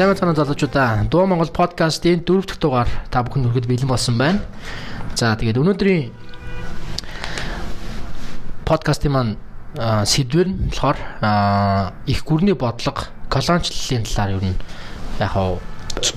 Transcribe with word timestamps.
Сайн 0.00 0.16
байна 0.16 0.32
залуучуудаа. 0.32 1.04
Дуу 1.12 1.26
Монгол 1.28 1.52
подкастын 1.52 2.24
дөрөв 2.24 2.48
дэх 2.48 2.56
дугаар 2.56 2.88
та 3.12 3.20
бүхэн 3.20 3.44
хүргэд 3.44 3.68
бэлэн 3.68 3.92
болсон 3.92 4.16
байна. 4.16 4.40
За 5.12 5.36
тэгээд 5.36 5.60
өнөөдрийн 5.60 6.08
подкастын 8.64 9.12
маань 9.12 9.36
аа, 9.76 10.08
сэдвэр 10.08 10.48
нь 10.48 10.72
болохоор 10.72 10.96
их 12.08 12.24
гүрний 12.24 12.56
бодлого 12.56 13.12
колоничлалын 13.28 14.08
талаар 14.08 14.40
юу 14.40 14.40
н 14.40 14.56
яг 15.20 15.36
хав 15.36 15.60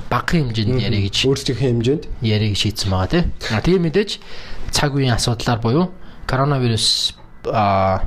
багахан 0.07 0.55
хэмжээнд 0.55 0.79
яриа 0.79 1.04
гэж 1.04 1.27
өөрсдийнхээ 1.27 1.71
хэмжээнд 1.76 2.04
яриаг 2.23 2.55
шийдсэн 2.55 2.88
байгаа 2.88 3.12
тийм. 3.12 3.35
Тийм 3.68 3.84
мэдээж 3.84 4.23
цаг 4.71 4.95
үеийн 4.95 5.20
асуудлаар 5.20 5.59
буюу 5.59 5.91
коронавирус 6.23 7.20
а 7.52 7.99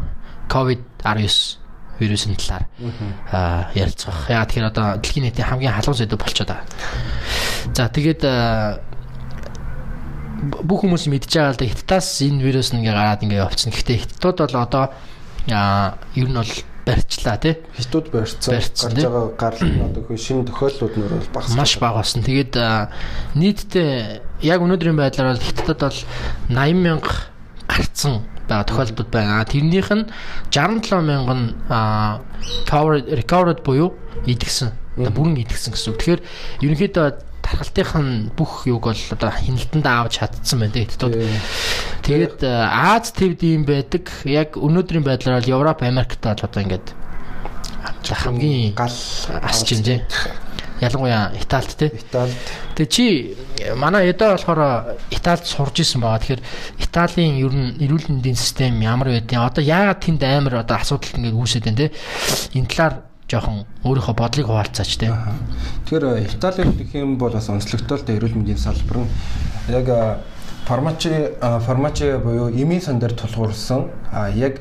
ковид 0.49 0.81
19 1.05 1.61
вирусын 2.01 2.37
талаар 2.37 2.65
а 3.33 3.71
ярилцах. 3.75 4.29
Яа 4.29 4.45
тэгэхээр 4.45 4.71
одоо 4.71 5.01
дэлхийн 5.01 5.25
нийтийн 5.29 5.49
хамгийн 5.49 5.73
халуун 5.73 5.97
сэдв 5.97 6.19
болчиход 6.19 6.53
байгаа. 6.53 6.67
За 7.73 7.89
тэгээд 7.89 8.23
бүх 10.67 10.85
хүмүүс 10.85 11.09
мэдж 11.09 11.33
байгаа 11.33 11.53
л 11.57 11.61
да 11.61 11.67
хятадаас 11.67 12.09
энэ 12.21 12.45
вирус 12.45 12.73
ингээ 12.77 12.93
гараад 12.93 13.25
ингээ 13.25 13.41
явцсан. 13.41 13.73
Гэхдээ 13.73 14.03
хятадууд 14.05 14.39
бол 14.45 14.57
одоо 14.61 14.85
а 15.51 15.97
ер 16.15 16.29
нь 16.29 16.37
бол 16.37 16.53
барьчлаа 16.87 17.37
тий 17.41 17.57
хятад 17.75 18.13
барьцсан 18.13 18.55
гарч 18.55 18.85
байгаа 18.85 19.33
гарал 19.35 19.91
одоо 19.91 20.03
хөө 20.07 20.19
шинэ 20.21 20.47
тохиолдлууд 20.47 20.95
нөр 20.95 21.13
бол 21.17 21.33
багассан. 21.35 21.57
маш 21.57 21.73
бага 21.81 21.99
болсон. 22.05 22.23
Тэгээд 22.23 22.55
нийтдээ 23.35 24.21
яг 24.45 24.61
өнөөдрийн 24.61 24.97
байдлаар 25.01 25.35
бол 25.35 25.47
хятадд 25.49 25.81
бол 25.81 25.99
80 26.53 26.85
мянга 26.85 27.13
гарцсан 27.67 28.23
байгаа 28.49 28.67
тохиолдлууд 28.67 29.11
байна. 29.11 29.45
Тэрнийх 29.45 29.91
нь 29.91 30.09
67 30.51 31.03
мянган 31.03 31.55
а, 31.69 32.21
covered 32.67 33.07
recovered 33.11 33.63
буюу 33.63 33.95
идэгсэн. 34.27 34.73
Бүрэн 34.97 35.37
идэгсэн 35.45 35.75
гэсэн 35.75 35.93
үг. 35.93 35.99
Тэгэхээр 36.01 36.23
ерөнхийдөө 36.65 37.07
тархалтынх 37.47 37.93
нь 38.01 38.31
бүх 38.35 38.67
юг 38.67 38.91
бол 38.91 39.03
одоо 39.11 39.31
хяналтанд 39.31 39.87
авч 39.87 40.19
чадсан 40.19 40.61
байна. 40.61 40.73
Тий. 40.73 40.89
Тэгээд 42.03 42.43
Аз 42.43 43.13
твд 43.13 43.43
юм 43.43 43.65
байдаг. 43.69 44.11
Яг 44.25 44.57
өнөөдрийн 44.59 45.05
байдлаар 45.07 45.43
бол 45.43 45.53
Европ, 45.53 45.83
Америкт 45.83 46.23
бол 46.23 46.35
одоо 46.35 46.63
ингээд 46.63 46.95
хамгийн 48.15 48.75
гал 48.75 48.95
асч 49.43 49.73
юм 49.73 49.83
дээ. 49.83 50.01
Ялангуяа 50.81 51.33
Италид 51.41 51.77
те. 51.77 51.87
Италид 51.89 52.37
Тэгээ 52.77 52.93
чи 52.93 53.37
манай 53.77 54.13
эдэ 54.13 54.37
болохоор 54.37 55.01
Италид 55.11 55.47
сурж 55.49 55.81
исэн 55.81 56.05
байгаа. 56.05 56.21
Тэгэхээр 56.21 56.43
Италийн 56.85 57.41
ер 57.41 57.53
нь 57.57 57.77
эрүүл 57.81 58.13
мэндийн 58.13 58.37
систем 58.37 58.81
ямар 58.85 59.09
байдیں۔ 59.09 59.41
Одоо 59.41 59.65
яагаад 59.65 60.05
тэнд 60.05 60.23
амар 60.23 60.61
одоо 60.61 60.77
асуудал 60.77 61.17
ингээд 61.17 61.37
үүсээд 61.37 61.65
байна 61.65 61.81
те. 61.89 61.97
Энэ 62.53 62.69
талаар 62.69 62.95
жоохон 63.25 63.65
өөрийнхөө 63.83 64.15
бодлыг 64.15 64.47
хуваалцаач 64.47 64.93
те. 65.01 65.09
Тэгэхээр 65.89 66.37
Италид 66.37 66.77
гэх 66.77 66.93
юм 66.95 67.17
бол 67.17 67.33
бас 67.33 67.49
онцлогтой 67.49 67.97
л 67.97 68.05
дээ 68.05 68.21
эрүүл 68.21 68.37
мэндийн 68.37 68.61
салбар 68.61 69.03
нь 69.03 69.11
яг 69.73 69.89
фармачи 70.67 71.33
фармачи 71.41 72.19
буюу 72.21 72.51
эмийн 72.51 72.83
сан 72.83 72.99
дээр 72.99 73.15
тулгуурсан 73.15 73.91
а 74.13 74.29
яг 74.31 74.61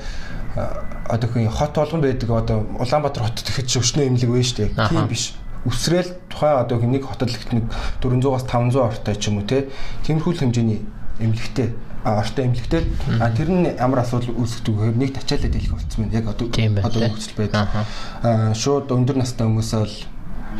а, 0.56 0.85
одоо 1.09 1.29
хин 1.29 1.50
хот 1.50 1.73
болгон 1.75 2.01
байдаг 2.01 2.29
одоо 2.29 2.66
Улаанбаатар 2.79 3.23
хотод 3.23 3.50
ихэд 3.50 3.69
өчнөө 3.69 4.06
эмнэлэг 4.07 4.29
вэ 4.29 4.44
штэ 4.44 4.69
тийм 4.73 5.07
биш 5.09 5.34
үсрээл 5.66 6.12
тухайн 6.30 6.62
одоо 6.62 6.78
нэг 6.80 7.03
хотод 7.06 7.30
л 7.30 7.38
нэг 7.58 7.66
400-аас 8.02 8.46
500 8.46 8.78
ортой 8.80 9.16
ч 9.18 9.28
юм 9.30 9.42
уу 9.42 9.48
те 9.50 9.66
тиймэрхүү 10.06 10.34
хэмжээний 10.46 10.80
эмнэлэгтэй 11.20 11.70
а 12.06 12.22
ортой 12.22 12.46
эмнэлэгтэй 12.46 12.81
а 13.20 13.30
тэр 13.34 13.50
нь 13.50 13.66
ямар 13.74 14.06
асуудал 14.06 14.38
үүсгэж 14.38 14.66
өгөхээр 14.70 14.98
нэг 15.02 15.12
тачаалаад 15.18 15.53
дийлэх 15.58 15.74
болцсон 15.74 16.00
байна 16.06 16.18
яг 16.22 16.26
одоо 16.30 16.48
Тийм 16.53 16.78
одоо 16.78 17.02
нөхцөл 17.02 17.36
байдаг 17.40 17.62
Аха. 17.66 17.81
а 18.22 18.53
шууд 18.53 18.92
өндөр 18.94 19.18
настай 19.18 19.48
хүмүүсээ 19.50 19.81
л 19.90 19.96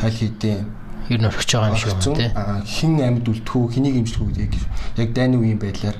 аль 0.02 0.18
хэдийн 0.18 0.66
Ер 1.06 1.22
нь 1.22 1.26
орхиж 1.30 1.54
байгаа 1.54 1.70
юм 1.70 1.78
шиг 1.78 1.94
байна. 2.18 2.34
А, 2.34 2.66
хин 2.66 2.98
амьд 2.98 3.30
үлдэхүү 3.30 3.64
хэнийг 3.78 3.94
имжлэх 4.02 4.26
үү 4.26 4.42
яг 4.42 4.52
яг 4.98 5.08
дайны 5.14 5.38
үеийн 5.38 5.62
байдлаар 5.62 5.94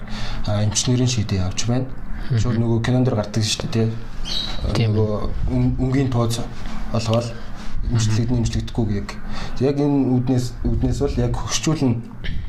эмчнэрийн 0.66 1.06
шийдээ 1.06 1.46
явж 1.46 1.62
байна. 1.70 1.86
Шууд 2.34 2.58
нөгөө 2.58 2.82
кинонд 2.82 3.06
гардаг 3.14 3.38
шүү 3.46 3.70
дээ 3.70 3.86
Тийм. 4.74 4.98
Нөгөө 4.98 5.30
өн- 5.54 5.74
өнгийн 5.78 6.10
тууз 6.10 6.42
олгоод 6.90 7.30
имжлэгдэн 7.90 8.40
имжлэгдэхгүй 8.42 8.86
яг. 8.96 9.08
Яг 9.60 9.76
энэ 9.78 9.98
үднээс 10.16 10.46
үднээс 10.64 10.98
бол 11.02 11.16
яг 11.20 11.32
хөгшчүүлэн 11.36 11.94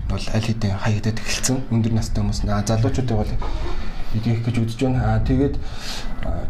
бол 0.09 0.25
аль 0.33 0.47
хэдийн 0.47 0.77
хаягдаад 0.77 1.19
эхэлсэн. 1.19 1.57
Өндөр 1.71 1.93
настай 1.93 2.21
хүмүүс 2.23 2.41
наа 2.47 2.63
залуучуудыг 2.65 3.17
бол 3.17 3.33
идэх 4.15 4.43
гэж 4.45 4.55
үзэж 4.63 4.79
байна. 4.87 5.19
Аа 5.19 5.19
тэгээд 5.21 5.55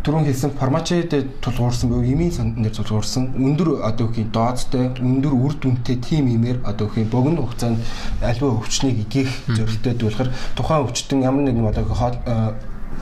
түрүүн 0.05 0.25
хэлсэн 0.29 0.51
фармачид 0.57 1.11
тулгуурсан 1.41 1.89
буюу 1.89 2.05
эмийн 2.05 2.31
сан 2.31 2.53
дээр 2.55 2.73
тулгуурсан 2.73 3.33
өндөр 3.35 3.81
одоо 3.83 4.07
их 4.13 4.31
дооцтой 4.31 4.93
өндөр 4.93 5.33
үр 5.33 5.53
дүнтэй 5.57 5.97
тим 5.97 6.29
имээр 6.29 6.61
одоо 6.63 6.87
их 6.95 7.09
богино 7.09 7.43
хугацаанд 7.43 7.81
альва 8.21 8.55
өвчнийг 8.61 9.03
игэх 9.03 9.29
зорилттой 9.49 9.93
болохоор 9.97 10.29
тухайн 10.55 10.85
өвчтөн 10.85 11.25
ямар 11.25 11.43
нэгэн 11.43 11.67
одоо 11.67 11.85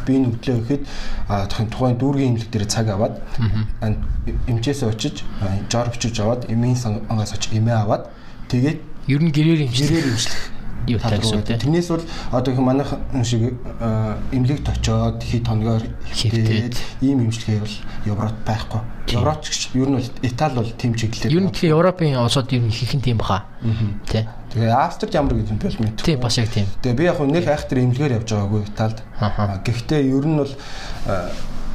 а, 0.06 0.08
биеийн 0.08 0.30
өвдлөө 0.30 0.58
гэхэд 0.62 0.84
тухайн 1.50 1.98
дүүргийн 1.98 2.30
эмнэлэг 2.38 2.52
дээр 2.54 2.66
цаг 2.70 2.88
аваад 2.94 3.18
эмчээсээ 4.46 4.90
очиж 4.94 5.26
жор 5.74 5.90
бичиж 5.90 6.20
аваад 6.22 6.46
эмийн 6.46 6.78
сангаас 6.78 7.34
очиж 7.34 7.58
эмээ 7.58 7.82
аваад 7.82 8.06
тэгээд 8.54 8.80
Ер 9.10 9.22
нь 9.22 9.34
гэрээр 9.34 9.66
имжлэх 9.70 9.90
гэрээр 9.90 10.10
имжлэх 10.14 10.42
юу 10.88 11.00
тал 11.00 11.12
тал 11.12 11.22
руу 11.22 11.42
гэсэн 11.42 11.46
те. 11.46 11.58
Тэрнээс 11.58 11.90
бол 11.90 12.06
одоо 12.32 12.54
их 12.54 12.60
манайх 12.60 12.90
шиг 13.26 13.58
эмнэлэгт 14.32 14.70
очоод 14.70 15.22
хий 15.24 15.42
тоногоор 15.42 15.84
Хэвтээд. 16.14 16.78
ийм 17.02 17.26
имжлэгээ 17.26 17.62
бол 17.62 17.76
Европт 18.06 18.38
байхгүй. 18.46 18.82
Европч 19.14 19.44
гэж 19.50 19.62
ер 19.78 19.90
нь 19.90 19.98
бол 19.98 20.10
Итали 20.22 20.56
бол 20.56 20.72
тийм 20.78 20.94
чиглэлээр. 20.94 21.34
Ер 21.34 21.44
нь 21.46 21.52
тэгэхээр 21.54 21.74
Европын 21.74 22.18
улсууд 22.22 22.50
ер 22.54 22.62
нь 22.62 22.70
ихэнх 22.70 23.04
тийм 23.06 23.18
баха. 23.18 23.46
Тэ. 24.06 24.30
Тэгээ 24.56 24.72
Австрид 24.72 25.12
ямар 25.12 25.36
гэж 25.36 25.52
юм 25.52 25.60
бол 25.60 25.78
мэд. 25.84 26.00
Тийм 26.00 26.20
бас 26.24 26.38
яг 26.40 26.48
тийм. 26.48 26.68
Тэгээ 26.80 26.96
би 26.96 27.04
яг 27.04 27.20
нэг 27.20 27.44
айхтар 27.44 27.84
эмнэлгээр 27.84 28.24
явж 28.24 28.30
байгаагүй 28.32 28.62
Италид. 28.64 29.00
Гэхдээ 29.68 30.02
ер 30.16 30.24
нь 30.24 30.40
бол 30.40 30.54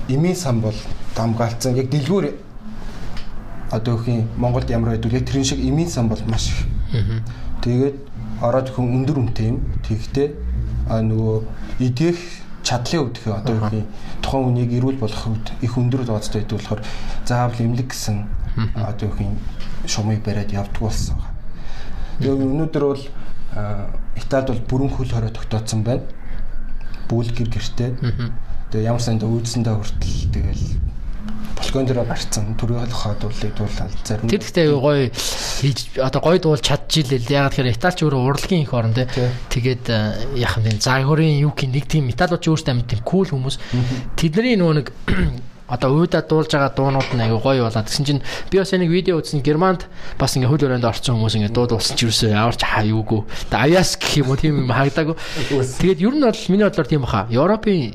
эмийн 0.09 0.37
сан 0.37 0.65
бол 0.65 0.77
дамгаалцсан. 1.13 1.77
Яг 1.77 1.93
дэлгүүр 1.93 2.33
одоо 3.71 4.01
их 4.01 4.09
юм 4.09 4.29
Монголд 4.41 4.71
ямар 4.73 4.97
байдгүй 4.97 5.13
яг 5.13 5.29
тэрэн 5.29 5.45
шиг 5.45 5.61
эмийн 5.61 5.93
сан 5.93 6.09
бол 6.09 6.25
маш 6.25 6.49
их. 6.49 6.65
Тэгээд 7.61 7.97
ороод 8.41 8.73
хүн 8.73 9.05
өндөр 9.05 9.29
үнэтэй 9.29 9.53
юм. 9.53 9.61
Тэгэхдээ 9.85 10.29
нөгөө 10.89 11.37
идэх 11.85 12.17
чадлын 12.65 13.13
үүдхээ 13.13 13.35
одоо 13.45 13.55
их 13.61 13.73
юм 13.77 13.87
тухайн 14.25 14.49
үнийг 14.57 14.73
эрүүл 14.81 15.05
болгох 15.05 15.29
үед 15.29 15.47
их 15.61 15.77
өндөр 15.77 16.09
дооцтой 16.09 16.49
байдаг 16.49 16.57
болохоор 16.57 16.81
заавал 17.29 17.61
эмнэлэг 17.61 17.93
гэсэн 17.93 18.25
одоо 18.73 19.09
их 19.13 19.21
юм 19.21 19.37
шумыг 19.85 20.25
бариад 20.25 20.49
явдаг 20.49 20.81
болсон. 20.81 21.21
Тэгээ 22.21 22.37
өнөөдөр 22.37 22.85
бол 22.85 23.05
Италид 24.21 24.49
бол 24.53 24.63
бүрэн 24.69 24.91
хөл 24.93 25.11
хорой 25.11 25.33
тогтооцсон 25.33 25.83
байна. 25.83 26.05
Бүүл 27.09 27.33
гэр 27.33 27.49
гэртээ. 27.49 27.91
Тэгээ 28.71 28.87
ямар 28.87 29.03
санд 29.03 29.25
үйлсэндээ 29.25 29.75
хүртэл 29.75 30.31
тэгэл 30.31 30.65
балкон 31.61 31.85
дээр 31.87 32.05
гарцсан 32.07 32.55
төрөөл 32.57 32.89
хадуулыг 32.89 33.53
дуулаад 33.57 33.93
зарим 34.05 34.31
Тэр 34.31 34.41
ихтэй 34.41 34.71
гоё 34.71 35.11
хийж 35.11 35.99
одоо 35.99 36.21
гоё 36.23 36.39
дуул 36.39 36.63
чадчихилээ. 36.63 37.27
Яг 37.31 37.53
тэгэхээр 37.53 37.75
Италич 37.77 38.01
өөрөө 38.07 38.23
урлагийн 38.31 38.65
их 38.65 38.73
орн. 38.73 38.95
Тэгээд 38.95 39.85
яах 40.39 40.57
юм? 40.57 40.79
Загварын 40.81 41.43
юу 41.43 41.53
гэх 41.53 41.69
нэг 41.69 41.85
тийм 41.91 42.09
Италич 42.09 42.49
өөртөө 42.49 42.73
амьд 42.73 42.89
тийм 42.89 43.03
кул 43.05 43.29
хүмүүс. 43.29 43.57
Тэдний 44.17 44.57
нөгөө 44.57 44.75
нэг 44.81 44.89
одоо 45.71 45.95
уйда 45.95 46.21
дуулж 46.27 46.51
байгаа 46.51 46.75
дуунууд 46.75 47.11
нь 47.15 47.23
аягүй 47.23 47.41
гоё 47.41 47.63
болоод 47.71 47.87
гэсэн 47.87 48.05
чинь 48.05 48.23
би 48.51 48.59
бас 48.59 48.75
нэг 48.75 48.91
видео 48.91 49.23
үзсэн 49.23 49.41
Германд 49.47 49.87
бас 50.19 50.35
ингээ 50.35 50.51
хөл 50.51 50.67
өрөөнд 50.67 50.85
орсон 50.85 51.17
хүмүүс 51.17 51.39
ингээ 51.39 51.55
дууд 51.55 51.79
уусан 51.79 51.95
ч 51.95 52.11
юусэн 52.11 52.35
ямар 52.35 52.59
ч 52.59 52.67
хаа 52.67 52.83
юугүй. 52.83 53.23
Тэгээ 53.49 53.79
аяас 53.79 53.95
гэх 53.95 54.27
юм 54.27 54.35
уу 54.35 54.37
тийм 54.37 54.67
юм 54.67 54.75
хагдаагүй. 54.75 55.15
Тэгээд 55.79 56.03
ер 56.03 56.15
нь 56.19 56.27
бол 56.27 56.43
миний 56.51 56.67
бодлоор 56.67 56.89
тийм 56.91 57.03
баха. 57.07 57.31
Европын 57.31 57.95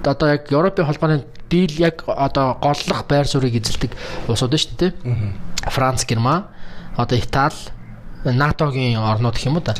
одоо 0.00 0.28
яг 0.32 0.48
Европын 0.48 0.86
холбооны 0.88 1.24
дийл 1.50 1.76
яг 1.76 2.04
одоо 2.06 2.56
голлох 2.56 3.04
байр 3.06 3.28
суурийг 3.28 3.60
эзэлдэг 3.60 3.92
улсууд 4.26 4.54
нь 4.54 4.60
шүү 4.64 4.76
дээ. 4.80 4.92
Франц, 5.66 6.06
Герман, 6.06 6.46
одоо 6.96 7.18
Итали, 7.18 7.54
НАТО-гийн 8.32 8.98
орнууд 8.98 9.34
гэх 9.34 9.46
юм 9.46 9.56
уу 9.58 9.62
да. 9.62 9.74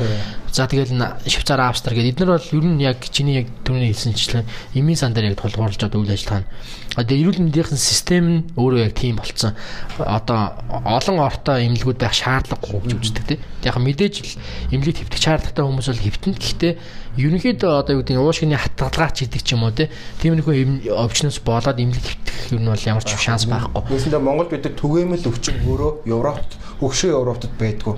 За 0.53 0.67
тэгэл 0.67 0.95
Швейцар, 1.27 1.61
Австри 1.61 1.97
гэдэг 1.97 2.15
эдгээр 2.15 2.31
бол 2.31 2.53
ер 2.53 2.65
нь 2.65 2.83
яг 2.83 3.03
чиний 3.11 3.43
яг 3.43 3.47
түрүүний 3.67 3.91
хэлсэнчлэн 3.91 4.47
эмийн 4.75 4.97
сан 4.97 5.13
дээр 5.13 5.35
яг 5.35 5.41
тулгуурлаж 5.43 5.83
үйл 5.83 6.15
ажиллагаа 6.15 6.47
нь. 6.47 6.51
Одоо 6.97 7.17
эрүүл 7.17 7.45
мэндийн 7.45 7.77
систем 7.77 8.25
нь 8.25 8.41
өөрөө 8.57 8.89
яг 8.89 8.95
тийм 8.97 9.21
болцсон. 9.21 9.53
Одоо 10.01 10.57
олон 10.81 11.21
ортой 11.21 11.69
эмнэлгүүд 11.69 12.01
байх 12.01 12.17
шаардлагагүй 12.17 12.89
гэж 12.89 12.97
үздэг 13.05 13.25
тийм. 13.29 13.41
Яг 13.69 13.77
мэдээж 13.77 14.15
л 14.25 14.33
эмнэлэг 14.73 15.05
хэвтэх 15.05 15.21
шаардлагатай 15.21 15.65
хүмүүс 15.65 15.89
бол 15.93 16.05
хэвтэн. 16.09 16.33
Гэхдээ 16.41 16.73
ерөнхийдөө 17.21 17.73
одоо 17.77 17.93
юу 17.97 18.01
гэдэг 18.01 18.17
нь 18.17 18.23
уушгины 18.25 18.57
хатгалгаач 18.57 19.29
гэдэг 19.29 19.43
ч 19.45 19.53
юм 19.53 19.69
уу 19.69 19.77
тийм 19.77 20.41
нөхөө 20.41 20.89
овчноос 20.97 21.41
болоод 21.45 21.77
имлэг 21.81 22.01
хөвтөх 22.01 22.37
юм 22.57 22.69
бол 22.69 22.89
ямар 22.89 23.05
ч 23.05 23.13
шанс 23.17 23.45
байхгүй. 23.45 23.93
Үүсэндээ 23.93 24.21
Монгол 24.21 24.49
бид 24.49 24.65
түгээмэл 24.65 25.29
өвчин 25.29 25.57
өөрөө 25.69 26.09
Европт 26.09 26.51
хөгшин 26.81 27.17
Европтод 27.17 27.53
байдгүй. 27.57 27.95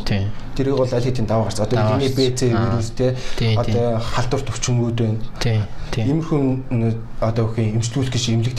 Тэрийг 0.54 0.78
бол 0.78 0.90
аль 0.90 1.02
хэдийн 1.02 1.26
даваа 1.26 1.50
гарсан. 1.50 1.66
Одоо 1.66 1.98
энэ 1.98 2.14
БЦ 2.14 2.40
вирус 2.50 2.90
те 2.94 3.14
одоо 3.58 3.98
халдварт 3.98 4.50
өвчнгүүд 4.54 4.98
байна. 5.02 5.66
Тийм. 5.90 6.22
Иймэрхүү 6.22 6.38
одоо 7.18 7.46
хөө 7.50 7.74
эмчлүүлэх 7.74 8.14
гэж 8.14 8.24
имлэг 8.38 8.58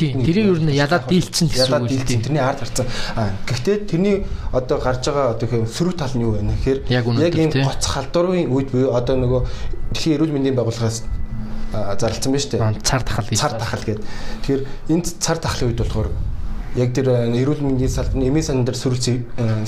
Тийм. 0.00 0.24
Тэрийг 0.24 0.46
юу 0.48 0.56
нэ 0.64 0.72
ядаад 0.72 1.04
дийлцсэн 1.12 1.52
гэсэн 1.52 1.76
үг 1.84 1.92
үү? 1.92 2.08
Тэрний 2.08 2.40
ард 2.40 2.64
гарцсан. 2.64 2.88
Аа 3.20 3.36
гэхдээ 3.44 3.76
тэрний 3.84 4.24
одоо 4.48 4.80
гарч 4.80 5.04
байгаа 5.04 5.36
одоо 5.36 5.68
сөрөг 5.68 6.00
тал 6.00 6.16
нь 6.16 6.24
юу 6.24 6.40
вэ 6.40 6.48
гэхээр 6.64 6.88
яг 6.88 7.04
ийм 7.36 7.52
гоц 7.52 7.84
халдварын 7.84 8.48
үед 8.48 8.72
буюу 8.72 8.96
одоо 8.96 9.20
нөгөө 9.20 9.40
дэлхийн 9.92 10.16
эрүүл 10.16 10.32
мэндийн 10.32 10.56
байгууллагаас 10.56 11.04
зарлцсан 12.00 12.32
байна 12.32 12.40
шүү 12.40 12.52
дээ. 12.56 12.80
Цар 12.80 13.02
тахал. 13.04 13.28
Цар 13.28 13.52
тахал 13.60 13.84
гэдэг. 13.84 14.04
Тэгэхээр 14.40 14.62
энд 14.88 15.06
цар 15.20 15.36
тахлын 15.36 15.68
үед 15.68 15.80
болохоор 15.84 16.08
яг 16.80 16.90
тэр 16.96 17.06
эрүүл 17.28 17.60
мэндийн 17.60 17.92
салбар, 17.92 18.24
эмийн 18.24 18.46
сан 18.46 18.64
дээр 18.64 18.78
сөрөг 18.80 19.04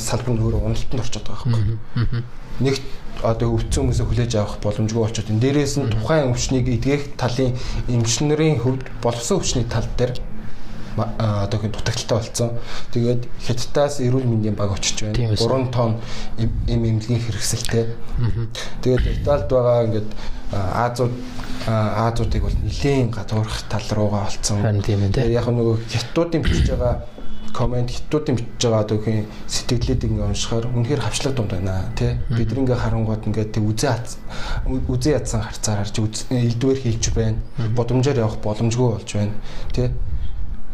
салбар 0.01 0.33
нь 0.33 0.43
өөрөө 0.43 0.61
уналтанд 0.65 1.03
орчод 1.03 1.29
байгаа 1.29 1.47
байхгүй. 1.53 2.23
Нэг 2.63 2.77
одоо 3.23 3.55
өвдсөн 3.55 3.85
хүмүүсээ 3.85 4.07
хүлээж 4.09 4.33
авах 4.41 4.57
боломжгүй 4.65 5.03
болчиход 5.05 5.31
энэ 5.31 5.43
дээрээс 5.45 5.75
нь 5.79 5.93
тухайн 5.93 6.33
өвчнийг 6.33 6.67
эдгэх 6.73 7.03
талын 7.21 7.53
эмчнэрийн 7.93 8.59
хөвд 8.65 8.89
боловсон 9.05 9.39
өвчний 9.39 9.67
тал 9.69 9.87
дээр 9.99 10.17
одоо 10.97 11.61
хин 11.61 11.73
дутагдaltaй 11.73 12.19
болсон. 12.19 12.51
Тэгээд 12.93 13.23
хятадаас 13.47 14.01
эрүүл 14.01 14.29
мэндийн 14.29 14.57
баг 14.57 14.73
очиж 14.77 15.05
байна. 15.05 15.37
3 15.37 15.73
тонн 15.73 16.01
эм 16.39 16.51
эмнэлгийн 16.69 17.23
хэрэгсэлтэй. 17.23 17.87
Тэгээд 18.83 19.25
Италид 19.25 19.49
байгаа 19.49 19.85
ингээд 19.89 20.11
Азууд 20.53 21.15
Азуудыг 21.67 22.43
бол 22.43 22.59
нэлийн 22.61 23.11
гадуурх 23.11 23.63
тал 23.71 23.87
руугаа 23.91 24.29
олцсон. 24.29 24.61
Яг 25.33 25.47
нөгөө 25.49 25.77
хятадуудын 25.89 26.43
бичиж 26.43 26.69
байгаа 26.77 27.07
комент 27.53 27.91
хитуудын 27.93 28.37
бичиж 28.37 28.65
байгаа 28.67 28.97
үхэн 28.97 29.29
сэтгэлээд 29.47 30.05
ингээ 30.09 30.29
уншихаар 30.33 30.67
үнэхээр 30.73 31.05
хавчлаг 31.05 31.35
дунд 31.37 31.53
байна 31.53 31.93
тий. 31.95 32.17
Бид 32.33 32.53
ингээ 32.53 32.77
харангууд 32.81 33.23
ингээ 33.29 33.53
тэг 33.53 33.63
үзээ 33.63 33.91
үзээ 34.89 35.17
ядсан 35.21 35.45
харцаар 35.45 35.85
харж 35.85 35.97
элдвэр 36.33 36.79
хийлж 36.81 37.05
байна. 37.13 37.39
Бодомжоор 37.77 38.19
явах 38.25 38.41
боломжгүй 38.41 38.89
болж 38.97 39.11
байна 39.13 39.37
тий. 39.73 39.93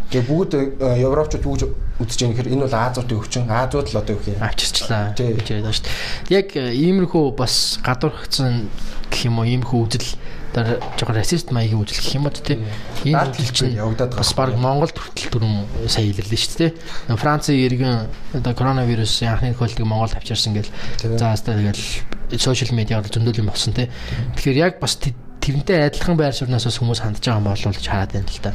Тэгээ 0.09 0.25
бүгд 0.25 0.53
э, 0.57 1.05
европчууд 1.05 1.45
бүгд 1.45 1.63
үзэж 2.01 2.19
байгаа 2.25 2.33
гэхээр 2.33 2.53
энэ 2.57 2.65
бол 2.65 2.79
Азиудын 2.81 3.19
өвчин. 3.21 3.45
Азиуд 3.53 3.93
л 3.93 4.01
одоо 4.01 4.17
юу 4.17 4.25
юм 4.25 4.41
авчирчлаа. 4.41 5.13
Гэж 5.13 5.49
яриад 5.53 5.77
шүү 5.77 5.85
дээ. 5.85 6.33
Яг 6.33 6.49
э, 6.57 6.73
иймэрхүү 6.73 7.25
бас 7.37 7.77
гадуурхацсан 7.85 8.73
гэх 9.13 9.29
юм 9.29 9.37
уу? 9.37 9.45
Иймэрхүү 9.45 9.81
үзэл 9.85 10.09
дараа 10.55 10.81
жоохон 10.97 11.17
расист 11.17 11.53
маягийн 11.53 11.83
үзэл 11.83 12.01
гэх 12.01 12.17
юм 12.17 12.27
уу 12.27 12.33
тий. 12.33 12.59
Энэ 13.05 13.33
хэл 13.37 13.53
чинь 13.53 13.77
явагдаад 13.77 14.17
бас 14.17 14.33
баг 14.33 14.57
Монголд 14.57 14.97
хүртэл 14.97 15.33
түрүүн 15.37 15.89
сая 15.89 16.09
илэрлээ 16.09 16.41
шүү 16.41 16.59
дээ. 16.59 17.17
Францын 17.17 17.57
иргэн 17.57 18.09
одоо 18.41 18.53
коронавирусын 18.57 19.29
анхны 19.29 19.53
тохиолдлыг 19.53 19.87
Монголд 19.87 20.17
авчирсан 20.17 20.57
гэл. 20.57 20.73
За 21.01 21.37
хаста 21.37 21.53
тэгэл 21.53 22.41
сошиал 22.41 22.73
медиагаар 22.73 23.13
зөндөл 23.13 23.45
юм 23.45 23.53
болсон 23.53 23.77
тий. 23.77 23.93
Тэгэхээр 24.37 24.57
яг 24.57 24.81
бас 24.81 24.97
тэрнтэй 24.97 25.89
адилхан 25.89 26.17
байр 26.17 26.33
сууриас 26.33 26.65
хүмүүс 26.69 27.01
хандж 27.05 27.25
байгаа 27.25 27.41
юм 27.41 27.49
болов 27.49 27.67
уу 27.69 27.85
хараад 27.85 28.13
байна 28.13 28.29
л 28.29 28.41
да. 28.43 28.53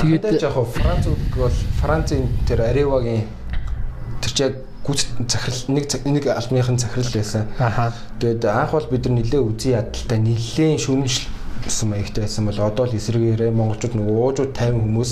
Тэгээд 0.00 0.42
яг 0.42 0.56
Франц 0.56 1.04
бол 1.36 1.56
Францын 1.80 2.28
тэр 2.48 2.68
Аревагийн 2.68 3.28
тэр 4.20 4.32
чинь 4.32 4.56
гүц 4.82 5.06
захирал 5.28 5.62
нэг 5.68 5.84
нэг 6.04 6.26
албаныхын 6.26 6.78
захирал 6.78 7.12
байсан. 7.14 7.46
Аха. 7.58 7.92
Тэгээд 8.18 8.44
анх 8.50 8.72
бол 8.74 8.88
бид 8.90 9.06
нар 9.06 9.14
нилээ 9.22 9.42
үзий 9.42 9.72
ядалтай 9.78 10.18
нилээ 10.18 10.78
шүүмжил 10.78 11.30
гэсэн 11.62 11.88
маягтай 11.90 12.24
байсан 12.26 12.46
бол 12.50 12.58
одоо 12.58 12.86
л 12.90 12.96
эсрэгээр 12.98 13.54
монголчууд 13.54 13.94
нөгөө 13.94 14.16
уужууд 14.18 14.52
50 14.58 14.82
хүмүүс 14.82 15.10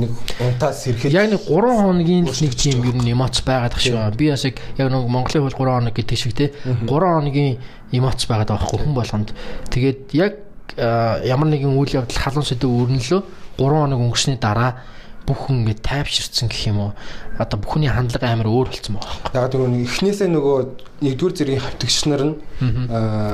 нэг 0.00 0.10
унтаас 0.40 0.88
сэрхэд 0.88 1.12
яг 1.12 1.28
нэг 1.28 1.42
3 1.44 1.76
хоногийн 1.84 2.24
л 2.24 2.40
нэг 2.40 2.54
тийм 2.56 2.80
ер 2.80 2.96
нь 2.96 3.12
эмоц 3.12 3.44
байгаад 3.44 3.76
тах 3.76 3.84
шиг 3.84 3.94
байна. 4.00 4.16
Би 4.16 4.32
бас 4.32 4.44
яг 4.48 4.56
яг 4.80 4.88
нэг 4.88 5.04
Монголын 5.04 5.44
хөл 5.44 5.60
3 5.60 5.76
хоног 5.76 5.92
гэдэг 5.92 6.16
шиг 6.16 6.32
те 6.32 6.56
3 6.64 6.88
хоногийн 6.88 7.60
эмоц 7.92 8.24
байгаад 8.24 8.48
байгаа 8.48 8.64
хгүй 8.64 8.80
хүн 8.80 8.96
болгонд. 8.96 9.28
Тэгээд 9.68 10.00
яг 10.16 10.32
ямар 10.76 11.48
нэгэн 11.52 11.76
үйл 11.76 12.00
явдал 12.00 12.24
халуун 12.24 12.48
сэдв 12.48 12.64
өрнөлөө 12.64 13.20
3 13.60 13.60
хоног 13.60 14.00
өнгөрсний 14.00 14.40
дараа 14.40 14.80
бүх 15.26 15.50
хүн 15.50 15.66
ингэ 15.66 15.82
тайвширцсан 15.82 16.48
гэх 16.48 16.70
юм 16.70 16.78
уу 16.80 16.92
одоо 17.36 17.58
бүхний 17.58 17.90
хандлага 17.90 18.30
амар 18.32 18.46
өөр 18.46 18.70
болсон 18.70 18.96
байгаа. 18.96 19.50
Яг 19.50 19.52
нөгөө 19.58 19.84
эхнээсээ 19.84 20.28
нөгөө 20.30 20.58
нэгдүгээр 21.02 21.34
зэргийн 21.36 21.64
хавтагч 21.66 21.98
нар 22.06 22.22
нь 22.24 22.34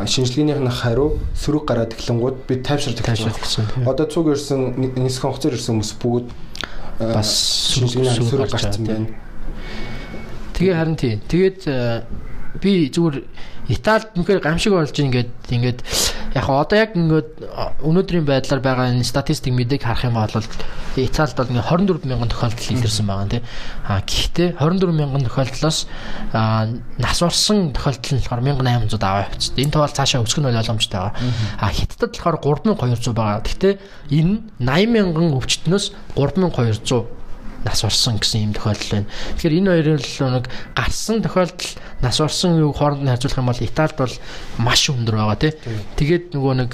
шинжилгээнийх 0.09 0.73
хариу 0.73 1.21
сөрөг 1.37 1.65
гараад 1.69 1.95
эхлэнгууд 1.95 2.37
би 2.49 2.55
тайвширдаг 2.65 3.05
гэсэн. 3.05 3.87
Одоо 3.87 4.07
цуг 4.09 4.33
ирсэн 4.33 4.75
нисэх 4.97 5.23
хонцор 5.23 5.55
ирсэн 5.55 5.79
хүмүүс 5.79 5.93
бүгд 6.03 6.27
бас 6.99 7.31
шинжилгээний 7.77 8.27
сөрөг 8.27 8.51
гарсан 8.51 8.83
байна. 8.83 9.07
Тэгээ 10.57 10.75
харин 10.75 10.97
тий. 10.97 11.21
Тэгээд 11.29 11.61
би 12.59 12.91
зүгээр 12.91 13.17
Италид 13.71 14.11
үнэхээр 14.19 14.43
гамшиг 14.43 14.75
болж 14.75 14.91
ингээд 14.91 15.31
ингээд 15.55 15.81
яг 16.35 16.47
одоо 16.49 16.79
яг 16.79 16.97
ингээд 16.97 17.29
өнөөдрийн 17.85 18.25
байдлаар 18.25 18.61
байгаа 18.65 18.87
энэ 18.93 19.05
статистик 19.05 19.53
мэдээг 19.53 19.83
харах 19.85 20.09
юм 20.09 20.17
бол 20.17 20.33
Италид 20.97 21.37
бол 21.37 21.49
ингээд 21.49 21.69
24 21.69 22.09
мянган 22.09 22.29
тохиолдол 22.29 22.73
илэрсэн 22.73 23.07
байгаа 23.07 23.29
тийм. 23.29 23.45
А 23.89 24.01
гэхдээ 24.05 24.49
24 24.61 24.93
мянган 24.93 25.25
тохиолдлоос 25.25 25.79
нас 26.33 27.19
орсон 27.23 27.73
тохиолдол 27.73 28.13
нь 28.17 28.21
болохоор 28.21 28.41
1800 28.45 29.01
аваа 29.01 29.25
явчихсан. 29.29 29.57
Энэ 29.57 29.73
тоол 29.73 29.93
цаашаа 29.93 30.25
өсгөх 30.25 30.45
нь 30.45 30.51
ойлгомжтой 30.53 31.01
байгаа. 31.01 31.17
А 31.61 31.73
Хятадд 31.73 32.13
болохоор 32.17 32.37
3200 32.41 33.13
байгаа. 33.17 33.41
Гэхдээ 33.41 33.75
энэ 34.13 34.33
80 34.61 34.93
мянган 34.93 35.33
өвчтнөөс 35.37 35.85
3200 36.17 37.22
нас 37.65 37.85
орсон 37.85 38.19
гэсэн 38.19 38.51
юм 38.51 38.53
тохиолдол 38.55 38.91
байна. 38.91 39.11
Тэгэхээр 39.39 39.59
энэ 39.59 39.71
хоёрын 39.71 40.01
л 40.03 40.19
нэг 40.39 40.45
гарсан 40.75 41.23
тохиолдол 41.23 41.71
нас 42.03 42.17
орсон 42.21 42.59
юу 42.59 42.73
хооронд 42.73 43.03
нь 43.07 43.11
харьцуулах 43.11 43.39
юм 43.39 43.51
бол 43.51 43.67
Италид 43.67 43.97
бол 43.99 44.15
маш 44.59 44.83
өндөр 44.91 45.17
байгаа 45.19 45.39
тий. 45.39 45.53
Тэгээд 45.97 46.25
нөгөө 46.35 46.55
нэг 46.59 46.71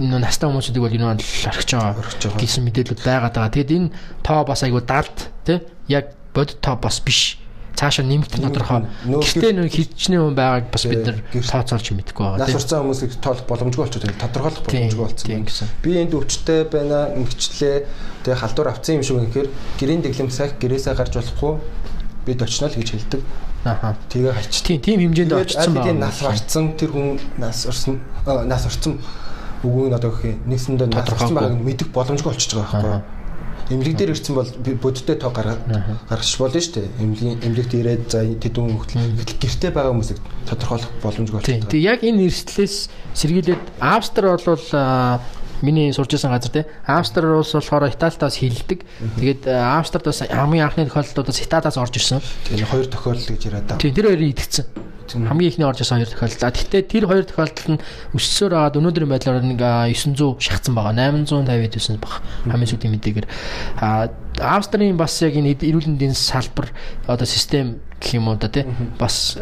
энэ 0.00 0.18
настай 0.18 0.46
хүмүүсүүдийг 0.50 0.84
бол 0.84 0.96
бол 0.98 1.20
орхиж 1.20 1.70
байгаа 1.74 2.38
гэсэн 2.38 2.62
мэдээлэлүүд 2.66 3.00
байгаад 3.04 3.34
байгаа. 3.36 3.54
Тэгээд 3.54 3.76
энэ 3.76 3.88
тоо 4.22 4.40
бас 4.44 4.60
айгүй 4.66 4.82
далд 4.84 5.16
тий. 5.46 5.58
Яг 5.88 6.12
бодит 6.34 6.60
тоо 6.60 6.76
бас 6.76 7.00
биш 7.00 7.38
цаашаа 7.80 8.04
нэмэгдэх 8.04 8.44
тодорхой. 8.44 8.84
Гэхдээ 9.08 9.52
нөө 9.56 9.68
хичнээн 9.72 10.20
хүн 10.20 10.36
байгааг 10.36 10.68
бас 10.68 10.84
бид 10.84 11.00
нар 11.08 11.18
тооцоолж 11.32 11.86
мэдэхгүй 11.96 12.24
байгаа. 12.28 12.44
Нас 12.44 12.56
урцсан 12.60 12.84
хүмүүсийг 12.84 13.12
тоолох 13.24 13.44
боломжгүй 13.48 13.82
болчиход. 13.88 14.20
Тодорхойлох 14.20 14.64
боломжгүй 14.68 15.04
болсон. 15.08 15.68
Би 15.80 15.96
энд 15.96 16.12
өвчтэй 16.12 16.68
байна, 16.68 17.08
ингэчлээ. 17.16 17.76
Тэгээ 18.20 18.36
халдвар 18.36 18.68
авцсан 18.76 19.00
юм 19.00 19.04
шиг 19.08 19.16
үнэхээр 19.16 19.48
гэрийн 19.80 20.04
дэглэм 20.04 20.28
цаг 20.28 20.60
гэрээсээ 20.60 20.92
гарч 20.92 21.16
болохгүй 21.16 21.52
бид 22.28 22.42
очно 22.44 22.68
л 22.68 22.76
гэж 22.76 22.88
хэлдэг. 22.92 23.20
Аха. 23.64 23.96
Тэгээ 24.12 24.32
харч. 24.32 24.54
Тийм, 24.60 24.80
тийм 24.84 25.00
хэмжээнд 25.00 25.32
очсон 25.32 25.72
байна. 25.72 26.12
Нас 26.12 26.20
гарцсан 26.20 26.76
тэр 26.76 26.92
хүн 26.92 27.16
нас 27.40 27.64
орсон 27.64 28.00
нас 28.44 28.68
орсон 28.68 29.00
үгүй 29.64 29.88
нь 29.88 29.96
одоо 29.96 30.12
гэх 30.12 30.36
юм 30.36 30.40
нэгсэндээ 30.48 30.88
нас 30.88 31.08
орсон 31.08 31.36
байгааг 31.36 31.60
мэдэх 31.60 31.88
боломжгүй 31.92 32.32
болчихж 32.32 32.56
байгаа 32.56 32.80
байхгүй 32.80 32.92
юу? 32.92 33.19
Эмнэлэг 33.70 33.96
дээр 33.96 34.12
ирсэн 34.18 34.34
бол 34.34 34.50
бодиттой 34.82 35.14
тоо 35.14 35.30
гаргаж 35.30 35.62
болно 35.62 36.58
шүү 36.58 36.74
дээ. 36.74 36.90
Эмнэлгийн 36.98 37.38
эмнэлэгт 37.46 37.74
ирээд 37.78 38.04
за 38.10 38.26
тэдүүн 38.26 38.82
хөлтөл 38.82 39.14
гэрте 39.38 39.70
байгаа 39.70 39.94
хүмүүсийг 39.94 40.18
тодорхойлох 40.50 40.90
боломжгүй 40.98 41.38
болчихсон. 41.38 41.70
Тэгээ 41.70 41.86
яг 41.86 42.02
энэ 42.02 42.26
эрсдлээс 42.26 42.90
сэргийлээд 43.14 43.62
Австри 43.78 44.26
бол 44.26 44.66
миний 45.62 45.92
сурч 45.92 46.18
исэн 46.18 46.34
газар 46.34 46.50
тий. 46.50 46.64
Австри 46.82 47.30
улс 47.30 47.54
болохоор 47.54 47.88
Италитаас 47.88 48.42
хилдэг. 48.42 48.82
Тэгээд 49.22 49.46
Австрид 49.46 50.04
бас 50.04 50.22
хамгийн 50.26 50.66
анхны 50.66 50.90
тохиолдлуудаас 50.90 51.38
Италиас 51.38 51.78
орж 51.78 51.94
ирсэн. 51.94 52.20
Тэгээд 52.50 52.66
хоёр 52.66 52.86
тохиолдол 52.90 53.30
гэж 53.38 53.42
яриад 53.46 53.66
байгаа. 53.70 53.82
Тийм 53.82 53.94
тэр 53.94 54.06
хоёрыг 54.10 54.30
идэгцэн 54.34 54.89
хамгийн 55.14 55.50
ихний 55.50 55.66
орж 55.66 55.82
ирсэн 55.82 56.02
хоёр 56.02 56.10
тохиолдол. 56.10 56.46
А 56.46 56.54
тэгтээ 56.54 56.82
тэр 56.86 57.04
хоёр 57.10 57.24
тохиолдол 57.26 57.68
нь 57.74 57.82
өссөөр 58.14 58.52
аваад 58.54 58.78
өнөөдрийн 58.78 59.10
байдлаар 59.10 59.42
нэг 59.42 59.60
900 59.60 60.38
шахацсан 60.38 60.74
байгаа. 60.74 60.94
859 60.94 61.98
баг. 61.98 62.22
Хамгийн 62.46 62.70
сүүлийн 62.70 62.94
мэдээгээр. 62.94 63.26
Австрийн 64.40 64.96
бас 64.96 65.18
яг 65.20 65.34
энэ 65.34 65.58
эрүүл 65.58 65.90
мэндийн 65.90 66.14
салбар 66.14 66.70
одоо 67.10 67.26
систем 67.26 67.82
гэх 68.00 68.16
юм 68.16 68.28
уу 68.28 68.36
да 68.40 68.48
тий 68.48 68.64
бас 68.98 69.36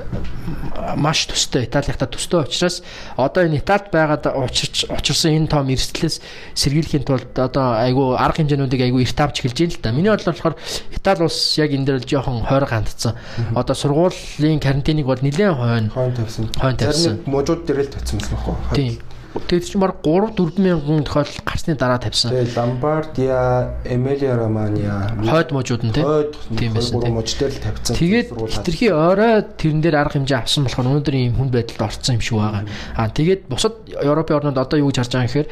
маш 0.97 1.27
төстэй 1.31 1.65
Италийнхта 1.65 2.11
төстэй 2.11 2.43
учраас 2.43 2.83
одоо 3.17 3.47
энэ 3.47 3.62
Италид 3.62 3.88
байгаад 3.95 4.27
учирч 4.27 4.91
учирсан 4.91 5.38
энэ 5.38 5.49
том 5.49 5.71
эрсдлээс 5.71 6.21
сэргийлэхийн 6.59 7.07
тулд 7.07 7.33
одоо 7.38 7.79
айгүй 7.79 8.19
арга 8.19 8.43
хэмжээнүүдийг 8.43 8.83
айгүй 8.91 9.07
эрт 9.07 9.21
авч 9.23 9.41
эхэлж 9.41 9.59
байна 9.59 9.73
л 9.73 9.83
да. 9.83 9.93
Миний 9.95 10.11
бодлоор 10.11 10.35
болохоор 10.35 10.57
Итали 10.91 11.23
улс 11.23 11.59
яг 11.59 11.71
энэ 11.71 11.87
дээр 11.87 12.03
жоохон 12.03 12.43
хойрог 12.43 12.71
хандсан. 12.71 13.15
Одоо 13.55 13.75
сургуулийн 13.75 14.61
карантиныг 14.61 15.07
бол 15.07 15.23
нэлээд 15.23 15.55
хойно 15.55 15.91
хойно 15.95 16.17
тавьсан. 16.17 16.50
хойно 16.59 16.79
тавьсан. 16.79 17.23
Зарим 17.23 17.23
мужууд 17.27 17.62
дээр 17.65 17.81
л 17.87 17.93
тавьсан 17.95 18.19
байна. 18.19 18.75
Тийм. 18.75 18.99
Тэгээд 19.37 19.65
чинь 19.69 19.81
баг 19.81 20.01
3 20.01 20.33
4 20.33 20.57
мянган 20.57 21.05
тохиол 21.05 21.29
гарсны 21.45 21.77
дараа 21.77 22.01
тавьсан. 22.01 22.33
Тэгээ 22.33 22.57
Ламбардия, 22.57 23.77
Эмилиа 23.85 24.41
Романья, 24.41 25.13
Хойд 25.21 25.53
мужууд 25.53 25.85
нь 25.85 25.93
тийм. 25.93 26.73
Байсан, 26.73 26.97
гурван 26.97 27.13
тийм. 27.13 27.17
муж 27.21 27.31
дээр 27.37 27.53
л 27.53 27.61
тавьсан. 27.61 27.93
Тэгээд 27.93 28.29
хитрхи 28.33 28.89
орой 28.89 29.45
тэрэн 29.45 29.81
дээр 29.85 29.97
арга 30.01 30.17
хэмжээ 30.17 30.39
авсан 30.41 30.65
болохоор 30.65 30.89
өнөөдөр 30.89 31.17
ийм 31.21 31.37
хүн 31.37 31.53
байдалд 31.53 31.85
орсон 31.93 32.17
юм 32.17 32.25
шиг 32.25 32.41
байгаа. 32.41 32.65
Аа 32.97 33.13
тэгээд 33.13 33.41
бусад 33.53 33.75
Европын 34.01 34.37
орнууд 34.41 34.59
одоо 34.59 34.79
юу 34.81 34.89
гэж 34.89 34.97
харж 35.05 35.13
байгаа 35.13 35.29
юм 35.29 35.33
гэхээр 35.33 35.49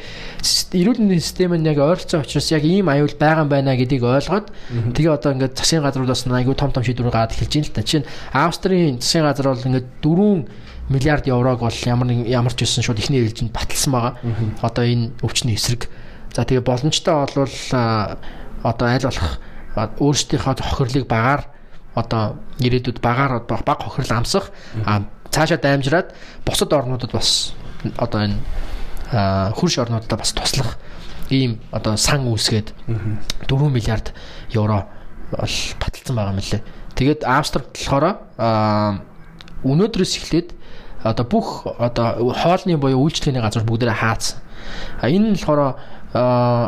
эрүүл 0.73 1.01
мэндийн 1.05 1.21
систем 1.21 1.53
нь 1.53 1.69
яг 1.69 1.77
ойролцоо 1.77 2.25
учраас 2.25 2.49
яг 2.49 2.65
ийм 2.65 2.89
аюул 2.89 3.13
байгаа 3.13 3.45
юм 3.45 3.49
байна 3.53 3.77
гэдгийг 3.77 4.01
ойлгоод 4.01 4.49
тэгээ 4.97 5.13
одоо 5.13 5.37
ингээд 5.37 5.53
засгийн 5.53 5.85
газруудаас 5.85 6.25
айгүй 6.25 6.55
том 6.57 6.73
том 6.73 6.81
шийдвэр 6.81 7.13
гаргад 7.13 7.37
эхэлж 7.37 7.53
байна 7.53 7.69
л 7.69 7.75
та. 7.77 7.85
Жишээ 7.85 8.01
нь 8.01 8.09
Австрийн 8.33 8.97
засгийн 8.97 9.25
газар 9.29 9.53
бол 9.53 9.67
ингээд 9.69 9.87
4 10.01 10.67
миллиард 10.89 11.27
еврог 11.27 11.59
бол 11.59 11.77
ямар 11.85 12.07
нэг 12.07 12.27
ямар 12.27 12.53
ч 12.53 12.63
байсан 12.63 12.83
шууд 12.83 12.99
ихний 12.99 13.23
ээлжинд 13.23 13.51
баталсан 13.51 13.91
байгаа. 13.91 14.13
Одоо 14.61 14.83
энэ 14.85 15.11
өвчний 15.21 15.55
эсрэг. 15.55 15.89
За 16.33 16.43
тэгээ 16.43 16.63
боломжтой 16.63 17.13
болвол 17.13 17.55
одоо 18.63 18.87
аль 18.87 19.03
болох 19.03 19.39
өөрсдийнхөө 19.75 20.63
хохирлыг 20.63 21.05
багаар 21.07 21.45
одоо 21.95 22.39
ирээдүйд 22.59 23.01
багаар 23.01 23.43
баг 23.43 23.79
хохирол 23.81 24.17
амсах 24.21 24.51
цаашаа 25.31 25.57
даймжраад 25.57 26.13
бусад 26.45 26.73
орнуудад 26.73 27.11
бас 27.11 27.53
одоо 27.97 28.21
энэ 28.25 28.37
хөрш 29.11 29.77
орнуудад 29.77 30.19
бас 30.19 30.33
туслах 30.33 30.77
ийм 31.29 31.59
одоо 31.71 31.97
сан 31.97 32.25
үүсгээд 32.25 32.73
4 33.47 33.69
миллиард 33.69 34.13
евро 34.49 34.87
бол 35.31 35.55
баталсан 35.79 36.15
байгаа 36.15 36.33
лээ. 36.33 36.63
Тэгээд 36.95 37.21
Австрид 37.27 37.67
болохоор 37.75 38.05
өнөөдрөөс 39.67 40.13
эхлээд 40.17 40.56
одоо 41.11 41.25
бүх 41.25 41.67
одоо 41.79 42.33
хоолны 42.33 42.77
буюу 42.77 43.07
үйлчлэгээний 43.07 43.43
газар 43.43 43.63
бүгдээрээ 43.63 43.97
хаацсан. 44.01 44.39
А 45.01 45.07
энэ 45.07 45.33
нь 45.33 45.37
болохоор 45.39 45.77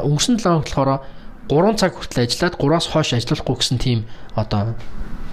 өнгөрсөн 0.08 0.38
7 0.39 0.63
хоногт 0.63 0.72
болохоор 1.50 1.75
3 1.75 1.81
цаг 1.81 1.91
хүртэл 1.98 2.24
ажиллаад 2.24 2.55
3-аас 2.62 2.88
хойш 2.93 3.10
ажиллахгүй 3.17 3.55
гэсэн 3.58 3.77
тийм 3.81 4.00
одоо 4.38 4.77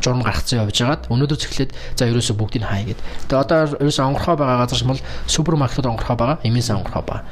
журам 0.00 0.22
гаргацсан 0.22 0.62
явж 0.62 0.76
байгаад 0.80 1.08
өнөөдөр 1.10 1.40
эхлээд 1.40 1.72
за 1.98 2.06
ерөөсө 2.06 2.38
бүгдийг 2.38 2.64
хаа 2.64 2.84
гэд. 2.84 3.00
Тэгээ 3.28 3.42
одоо 3.42 3.58
ерөөсө 3.82 4.02
онгорхоо 4.06 4.36
байгаа 4.38 4.64
газар 4.64 4.86
бол 4.86 5.02
супермаркетууд 5.26 5.90
онгорхоо 5.90 6.16
байгаа, 6.16 6.38
эмээс 6.46 6.70
онгорхоо 6.70 7.02
байгаа. 7.02 7.25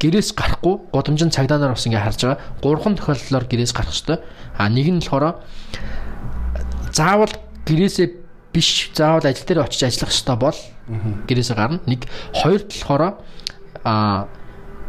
Гэрээс 0.00 0.32
гарахгүй 0.36 0.74
годамжин 0.92 1.32
цагдаа 1.32 1.58
нар 1.58 1.76
бас 1.76 1.86
ингээ 1.86 2.04
харж 2.04 2.20
байгаа. 2.24 2.40
Гурван 2.60 2.96
тохиолдлоор 2.96 3.44
гэрээс 3.48 3.72
гарах 3.72 3.94
ёстой. 3.94 4.18
А 4.56 4.68
нэг 4.68 4.86
нь 4.88 5.00
болохоор 5.00 5.40
заавал 6.92 7.32
гэрээсээ 7.64 8.08
биш 8.52 8.90
заавал 8.94 9.24
ажил 9.24 9.46
дээр 9.46 9.64
очиж 9.64 9.84
ажиллах 9.86 10.10
ёстой 10.12 10.36
бол 10.36 10.58
гэрээсээ 11.26 11.56
гарна. 11.56 11.80
Нэг 11.86 12.06
хоёр 12.34 12.60
талаараа 12.66 13.12
а 13.84 14.28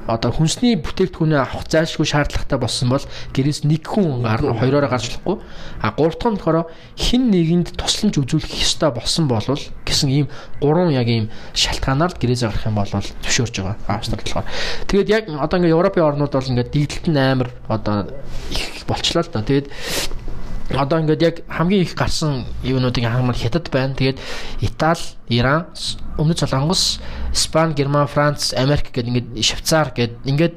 одоо 0.08 0.32
хүнсний 0.34 0.76
бүтээгдэхүүнээ 0.82 1.40
авах 1.40 1.70
зайлшгүй 1.70 2.08
шаардлагатай 2.10 2.58
болсон 2.58 2.90
бол 2.90 3.06
гэрээс 3.38 3.64
нэг 3.70 3.86
хүн 3.86 4.26
гарна 4.26 4.58
хоёроор 4.58 4.90
гарч 4.90 5.14
болохгүй 5.14 5.38
а 5.82 5.94
гурав 5.94 6.18
дахь 6.18 6.32
нь 6.34 6.38
болохоор 6.42 6.68
хин 6.98 7.30
нэгэнд 7.30 7.78
тусламж 7.78 8.18
үзүүлэх 8.18 8.66
ёстой 8.66 8.90
болсон 8.90 9.30
болвол 9.30 9.62
гэсэн 9.86 10.10
ийм 10.10 10.28
гурван 10.58 10.90
яг 10.90 11.06
ийм 11.06 11.30
шалтгаанаар 11.54 12.18
л 12.18 12.22
гэрээсээ 12.22 12.50
гарах 12.50 12.66
юм 12.66 12.76
бол 12.82 12.90
зөвшөөрж 12.90 13.56
байгаа 13.62 13.78
австрал 13.88 14.26
болохоор 14.26 14.48
тэгээд 14.90 15.10
яг 15.10 15.24
одоо 15.30 15.58
ингээ 15.62 15.76
европын 15.78 16.08
орнууд 16.10 16.34
бол 16.34 16.50
ингээ 16.50 16.74
дийдэлт 16.74 17.06
нь 17.06 17.22
амар 17.22 17.50
одоо 17.70 18.10
их 18.50 18.86
болчлоо 18.90 19.22
л 19.22 19.30
доо 19.30 19.46
тэгээд 19.46 19.68
одоо 20.78 21.00
ингээд 21.00 21.22
яг 21.22 21.36
хамгийн 21.48 21.84
их 21.84 21.96
гарсан 21.96 22.46
юунуудыг 22.64 23.04
хамаар 23.04 23.38
хятад 23.38 23.70
байна. 23.72 23.96
Тэгээд 23.96 24.20
Итали, 24.62 25.04
Иран, 25.30 25.68
Өмнөд 26.18 26.40
Солонгос, 26.40 27.00
Испани, 27.34 27.74
Герман, 27.74 28.08
Франц, 28.08 28.54
Америк 28.54 28.92
гэдэг 28.92 29.08
ингээд 29.08 29.28
Швейцар 29.44 29.92
гэдэг 29.96 30.26
ингээд 30.26 30.56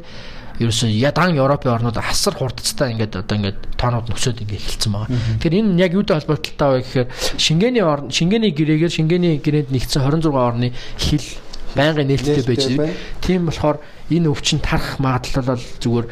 ерөөсөө 0.60 0.90
ядан 0.94 1.34
Европын 1.34 1.74
орнууд 1.74 1.98
асар 1.98 2.34
хурдцтай 2.38 2.94
ингээд 2.94 3.18
одоо 3.26 3.34
ингээд 3.34 3.74
тоонууд 3.74 4.06
нөсөөд 4.12 4.42
ингээд 4.46 4.62
эхэлсэн 4.62 4.92
байгаа. 4.94 5.18
Тэгэхээр 5.42 5.58
энэ 5.58 5.82
яг 5.82 5.92
юутай 5.98 6.22
холбоотой 6.22 6.70
вэ 6.78 6.82
гэхээр 6.86 7.08
Шенгений 7.42 7.82
орн 7.82 8.10
Шенгений 8.14 8.54
гэрээгээр 8.54 8.94
Шенгений 8.94 9.42
гэрээнд 9.42 9.74
нэгдсэн 9.74 10.06
26 10.06 10.30
орны 10.30 10.70
хил 10.94 11.26
байнгын 11.74 12.06
нээлттэй 12.06 12.46
байж 12.46 12.62
байна. 12.70 12.94
Тийм 13.18 13.50
болохоор 13.50 13.82
энэ 14.14 14.30
өвчин 14.30 14.62
тарах 14.62 15.02
магадлал 15.02 15.58
бол 15.58 15.64
зүгээр 15.82 16.06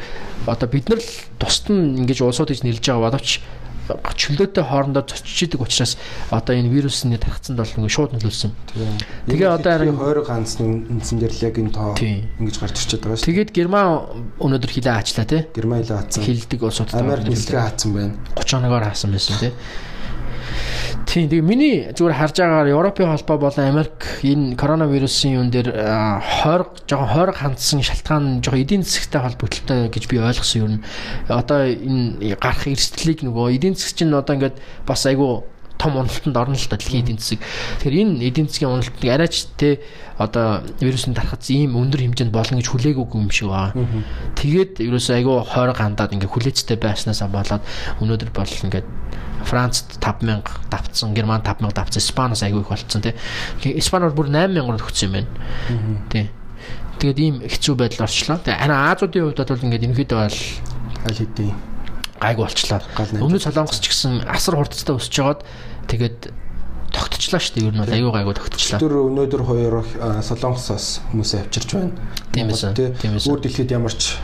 одоо 0.51 0.67
бид 0.67 0.91
нар 0.91 1.01
тусад 1.39 1.71
нь 1.71 2.03
ингэж 2.03 2.19
улсууд 2.19 2.51
гэж 2.51 2.67
нэрлэж 2.67 2.83
байгаа 2.83 3.07
боловч 3.07 3.39
чөлөөтэй 3.89 4.63
хоорондоо 4.63 5.03
зочиж 5.03 5.51
идэг 5.51 5.61
учраас 5.61 5.97
одоо 6.31 6.55
энэ 6.55 6.71
вирусны 6.71 7.17
тархацанд 7.19 7.59
бол 7.59 7.67
ингэ 7.83 7.89
шууд 7.91 8.11
нөлөөлсөн. 8.15 8.51
Тэгээ 9.27 9.49
одоо 9.51 9.71
харин- 9.75 9.97
хойрог 9.99 10.27
ганцны 10.27 10.87
үндсэн 10.87 11.17
дээр 11.19 11.33
л 11.35 11.43
яг 11.43 11.55
энэ 11.59 11.71
тоо 11.75 11.91
ингэж 11.99 12.55
гарч 12.63 12.75
ирчээд 12.79 13.01
байгаа 13.03 13.19
шүү. 13.19 13.27
Тэгээд 13.27 13.51
Герман 13.51 13.87
өнөөдөр 14.39 14.71
хилээ 14.71 14.93
аачлаа 14.95 15.25
тий. 15.27 15.41
Герман 15.51 15.83
хилээ 15.83 15.97
хатсан. 15.99 16.23
Хилдэг 16.23 16.59
улсууд 16.63 16.89
Америк 16.95 17.27
нислэгээ 17.27 17.59
хатсан 17.67 17.91
байна. 17.93 18.13
31-оор 18.39 18.83
хаасан 18.87 19.11
байсан 19.11 19.35
тий. 19.39 19.51
Тийм 21.05 21.29
тэгээ 21.29 21.45
миний 21.45 21.75
зүгээр 21.93 22.17
харж 22.17 22.35
байгаагаар 22.41 22.73
Европын 22.73 23.11
холбоо 23.13 23.37
болон 23.37 23.65
Америк 23.69 24.01
энэ 24.25 24.55
коронавирусын 24.57 25.37
юун 25.37 25.49
дээр 25.53 25.69
аа, 25.77 26.21
хойрог 26.21 26.81
жоохон 26.89 27.13
хойрог 27.13 27.37
хандсан 27.37 27.85
шалтгаан 27.85 28.41
жоохон 28.41 28.61
эдийн 28.65 28.83
засгтай 28.83 29.21
холбогдолтой 29.21 29.93
гэж 29.93 30.03
би 30.09 30.17
ойлгосон 30.17 30.61
юм. 30.61 30.73
Одоо 31.29 31.69
энэ 31.69 32.35
гарах 32.41 32.65
эрсдлийг 32.65 33.21
нөгөө 33.21 33.55
эдийн 33.57 33.77
засг 33.77 34.01
чинь 34.01 34.13
одоо 34.13 34.33
ингээд 34.33 34.57
бас 34.87 35.05
айгүй 35.05 35.45
том 35.83 35.97
уналтанд 35.97 36.37
орно 36.37 36.55
л 36.55 36.69
та 36.69 36.77
дэлхийн 36.77 37.03
эдийн 37.03 37.19
засаг. 37.19 37.43
Тэгэхээр 37.83 37.99
энэ 37.99 38.13
эдийн 38.23 38.47
засгийн 38.47 38.71
уналтыг 38.71 39.03
арайч 39.03 39.35
те 39.59 39.83
одоо 40.17 40.63
вирусын 40.79 41.13
тархац 41.13 41.51
ийм 41.51 41.75
өндөр 41.75 42.07
хэмжээнд 42.07 42.31
болно 42.31 42.57
гэж 42.57 42.67
хүлээгүйг 42.71 43.11
юм 43.11 43.27
шиг 43.27 43.51
байгаа. 43.51 43.75
Тэгээд 44.39 44.79
ерөөсөө 44.79 45.15
айгүй 45.19 45.35
хойрог 45.43 45.77
хандаад 45.77 46.15
ингээ 46.15 46.31
хүлээцтэй 46.31 46.77
байснаас 46.79 47.21
болоод 47.27 47.63
өнөөдөр 47.99 48.31
бол 48.31 48.47
ингээд 48.47 48.87
Францд 49.43 49.97
5000 49.99 50.43
давцсан, 50.71 51.13
Герман 51.13 51.43
5000 51.43 51.73
давцсан, 51.73 52.01
Испаноос 52.01 52.43
айгүй 52.43 52.61
их 52.61 52.69
болцсон 52.69 53.01
тий. 53.01 53.15
Испани 53.75 54.09
бол 54.09 54.23
бүр 54.23 54.31
8000 54.31 54.79
төгссөн 54.81 55.07
юм 55.07 55.13
байна. 55.13 56.07
Тий. 56.09 56.29
Тэгээд 56.99 57.19
ийм 57.19 57.35
хэцүү 57.43 57.75
байдал 57.75 58.05
орчлоо. 58.07 58.39
Тэгээ 58.39 58.61
харин 58.63 58.79
Азиудын 58.79 59.23
хувьд 59.27 59.43
бол 59.43 59.65
ингээд 59.67 59.85
ерөнхийдөө 59.87 60.19
бол 60.23 60.39
Аль 61.03 61.19
хэдийн 61.19 61.55
гайг 62.23 62.37
найдаж 62.39 63.19
Өмнөд 63.19 63.43
Солонгос 63.43 63.79
ч 63.83 63.91
гэсэн 63.91 64.23
асар 64.23 64.55
хурдцтай 64.55 64.95
өсөж 64.95 65.11
жагаад 65.11 65.41
тэгээд 65.91 66.31
тогтчлаа 66.95 67.41
шүү 67.43 67.53
дээ. 67.59 67.67
Ер 67.67 67.75
нь 67.75 67.81
бол 67.83 67.91
аюу 67.91 68.11
гайгүй 68.15 68.35
тогтчлаа. 68.39 68.79
Тэр 68.79 68.95
өнөөдөр 69.03 69.43
хоёр 69.43 69.75
солонгосоос 70.23 71.03
хүмүүсээ 71.11 71.39
авчирч 71.43 71.69
байна. 71.75 71.91
Тийм 72.31 72.47
байсан. 72.47 72.71
Өөр 72.77 73.39
дэлхийд 73.43 73.75
ямар 73.75 73.91
ч 73.91 74.15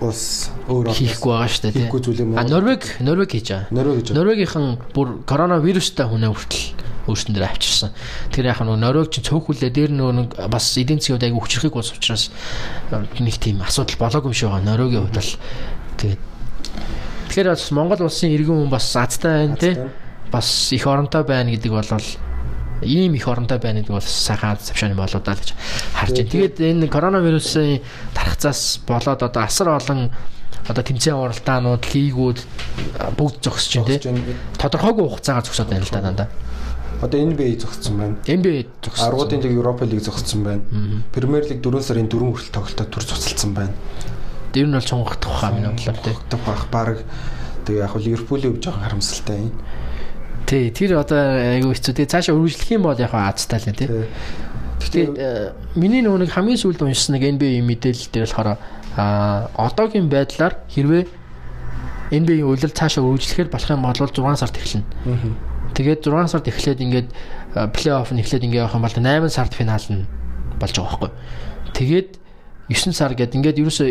улс 0.00 0.50
өөр 0.68 0.92
хийхгүй 0.92 1.32
байгаа 1.32 1.48
шүү 1.48 1.62
дээ. 1.64 1.74
Хийхгүй 1.86 2.00
зүйл 2.04 2.20
юм 2.20 2.30
уу? 2.34 2.40
А 2.40 2.44
Норвег 2.44 2.82
Норвег 3.00 3.30
хийж 3.32 3.48
байгаа. 3.48 3.72
Норвег 3.72 3.96
гэж. 4.04 4.12
Норвегийнхан 4.12 4.66
бүр 4.92 5.08
коронавирустай 5.24 6.06
хүнээ 6.06 6.30
хүртэл 6.32 6.64
өөрсдөн 7.06 7.34
дээр 7.38 7.46
авчирсан. 7.48 7.90
Тэр 8.34 8.50
яхаа 8.52 8.66
нөгөө 8.66 8.82
Норвег 8.82 9.08
чинь 9.14 9.24
цөөхүлээ 9.24 9.70
дээр 9.72 9.92
нэг 9.96 10.36
бас 10.52 10.66
эдийн 10.76 11.00
засгийн 11.00 11.16
хувьд 11.16 11.26
аягүй 11.30 11.42
хүчрхийг 11.42 11.76
ус 11.80 11.94
учраас 11.96 12.28
нэг 12.92 13.36
тийм 13.40 13.62
асуудал 13.64 13.96
болоогүй 13.96 14.30
юм 14.30 14.36
шиг 14.36 14.50
байгаа. 14.52 14.68
Норвегийн 14.68 15.02
хувьд 15.06 15.16
бол 15.16 15.32
тэгээд 15.96 16.20
Тэгэхээр 17.26 17.48
бас 17.52 17.64
Монгол 17.72 18.06
улсын 18.06 18.30
иргэн 18.32 18.56
хүн 18.64 18.70
бас 18.70 18.86
азтай 18.96 19.48
байна 19.48 19.56
тий. 19.56 19.74
Бас 20.30 20.72
их 20.72 20.86
оронтой 20.86 21.24
байна 21.24 21.50
гэдэг 21.50 21.72
бол 21.72 21.88
ийм 22.82 23.14
их 23.14 23.28
оронтой 23.28 23.58
байна 23.58 23.80
гэдэг 23.80 23.94
бол 23.94 24.04
сайхан 24.04 24.58
завшааны 24.60 24.94
болоо 24.94 25.20
даа 25.20 25.36
гэж 25.36 25.54
харж 25.94 26.12
байна. 26.12 26.30
Тэгээд 26.30 26.56
энэ 26.60 26.88
коронавирусын 26.88 27.80
тархацаас 28.12 28.80
болоод 28.86 29.22
одоо 29.22 29.42
асар 29.42 29.68
олон 29.72 30.10
одоо 30.66 30.82
тэмцээн 30.82 31.14
уралдаанууд, 31.16 31.84
лигүүд 31.94 32.38
бүгд 33.16 33.36
зогсож 33.38 33.72
байна 33.80 33.86
Зогсож 33.86 34.02
тий. 34.02 34.10
байна. 34.12 34.34
Тодорхойгүй 34.58 35.06
хугацаагаар 35.08 35.46
зогсоод 35.46 35.68
байна 35.70 35.84
л 35.86 35.94
да 35.94 36.00
дандаа. 36.02 36.28
Одоо 37.02 37.20
NBA 37.20 37.60
зогссон 37.60 37.94
байна. 37.98 38.16
NBA 38.26 38.66
зогссон. 38.82 39.06
Аргуудын 39.08 39.40
лиг 39.46 39.52
Европа 39.52 39.84
лиг 39.84 40.02
зогссон 40.02 40.42
байна. 40.42 40.62
Премьер 41.14 41.44
лиг 41.46 41.62
4 41.62 41.80
сарын 41.80 42.08
4 42.08 42.18
хүртэл 42.18 42.54
тоглолтоо 42.56 42.86
төр 42.86 43.04
цуцалсан 43.04 43.54
байна. 43.54 43.74
Тэр 44.52 44.66
нь 44.66 44.74
бол 44.74 44.82
цунгах 44.82 45.20
хаа 45.22 45.52
миний 45.52 45.70
бодлоор 45.70 45.96
тий. 46.02 46.16
Тогтох 46.16 46.40
байх 46.48 46.66
баг 46.72 46.98
тэгээ 47.68 47.84
яг 47.84 47.92
хөө 47.94 48.02
Ливерпулийн 48.02 48.52
хувьд 48.56 48.64
жоохон 48.64 48.82
харамсалтай 48.82 49.38
юм. 49.38 49.52
Тий, 50.46 50.70
тэр 50.70 51.02
одоо 51.02 51.18
айгүй 51.58 51.74
хэцүү. 51.74 51.94
Тэгээ 51.98 52.12
цаашаа 52.14 52.38
үргэлжлэх 52.38 52.70
юм 52.78 52.86
бол 52.86 52.98
яг 52.98 53.10
хаа 53.10 53.34
азтай 53.34 53.58
л 53.58 53.74
тий. 53.74 53.90
Гэхдээ 53.90 54.46
Тэгээд 54.86 55.74
миний 55.74 56.02
нөгөө 56.04 56.26
нэг 56.26 56.30
хамгийн 56.30 56.60
сүүлд 56.60 56.84
уншсан 56.84 57.16
нэг 57.16 57.26
NBA 57.36 57.64
мэдээлэл 57.64 58.12
дээр 58.12 58.28
болохоор 58.28 58.60
а 58.96 59.50
одоогийн 59.58 60.06
байдлаар 60.06 60.62
хэрвээ 60.70 61.04
NBA 62.12 62.44
үйлрэл 62.46 62.76
цаашаа 62.76 63.02
үргэлжлэхээр 63.02 63.50
болох 63.50 63.70
юм 63.72 63.82
бол 63.82 63.98
6 63.98 64.14
сард 64.38 64.54
эхэлнэ. 64.54 64.86
Тэгээд 65.74 66.00
6 66.06 66.30
сард 66.30 66.46
эхлээд 66.46 66.80
ингээд 66.84 67.08
плей-офф 67.74 68.12
нь 68.14 68.20
эхлээд 68.22 68.46
ингээд 68.46 68.62
явах 68.62 68.76
юм 68.78 68.84
бол 68.86 68.94
8 68.94 69.32
сард 69.32 69.52
финал 69.56 69.86
нь 69.90 70.06
болж 70.60 70.74
байгаа 70.76 71.10
байхгүй. 71.10 71.10
Тэгээд 71.74 72.08
9 72.70 72.94
сар 72.94 73.12
гээд 73.18 73.34
ингээд 73.34 73.58
ерөөсөө 73.58 73.88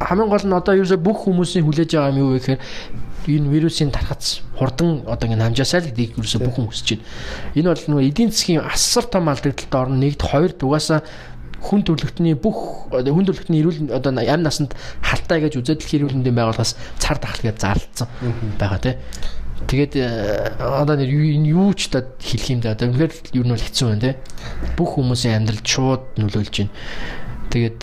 хамгийн 0.00 0.30
гол 0.32 0.46
нь 0.48 0.56
одоо 0.56 0.74
ерөөсөө 0.80 1.00
бүх 1.02 1.28
хүмүүсийн 1.28 1.64
хүлээж 1.66 1.90
байгаа 1.92 2.12
юм 2.14 2.20
юу 2.24 2.30
вэ 2.34 2.40
гэхээр 2.40 2.60
энэ 3.24 3.48
вирусын 3.48 3.90
тархац 3.90 4.44
хурдан 4.58 5.02
одоо 5.08 5.26
ингэ 5.26 5.40
намжаасаа 5.40 5.80
л 5.80 5.88
гэдгийг 5.88 6.20
ерөөсөө 6.20 6.40
бүх 6.44 6.56
хүмүүс 6.60 6.80
чинь. 6.84 7.02
Энэ 7.56 7.72
бол 7.72 7.84
нөгөө 7.96 8.08
эдийн 8.12 8.30
засгийн 8.30 8.62
асар 8.62 9.08
том 9.08 9.32
алдагдлалд 9.32 9.74
орно. 9.74 9.96
Нэгд 9.96 10.22
хоёр 10.22 10.52
дугаасаа 10.52 11.00
хүн 11.66 11.82
төрөлхтний 11.82 12.36
бүх 12.38 12.86
хүн 12.92 13.26
төрөлхтний 13.26 13.60
эрүүл 13.64 13.90
одоо 13.90 14.12
ам 14.14 14.42
насанд 14.44 14.76
халтаа 15.02 15.40
гэж 15.42 15.58
эрүүл 15.58 16.14
мэндийн 16.14 16.36
байгууллагаас 16.36 16.76
цар 17.00 17.18
тахал 17.18 17.42
гэж 17.42 17.56
зарлцсан 17.58 18.08
байгаа 18.60 18.78
тий. 18.78 18.94
Тэгээд 19.66 20.60
одоо 20.60 20.94
нэр 20.94 21.10
юу 21.10 21.72
ч 21.74 21.88
та 21.90 22.04
хэлэх 22.20 22.50
юм 22.54 22.60
да. 22.60 22.76
Одоо 22.76 22.92
үнэхээр 22.92 23.12
юу 23.34 23.44
нь 23.44 23.50
бол 23.50 23.66
хэцүү 23.66 23.86
байна 23.88 24.04
тий. 24.04 24.14
Бүх 24.76 24.94
хүмүүсийн 24.94 25.42
амьдралд 25.42 25.66
шууд 25.66 26.02
нөлөөлж 26.20 26.54
байна. 26.60 26.74
Тэгээд 27.50 27.80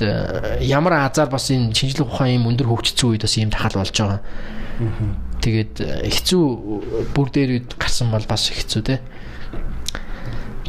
ямар 0.63 1.09
азар 1.09 1.27
бас 1.33 1.49
энэ 1.49 1.73
шинжлэх 1.73 2.07
ухаан 2.07 2.39
юм 2.39 2.47
өндөр 2.53 2.69
хөгжсөн 2.69 3.17
үед 3.17 3.25
бас 3.25 3.35
ийм 3.41 3.49
тахал 3.49 3.81
болж 3.81 3.89
байгаа. 3.89 4.21
Тэгээд 5.43 5.73
хэцүү 6.07 6.43
бүр 7.13 7.27
дээр 7.29 7.51
үед 7.59 7.75
гарсан 7.77 8.13
бол 8.13 8.25
бас 8.25 8.47
хэцүү 8.49 8.81
тий. 8.87 8.99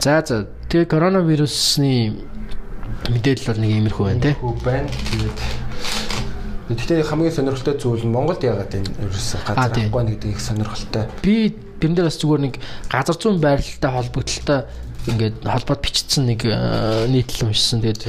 За 0.02 0.20
за 0.26 0.50
тэгээ 0.68 0.90
коронавирусны 0.90 2.18
мэдээлэл 3.08 3.49
бол 3.54 3.61
нэг 3.62 3.70
иймэрхүү 3.70 4.04
байна. 4.04 4.34
Хүү 4.40 4.54
байна. 4.64 4.88
Тэгээд 4.90 5.38
Гэхдээ 6.64 7.04
хамгийн 7.04 7.37
сонирхолтой 7.37 7.76
зүйл 7.76 8.08
нь 8.08 8.12
Монголд 8.12 8.40
яагаад 8.40 8.73
энэ 8.73 8.88
ерөөс 9.04 9.28
газар 9.44 9.68
авахгүй 9.68 10.04
нэг 10.08 10.25
их 10.25 10.40
сонирхолтой. 10.40 11.12
Би 11.20 11.52
дээр 11.76 12.08
бас 12.08 12.16
зүгээр 12.16 12.40
нэг 12.40 12.54
газар 12.88 13.16
зүүн 13.20 13.37
байрлалтай 13.37 13.90
холбогдлолтой 13.92 14.61
ингээд 15.12 15.44
холбоод 15.44 15.80
бичсэн 15.84 16.25
нэг 16.25 16.40
нийтлэл 17.12 17.52
уншсан. 17.52 17.84
Тэгээд 17.84 18.02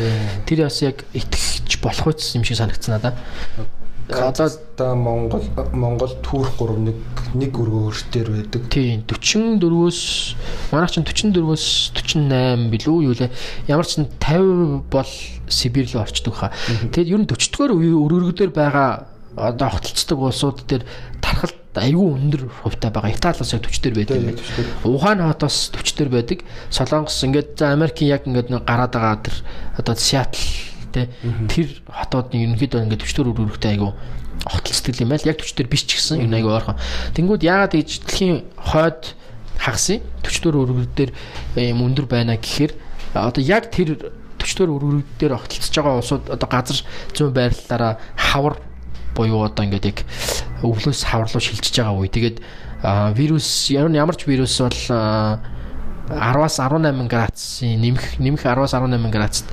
тэр 0.48 0.60
бас 0.64 0.80
яг 0.88 1.04
итгэж 1.12 1.84
болох 1.84 2.16
үс 2.16 2.32
юм 2.40 2.48
шиг 2.48 2.56
санагдсан 2.56 2.96
надаа. 2.96 3.20
Одоо 4.10 4.96
Монгол 4.96 5.42
Монгол 5.74 6.14
түүх 6.22 6.54
3 6.60 6.78
нэг 6.78 6.98
нэг 7.34 7.58
өргөөртөр 7.58 8.28
байдаг. 8.30 8.68
Тийм 8.70 9.02
44-өөс 9.10 10.00
манайх 10.70 10.94
чинь 10.94 11.08
44-өөс 11.10 11.66
48 11.98 12.70
билүү 12.70 12.98
юу 13.10 13.16
лээ. 13.18 13.34
Ямар 13.66 13.90
ч 13.90 13.98
50 14.06 14.86
бол 14.94 15.12
Сибирь 15.50 15.90
рүү 15.90 16.06
орчдөг 16.06 16.38
хаа. 16.38 16.54
Тэгэд 16.94 17.18
ер 17.18 17.22
нь 17.26 17.30
40-р 17.30 17.74
өргөөрдөр 17.74 18.54
байгаа 18.54 19.10
одоо 19.36 19.70
хотолцдог 19.74 20.22
улсууд 20.22 20.64
дээр 20.70 20.86
тархалт 21.20 21.58
айгүй 21.76 22.06
өндөр 22.06 22.46
хувьтай 22.62 22.94
байгаа. 22.94 23.12
Итали 23.12 23.42
бас 23.42 23.54
яг 23.58 23.66
40 23.66 23.84
дээр 23.84 23.96
байдаг 24.00 24.18
юм 24.22 24.26
байна. 24.30 24.42
Ухаан 24.86 25.26
хотоос 25.26 25.58
40 25.74 25.98
дээр 25.98 26.12
байдаг. 26.14 26.40
Солонгос 26.70 27.20
ингээд 27.26 27.58
за 27.58 27.74
Америкийн 27.74 28.14
яг 28.14 28.30
ингээд 28.30 28.54
гараад 28.54 28.94
байгаа 28.94 29.18
тэр 29.26 29.36
одоо 29.82 29.96
Сиэтл 29.98 30.75
те 30.96 31.12
тэр 31.52 31.68
хотоодны 31.92 32.40
ерөнхийдөө 32.48 32.80
ингээд 32.88 33.04
40 33.04 33.20
дээр 33.20 33.32
өргөрөхтэй 33.36 33.72
айгүй 33.76 33.92
хотолцдог 34.48 34.96
юм 35.04 35.12
байл. 35.12 35.28
Яг 35.28 35.40
40 35.44 35.60
дээр 35.60 35.70
биш 35.70 35.84
ч 35.84 36.00
гэсэн 36.00 36.24
энэ 36.24 36.40
айгүй 36.40 36.54
ойрхон. 36.56 36.80
Тэнгүүд 37.14 37.44
яагаад 37.44 37.74
гэж 37.76 37.90
дэлхийн 38.08 38.38
хойд 38.56 39.16
хагас 39.60 39.88
40 39.92 40.44
дээр 40.44 40.56
өргөр 40.64 40.88
дээр 40.96 41.12
юм 41.60 41.84
өндөр 41.84 42.06
байна 42.08 42.40
гэхээр 42.40 42.72
одоо 43.16 43.42
яг 43.44 43.72
тэр 43.72 44.00
40 44.40 44.60
дээр 44.60 44.72
өргөр 44.72 45.04
дээр 45.20 45.34
хотолцож 45.40 45.76
байгаа 45.76 46.00
улсууд 46.00 46.24
одоо 46.30 46.48
газар 46.50 46.80
зүүн 47.16 47.34
байрлалаараа 47.34 47.94
хавар 48.16 48.56
буюу 49.16 49.48
одоо 49.48 49.64
ингээд 49.66 49.90
яг 49.90 50.00
өвлөөс 50.62 51.02
хавар 51.08 51.32
руу 51.32 51.42
шилжиж 51.42 51.80
байгаа 51.80 51.96
үе. 51.98 52.12
Тэгээд 52.12 52.38
вирус 53.16 53.72
ямар 53.72 54.16
ч 54.16 54.28
вирус 54.28 54.60
бол 54.60 54.82
10-аас 56.10 56.60
18 56.62 57.08
градусын 57.10 57.82
нэмэх 57.82 58.20
нэмэх 58.22 58.42
10-аас 58.46 58.74
18 58.78 59.10
градусд 59.10 59.46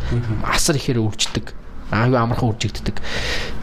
асар 0.44 0.76
ихээр 0.76 1.00
үрждэг. 1.00 1.54
Аюу 1.92 2.16
амархан 2.16 2.52
үржигддэг. 2.52 3.00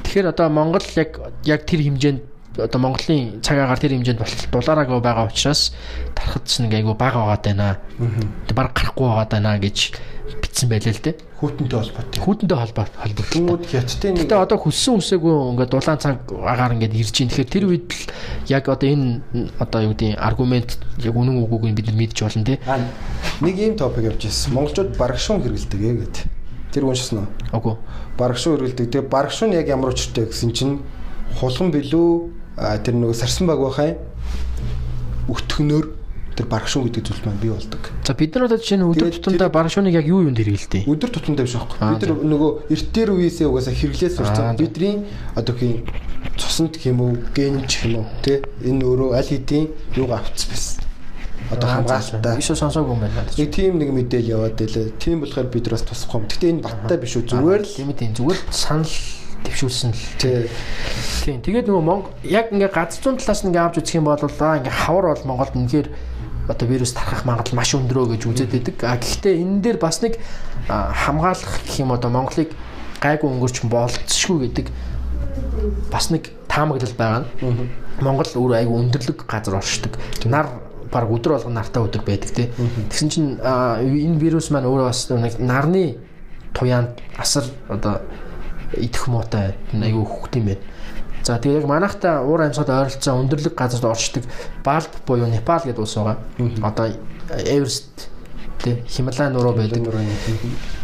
Тэгэхээр 0.04 0.34
одоо 0.34 0.50
Монгол 0.50 0.86
яг 0.98 1.18
яг 1.46 1.66
тэр 1.66 1.86
хэмжээнд 1.86 2.22
одоо 2.66 2.80
Монголын 2.80 3.42
цаг 3.42 3.58
агаар 3.60 3.80
тэр 3.80 3.96
хэмжээнд 3.96 4.52
дулаараагүй 4.52 5.00
байгаа 5.00 5.30
учраас 5.32 5.72
тархадс 6.16 6.60
нэг 6.60 6.74
айгу 6.76 6.94
бага 6.94 7.24
байгаад 7.24 7.44
байна. 7.46 7.78
Тэг 8.48 8.56
баг 8.56 8.76
гарахгүй 8.76 9.08
байгаад 9.08 9.32
байна 9.32 9.58
гэж 9.60 9.96
битсэн 10.42 10.70
байлаа 10.70 10.94
л 10.94 11.04
дээ. 11.04 11.16
Хүүтэнтэй 11.40 11.80
холбоотой. 11.80 12.20
Хүүтэнтэй 12.20 12.58
холбоо 12.58 12.86
холбоотой. 12.86 13.34
Тэмүүд 13.34 13.64
хятадын 13.72 14.14
нэг 14.14 14.22
Гэтэ 14.28 14.36
одоо 14.36 14.58
хүссэн 14.60 15.00
үсээгүй 15.00 15.36
ингээд 15.56 15.72
дулаан 15.72 16.00
цаг 16.00 16.18
агаар 16.28 16.76
ингээд 16.76 17.00
ирж 17.00 17.16
ийн. 17.20 17.30
Тэгэхээр 17.32 17.50
тэр 17.50 17.66
үед 17.72 17.88
л 17.90 18.04
яг 18.52 18.68
одоо 18.68 18.90
энэ 18.90 19.24
одоо 19.56 19.80
юу 19.88 19.94
гэдэг 19.96 20.20
аргумент 20.20 20.76
яг 21.00 21.16
үнэн 21.16 21.40
үгүйг 21.40 21.74
бид 21.74 21.88
нар 21.88 21.98
мэдж 21.98 22.18
болно 22.20 22.44
тий. 22.44 22.60
Нэг 23.40 23.56
ийм 23.56 23.76
топик 23.80 24.12
явж 24.12 24.28
ирсэн. 24.28 24.54
Монголчууд 24.54 25.00
барагшуун 25.00 25.42
хэрэгэлдэг 25.44 25.82
ээ 25.82 25.96
гэд. 26.04 26.18
Тэр 26.76 26.84
уншсан 26.92 27.24
уу? 27.24 27.28
Үгүй. 27.56 27.76
Барагшуун 28.20 28.60
хэрэгэлдэг. 28.60 28.88
Тэгээ 28.92 29.08
барагшуун 29.10 29.56
яг 29.56 29.68
ямар 29.72 29.96
учиртай 29.96 30.28
гэсэн 30.28 30.52
чинь 30.52 30.84
хулган 31.40 31.72
билүү 31.72 32.39
тэр 32.60 32.96
нөгөө 33.00 33.16
сарсан 33.16 33.48
баг 33.48 33.60
байхаа 33.64 33.96
өгтгөнөөр 35.32 35.86
тэр 36.40 36.48
барагшуун 36.48 36.88
гэдэг 36.88 37.04
зүйл 37.04 37.24
маань 37.28 37.42
бий 37.44 37.52
болдог. 37.52 37.84
За 38.08 38.14
бид 38.16 38.36
нар 38.36 38.48
одоо 38.48 38.58
жишээ 38.58 38.80
нь 38.80 38.88
өдөр 38.88 39.12
тутамдаа 39.12 39.50
барагшууныг 39.52 39.94
яг 39.94 40.08
юу 40.08 40.24
юунд 40.24 40.40
хэрэгэлдэг? 40.40 40.88
Өдөр 40.88 41.10
тутамдаа 41.12 41.44
биш 41.44 41.56
аахгүй. 41.60 41.78
Бид 41.84 42.04
нар 42.08 42.16
нөгөө 42.16 42.52
эртээр 42.72 43.10
үеэсээ 43.12 43.48
угаасаа 43.52 43.76
хэрэглээс 43.76 44.16
сурсан. 44.16 44.56
Бидний 44.56 45.04
одоо 45.36 45.56
хин 45.60 45.84
цуснд 46.40 46.80
юм 46.88 47.04
уу, 47.04 47.14
генч 47.36 47.84
юм 47.84 48.04
уу, 48.04 48.08
тэ 48.24 48.48
энэ 48.64 48.84
өөрөө 48.88 49.10
аль 49.20 49.28
хэдийн 49.28 49.68
юугаа 50.00 50.24
авцсан 50.24 50.48
байсан. 50.48 50.80
Одоо 51.52 51.68
хамгаалалтаа. 51.70 52.36
Биш 52.40 52.52
сонсоогүй 52.56 52.94
юм 52.96 53.04
байна. 53.04 53.28
Нэг 53.36 53.50
тийм 53.52 53.80
нэг 53.80 53.90
мэдээл 53.92 54.32
яваад 54.40 54.56
байлаа. 54.56 54.96
Тийм 54.96 55.20
болохоор 55.24 55.48
бид 55.52 55.68
бас 55.68 55.84
тусахгүй. 55.84 56.24
Гэтэ 56.30 56.50
энэ 56.56 56.64
баттай 56.64 56.98
биш 57.04 57.20
үү? 57.20 57.28
Зүгээр 57.36 57.62
л 57.68 57.74
тийм 57.76 57.92
тийм 57.96 58.12
зүгээр 58.16 58.40
санал 58.54 58.88
твшүүлсэн 59.46 59.92
л. 59.92 60.04
Тийм. 61.24 61.40
Тэгээд 61.44 61.68
нөгөө 61.70 61.84
Монгол 61.84 62.14
яг 62.24 62.52
ингээ 62.52 62.72
газар 62.74 63.00
зүүн 63.00 63.20
талаас 63.20 63.44
нь 63.44 63.50
ингээ 63.52 63.64
авч 63.64 63.76
үзэх 63.80 64.00
юм 64.00 64.10
бол 64.10 64.20
аа 64.20 64.60
ингээ 64.60 64.76
хавар 64.84 65.06
бол 65.14 65.28
Монголд 65.30 65.56
үнэхээр 65.56 65.88
одоо 66.50 66.66
вирус 66.68 66.94
тархах 66.98 67.26
магадлал 67.26 67.62
маш 67.62 67.72
өндрөө 67.78 68.18
гэж 68.18 68.22
үзээд 68.26 68.52
байдаг. 68.52 68.76
А 68.84 68.98
гэхдээ 68.98 69.36
энэ 69.38 69.62
дээр 69.62 69.78
бас 69.78 70.02
нэг 70.02 70.18
хамгаалах 70.68 71.54
гэх 71.66 71.80
юм 71.80 71.94
одоо 71.94 72.10
Монголыг 72.10 72.50
гайгүй 73.00 73.30
өнгөрч 73.30 73.64
болцсохгүй 73.70 74.50
гэдэг 74.50 74.68
бас 75.92 76.10
нэг 76.10 76.34
таамаглал 76.50 76.96
байгаа 76.98 77.22
нь. 77.24 77.70
Монгол 78.02 78.32
өөр 78.34 78.58
айгүй 78.64 78.76
өндөрлөг 78.82 79.30
газар 79.30 79.60
оршдог. 79.62 80.00
Нар 80.26 80.50
баг 80.92 81.06
өдөр 81.12 81.38
болгон 81.38 81.54
нартай 81.54 81.84
өдөр 81.84 82.02
байдаг 82.02 82.32
тий. 82.34 82.48
Тэгсэн 82.90 83.10
чинь 83.14 83.30
энэ 83.38 84.18
вирус 84.18 84.50
маань 84.50 84.66
өөрөө 84.66 84.88
бас 84.90 85.06
нэг 85.14 85.38
нарны 85.38 86.00
туяанд 86.58 86.98
асар 87.18 87.46
одоо 87.70 88.02
идэх 88.74 89.08
муутай 89.08 89.56
айгүй 89.74 90.06
хөхт 90.06 90.36
юм 90.38 90.46
байна. 90.54 90.62
За 91.24 91.38
тэгээ 91.38 91.62
яг 91.62 91.68
манайхта 91.68 92.22
уур 92.24 92.42
амьсгал 92.42 92.70
ойролцоо 92.70 93.20
өндөрлөг 93.20 93.56
газарт 93.56 93.86
орчдөг 93.86 94.24
Балт 94.64 94.90
буюу 95.06 95.28
Непал 95.28 95.62
гэдэг 95.64 95.80
улс 95.80 95.96
байгаа. 95.96 96.18
Одоо 96.64 96.96
Эверест 97.30 98.10
тий 98.64 98.84
Хималай 98.88 99.30
нуруу 99.30 99.54
байдаг. 99.54 99.84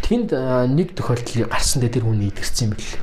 Тэнд 0.04 0.32
нэг 0.76 0.96
тохиолдол 0.96 1.48
гарсан 1.50 1.82
дээр 1.82 1.94
тэр 1.94 2.06
хүний 2.06 2.30
идэгцсэн 2.30 2.68
юм 2.68 2.76
бэл. 2.76 3.00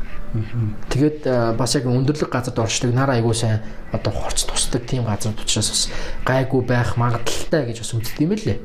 Тэгээд 0.89 1.57
бас 1.57 1.75
яг 1.77 1.89
өндөрлөг 1.89 2.31
газарт 2.31 2.59
орчдөг 2.59 2.95
нар 2.95 3.11
айгуу 3.11 3.35
сайн 3.35 3.61
одоо 3.93 4.13
хорц 4.13 4.45
тусдаг 4.45 4.87
тийм 4.87 5.05
газар 5.05 5.33
учраас 5.37 5.69
бас 5.69 5.83
гайгүй 6.25 6.63
байх 6.65 6.97
магадaltaй 6.97 7.69
гэж 7.69 7.85
бас 7.85 7.93
үздэг 7.93 8.21
юм 8.21 8.33
лээ. 8.33 8.61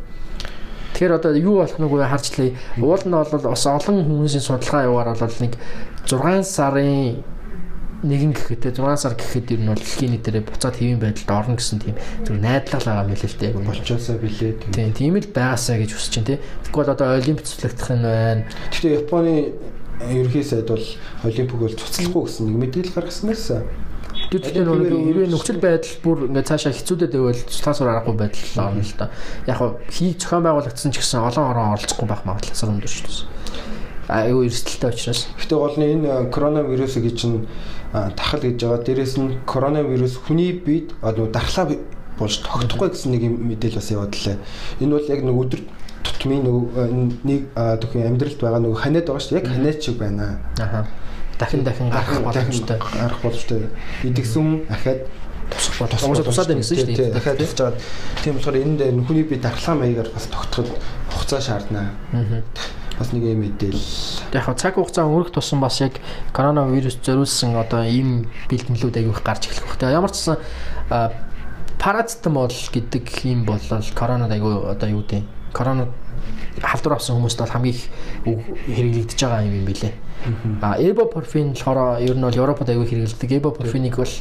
Тэгэхээр 0.98 1.14
одоо 1.14 1.38
юу 1.38 1.62
болох 1.62 1.78
нүг 1.78 1.94
харж 1.94 2.42
лээ. 2.42 2.58
Уул 2.82 3.04
нь 3.06 3.14
бол 3.14 3.30
бас 3.30 3.66
олон 3.70 4.02
хүмүүсийн 4.02 4.42
судалгаа 4.42 4.90
яваар 4.90 5.14
бол 5.14 5.38
нэг 5.46 5.54
6 6.10 6.42
сарын 6.42 7.22
нэгэн 8.02 8.34
гэхэд 8.34 8.82
6 8.82 8.98
сар 8.98 9.14
гэхэд 9.14 9.54
ер 9.54 9.62
нь 9.62 9.70
бол 9.70 9.78
дэлхийн 9.78 10.18
нийтээр 10.18 10.42
буцаад 10.42 10.74
хэвийн 10.82 10.98
байдалд 10.98 11.30
орно 11.30 11.54
гэсэн 11.62 11.86
тийм 11.86 12.02
зөв 12.26 12.42
найдлага 12.42 12.82
байгаа 12.82 13.10
мэлээ 13.14 13.30
л 13.30 13.38
дээ. 13.38 13.54
Болчоосоо 13.62 14.18
билээ. 14.18 14.54
Тийм 14.74 14.94
тийм 14.98 15.14
л 15.22 15.30
байгаасаа 15.30 15.78
гэж 15.78 15.92
хүсэж 15.94 16.12
чинь 16.18 16.30
тийм. 16.34 16.42
Тэгвэл 16.66 16.94
одоо 16.98 17.14
олимп 17.14 17.46
цэцлэгдэх 17.46 17.90
нь 17.94 18.02
байна. 18.02 18.42
Гэхдээ 18.74 18.98
Японы 19.06 19.34
ерөнхий 20.02 20.42
сайд 20.42 20.66
бол 20.66 20.86
олимпик 21.26 21.58
бол 21.62 21.78
цуцлахгүй 21.78 22.22
гэсэн 22.26 22.46
нэг 22.50 22.58
мэдээлэл 22.58 22.98
гаргасан 22.98 23.30
байсан. 23.30 23.62
Тэгвэл 24.28 24.84
нэг 24.84 24.92
хэрвээ 24.92 25.30
нөхцөл 25.32 25.60
байдал 25.64 25.96
бүр 26.04 26.18
ингээд 26.28 26.50
цаашаа 26.52 26.76
хэцүүдэд 26.76 27.16
байвал 27.16 27.48
цуслаасаар 27.48 27.92
аргагүй 27.96 28.16
байдал 28.16 28.52
байна 28.60 28.84
л 28.84 28.96
да. 29.00 29.08
Яг 29.48 29.60
хий 29.88 30.12
зохион 30.20 30.44
байгуулагдсан 30.44 30.92
ч 30.92 31.00
гэсэн 31.00 31.24
олон 31.24 31.48
орон 31.48 31.72
оролцохгүй 31.80 32.08
байх 32.12 32.28
магадлал 32.28 32.52
асар 32.52 32.76
өндөр 32.76 32.92
шүү 32.92 33.08
дээ 33.08 33.38
аюу 34.08 34.46
эрсдэлтэй 34.48 34.90
учраас. 34.90 35.28
Гэтэ 35.36 35.56
гол 35.56 35.76
нь 35.76 36.00
энэ 36.00 36.32
коронавирус 36.32 36.96
гэж 36.96 37.16
чинь 37.20 37.48
тахал 37.92 38.40
гэж 38.40 38.56
байгаа. 38.64 38.84
Дээрээс 38.84 39.16
нь 39.20 39.36
коронавирус 39.44 40.16
хүний 40.24 40.56
биед 40.56 40.96
одоо 41.04 41.28
дархлаа 41.28 41.76
болж 42.16 42.40
тогтохгүй 42.40 42.90
гэсэн 42.96 43.12
нэг 43.12 43.24
мэдээлэл 43.28 43.80
бас 43.80 43.92
яваад 43.92 44.16
лээ. 44.16 44.38
Энэ 44.80 44.96
бол 44.96 45.12
яг 45.12 45.22
нэг 45.28 45.36
өдөр 45.36 45.62
тутмын 46.08 46.44
нэг 46.48 46.56
нэг 47.28 47.42
төхөн 47.52 48.08
амьдралд 48.08 48.40
байгаа 48.40 48.62
нэг 48.64 48.80
ханиад 48.80 49.06
байгаа 49.12 49.24
шүү. 49.24 49.38
Яг 49.44 49.48
ханиад 49.52 49.84
шиг 49.84 50.00
байна. 50.00 50.40
Аха. 50.56 50.88
Дахин 51.40 51.64
дахин 51.64 51.90
гарах 51.90 52.22
боломжтой. 52.22 52.78
Гарах 52.78 53.22
боломжтой. 53.22 53.70
Идэгсэн 54.04 54.66
ахаад 54.70 55.08
тусах 55.50 55.76
боломжтой. 55.80 56.26
Тусаад 56.26 56.48
байна 56.48 56.62
гэсэн 56.62 56.78
шүү 56.78 56.96
дээ. 56.96 57.14
Дахиад 57.14 57.38
тусаж 57.38 57.58
байгаа. 57.58 57.82
Тийм 58.24 58.34
болохоор 58.36 58.58
энэ 58.58 58.78
дээр 58.78 58.96
хүний 59.06 59.24
бие 59.24 59.40
дархлаа 59.40 59.76
маягаар 59.76 60.10
бас 60.10 60.26
тогтоход 60.28 60.70
хугацаа 61.14 61.42
шаардна. 61.42 61.94
Аа. 62.14 62.42
Бас 62.98 63.14
нэг 63.14 63.24
юм 63.24 63.46
мэдээлэл. 63.46 64.34
Яг 64.34 64.50
цаг 64.58 64.76
хугацаа 64.76 65.06
өнгөрөх 65.06 65.32
тусам 65.32 65.62
бас 65.62 65.78
яг 65.82 66.02
коронавирус 66.34 66.98
зориулсан 67.06 67.56
одоо 67.56 67.86
ийм 67.86 68.26
бэлтгэлүүд 68.50 68.98
аяг 68.98 69.14
их 69.14 69.22
гарч 69.22 69.48
эхлэх 69.48 69.70
бохтой. 69.70 69.94
Ямар 69.94 70.10
ч 70.10 70.26
гэсэн 70.26 70.42
парацетамол 71.78 72.50
гэдэг 72.50 73.06
юм 73.30 73.46
бол 73.46 73.62
коронад 73.94 74.34
аягүй 74.34 74.66
одоо 74.66 74.90
юу 74.90 75.06
гэдэг 75.06 75.37
коронад 75.58 75.90
халдвар 76.62 76.98
авсан 76.98 77.18
хүмүүст 77.18 77.42
бол 77.42 77.50
хамгийн 77.50 77.76
их 77.76 77.90
хэрэглэгдэж 78.26 79.20
байгаа 79.22 79.46
юм 79.50 79.56
юм 79.62 79.66
билэ. 79.66 79.92
А 80.62 80.78
эбопорфин 80.78 81.54
болохоор 81.54 82.02
ер 82.02 82.16
нь 82.18 82.22
бол 82.22 82.38
Европод 82.38 82.70
аягүй 82.70 82.88
хэрэглэдэг. 82.88 83.32
Эбопорфиник 83.42 83.98
бол 83.98 84.14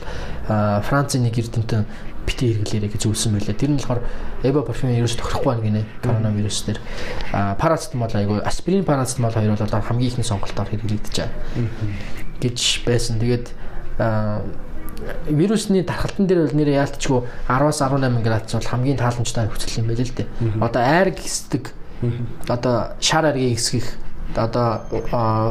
Францын 0.49 1.23
нэг 1.25 1.39
эрдэмтэн 1.39 1.85
бити 2.27 2.53
хэрэглээрэй 2.53 2.91
гэж 2.93 3.03
зөвлөсөн 3.07 3.33
байлаа. 3.37 3.57
Тэр 3.57 3.71
нь 3.71 3.81
болохоор 3.81 4.03
эбопорфин 4.43 4.97
ерөөс 4.97 5.17
тохирохгүй 5.17 5.53
байна 5.53 5.65
гинэ 5.65 5.83
коронавирус 6.03 6.65
дээр. 6.67 6.81
А 7.33 7.55
парацетамол 7.57 8.13
аягүй 8.13 8.41
аспирин 8.45 8.85
парацетамол 8.85 9.33
хоёр 9.33 9.57
бол 9.57 9.81
хамгийн 9.89 10.11
ихний 10.11 10.27
сонголтоор 10.27 10.69
хэрэглэгдэж 10.69 11.15
байгаа. 11.17 11.33
гэж 12.41 12.85
байсан. 12.85 13.19
Тэгээд 13.21 13.47
вирусны 15.27 15.83
тархалтан 15.85 16.27
дээр 16.27 16.47
бол 16.47 16.57
нэр 16.57 16.71
яалтчгүй 16.73 17.21
10-аас 17.49 17.81
18 17.83 18.23
градус 18.23 18.53
бол 18.53 18.71
хамгийн 18.71 18.99
тааламжтай 18.99 19.47
нөхцөл 19.47 19.81
юм 19.83 19.87
байл 19.91 20.03
л 20.03 20.17
дээ. 20.17 20.27
Одоо 20.61 20.83
айр 20.83 21.11
гисдэг. 21.11 21.73
Одоо 22.49 22.97
шар 23.01 23.25
аргийг 23.27 23.59
эсгэх 23.59 23.87
одоо 24.37 24.85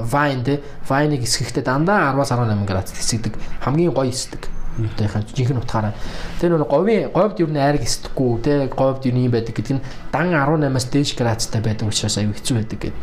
вайн 0.10 0.44
те. 0.44 0.62
Вайныг 0.88 1.24
эсгэхдээ 1.24 1.64
дандаа 1.64 2.14
10-аас 2.14 2.32
18 2.34 2.66
градус 2.66 2.94
эсгдэг 2.94 3.34
хамгийн 3.62 3.94
гоё 3.94 4.10
эсдэг 4.10 4.50
өөртөөхөө 4.76 5.22
жинхэнэ 5.36 5.62
утгаараа 5.64 5.94
тэр 6.40 6.58
нэг 6.60 6.68
говийн 6.68 7.12
говьд 7.16 7.40
юу 7.40 7.50
н 7.50 7.58
айраг 7.60 7.84
эсдэхгүй 7.84 8.32
те 8.44 8.54
говьд 8.68 9.08
юу 9.08 9.16
юм 9.16 9.32
байдаг 9.32 9.56
гэдэг 9.56 9.76
нь 9.80 9.86
дан 10.12 10.36
18-аас 10.36 10.88
дээш 10.92 11.16
градустай 11.16 11.62
байдаг 11.64 11.88
учраас 11.88 12.18
аюу 12.20 12.36
хэцүү 12.36 12.56
байдаг 12.60 12.80
гэдэг 12.84 13.00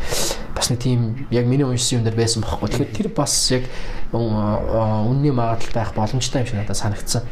бас 0.52 0.68
нэг 0.68 0.78
тийм 0.84 1.00
яг 1.32 1.46
миний 1.48 1.64
уншсан 1.64 2.00
юм 2.00 2.04
дээр 2.04 2.20
байсан 2.20 2.44
бохоггүй 2.44 2.68
тэгэхээр 2.76 2.92
тэр 2.92 3.08
бас 3.16 3.32
яг 3.50 3.64
үнний 4.12 5.32
магадлал 5.32 5.72
байх 5.72 5.96
боломжтой 5.96 6.44
юм 6.44 6.48
шиг 6.52 6.60
надад 6.60 6.76
санагдсан 6.76 7.24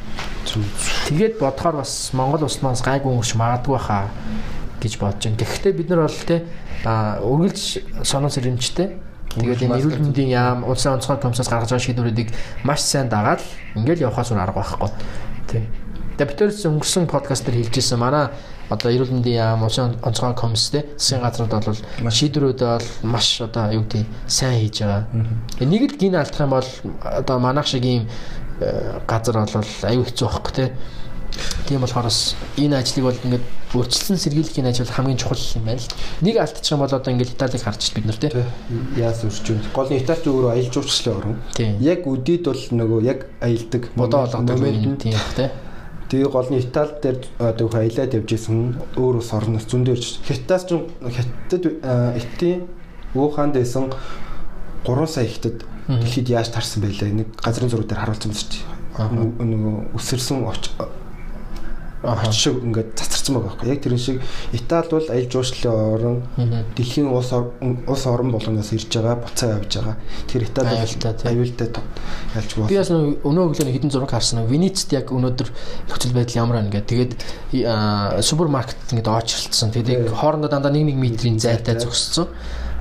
тэгээд 1.12 1.36
бодохоор 1.36 1.84
бас 1.84 2.10
Монгол 2.16 2.48
улс 2.48 2.64
маань 2.64 2.80
гайгүй 2.80 3.12
өнгөрч 3.12 3.36
магадгүй 3.36 3.76
хаа 3.76 4.08
гэж 4.80 4.96
бодож 4.96 5.24
байна. 5.28 5.36
Гэхдээ 5.36 5.72
бид 5.76 5.88
нар 5.92 6.08
бол 6.08 6.20
те 6.24 6.42
үргэлж 6.80 8.02
сонон 8.02 8.32
сэрэмжтэй. 8.32 8.96
Тэгээд 9.30 9.62
энэ 9.62 9.78
эрүүл 9.78 10.02
мэндийн 10.10 10.30
яам, 10.34 10.64
улсын 10.66 10.98
онцгой 10.98 11.22
комиссаас 11.22 11.46
гаргаж 11.46 11.70
байгаа 11.70 11.86
шийдвэрүүдийг 11.86 12.28
маш 12.66 12.82
сайн 12.82 13.06
дагаад 13.06 13.42
ингээл 13.78 14.10
явахаас 14.10 14.34
өөр 14.34 14.42
арга 14.42 14.58
байхгүй. 14.58 14.90
Бид 16.18 16.34
тэр 16.34 16.50
өнгөрсөн 16.50 17.06
подкаст 17.06 17.46
дээр 17.46 17.62
хэлжсэн 17.62 17.98
манай 18.02 18.34
одоо 18.70 18.90
эрүүл 18.90 19.14
мэндийн 19.14 19.38
яам, 19.38 19.62
улсын 19.66 19.98
онцгой 20.02 20.34
комисс 20.34 20.70
те 20.70 20.86
засгийн 20.94 21.22
газрууд 21.22 21.50
бол 21.50 22.10
шийдвэрүүд 22.10 22.60
бол 22.62 22.88
маш 23.02 23.40
одоо 23.42 23.70
юу 23.74 23.82
гэдэг 23.82 24.06
сайн 24.26 24.58
хийж 24.62 24.82
байгаа. 24.82 25.06
Нэг 25.58 25.82
л 25.90 25.98
гин 25.98 26.14
алдах 26.14 26.40
юм 26.42 26.50
бол 26.54 26.70
одоо 27.02 27.38
манайх 27.38 27.66
шиг 27.66 27.84
ийм 27.84 28.06
э, 28.60 29.00
газар 29.06 29.42
бол 29.42 29.70
аюу 29.82 30.06
хэцүү 30.06 30.26
байхгүй 30.26 30.54
те 30.54 30.64
Тийм 31.66 31.80
болохоор 31.80 32.08
бас 32.10 32.34
энэ 32.58 32.78
ажлыг 32.80 33.04
бол 33.04 33.22
ингээд 33.24 33.46
өөрчлөлтөн 33.74 34.18
сэргийлэх 34.18 34.66
ажил 34.66 34.90
хамгийн 34.90 35.18
чухал 35.18 35.38
юм 35.54 35.64
байна 35.64 35.78
л. 35.78 35.94
Нэг 36.20 36.36
алдчих 36.42 36.72
юм 36.74 36.82
бол 36.82 36.90
одоо 36.90 37.10
ингээд 37.12 37.34
Италиг 37.38 37.62
харж 37.62 37.92
бид 37.94 38.06
нар 38.06 38.18
тий. 38.18 38.30
Яас 38.98 39.22
үржүүн. 39.22 39.70
Гол 39.70 39.90
нь 39.90 40.02
Италич 40.02 40.26
өөрөө 40.26 40.50
аялал 40.50 40.74
жуулчлалын 40.74 41.16
орн. 41.16 41.36
Яг 41.78 42.06
үдид 42.10 42.44
бол 42.50 42.62
нөгөө 42.74 43.00
яг 43.06 43.30
аялдаг 43.38 43.82
бодоо 43.94 44.26
болгодог 44.26 44.58
юм 44.58 44.96
тийм 44.98 45.14
тий. 45.38 45.50
Тэгээ 46.10 46.26
гол 46.34 46.50
нь 46.50 46.58
Итали 46.58 46.98
дээр 46.98 47.18
одоо 47.38 47.70
аялаад 47.70 48.14
явж 48.18 48.30
исэн 48.34 48.74
өөр 48.98 49.22
ус 49.22 49.30
орноос 49.30 49.70
зөндөрч 49.70 50.26
Хятадас 50.26 50.66
ч 50.66 50.74
Хятад 51.06 51.64
Итийн 52.18 52.66
Ухаанд 53.14 53.54
байсан 53.54 53.94
3 54.82 55.06
сая 55.06 55.30
хятад 55.30 55.62
дэлхийд 55.86 56.28
яаж 56.34 56.50
тарсан 56.50 56.82
байлаа. 56.82 57.10
Нэг 57.10 57.30
газрын 57.38 57.70
зураг 57.70 57.86
дээр 57.86 58.02
харуулсан 58.02 58.30
мэт 58.34 58.42
чинь. 58.42 58.66
Нөгөө 58.98 59.94
өсөрсөн 59.94 60.42
очиг 62.02 62.56
ингээд 62.64 62.96
цацарсан 62.96 63.36
байгаа 63.36 63.50
байхгүй. 63.50 63.68
Яг 63.68 63.82
тэр 63.84 63.98
шиг 63.98 64.22
Итали 64.56 64.88
бол 64.90 65.04
аялал 65.10 65.30
жуулчлалын 65.30 65.92
орн 65.94 66.64
дэлхийн 66.76 67.08
улс 67.12 67.32
улс 67.32 68.06
орн 68.06 68.32
болгоноос 68.32 68.72
ирж 68.72 68.88
байгаа, 68.88 69.16
буцаа 69.20 69.60
явж 69.60 69.76
байгаа. 69.76 69.96
Тэр 70.26 70.44
Итали 70.48 70.80
аюултай 70.80 71.68
ялж 72.34 72.54
байна. 72.56 72.68
Би 72.68 72.78
бас 72.80 72.90
өнөө 72.90 73.44
өглөө 73.52 73.74
хідэн 73.76 73.92
зураг 73.92 74.10
харсан. 74.16 74.46
Венецд 74.48 74.92
яг 74.96 75.12
өнөөдөр 75.12 75.52
нөхцөл 75.90 76.16
байдал 76.16 76.40
ямар 76.40 76.60
байна 76.62 76.72
гэдэг. 76.72 76.88
Тэгээд 76.88 78.24
супермаркет 78.24 78.80
ингээд 78.96 79.08
очролцсон. 79.08 79.70
Тэгээд 79.76 80.08
хоорондоо 80.08 80.48
дандаа 80.48 80.72
1 80.72 80.88
1 80.88 80.96
метрийн 80.96 81.38
зайтай 81.38 81.76
зогссон. 81.76 82.32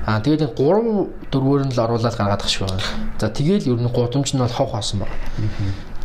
Аа 0.07 0.23
тэгээд 0.23 0.55
3 0.55 1.29
4-өөр 1.29 1.61
нь 1.67 1.73
л 1.75 1.83
оруулаад 1.83 2.15
гаргаад 2.15 2.41
ах 2.41 2.49
шиг 2.49 2.65
байна. 2.65 2.81
За 3.19 3.29
тэгээд 3.29 3.67
ер 3.67 3.77
нь 3.77 3.91
гудамж 3.91 4.33
нь 4.33 4.39
бол 4.39 4.49
хов 4.49 4.71
хаасан 4.71 5.03
байна. 5.03 5.13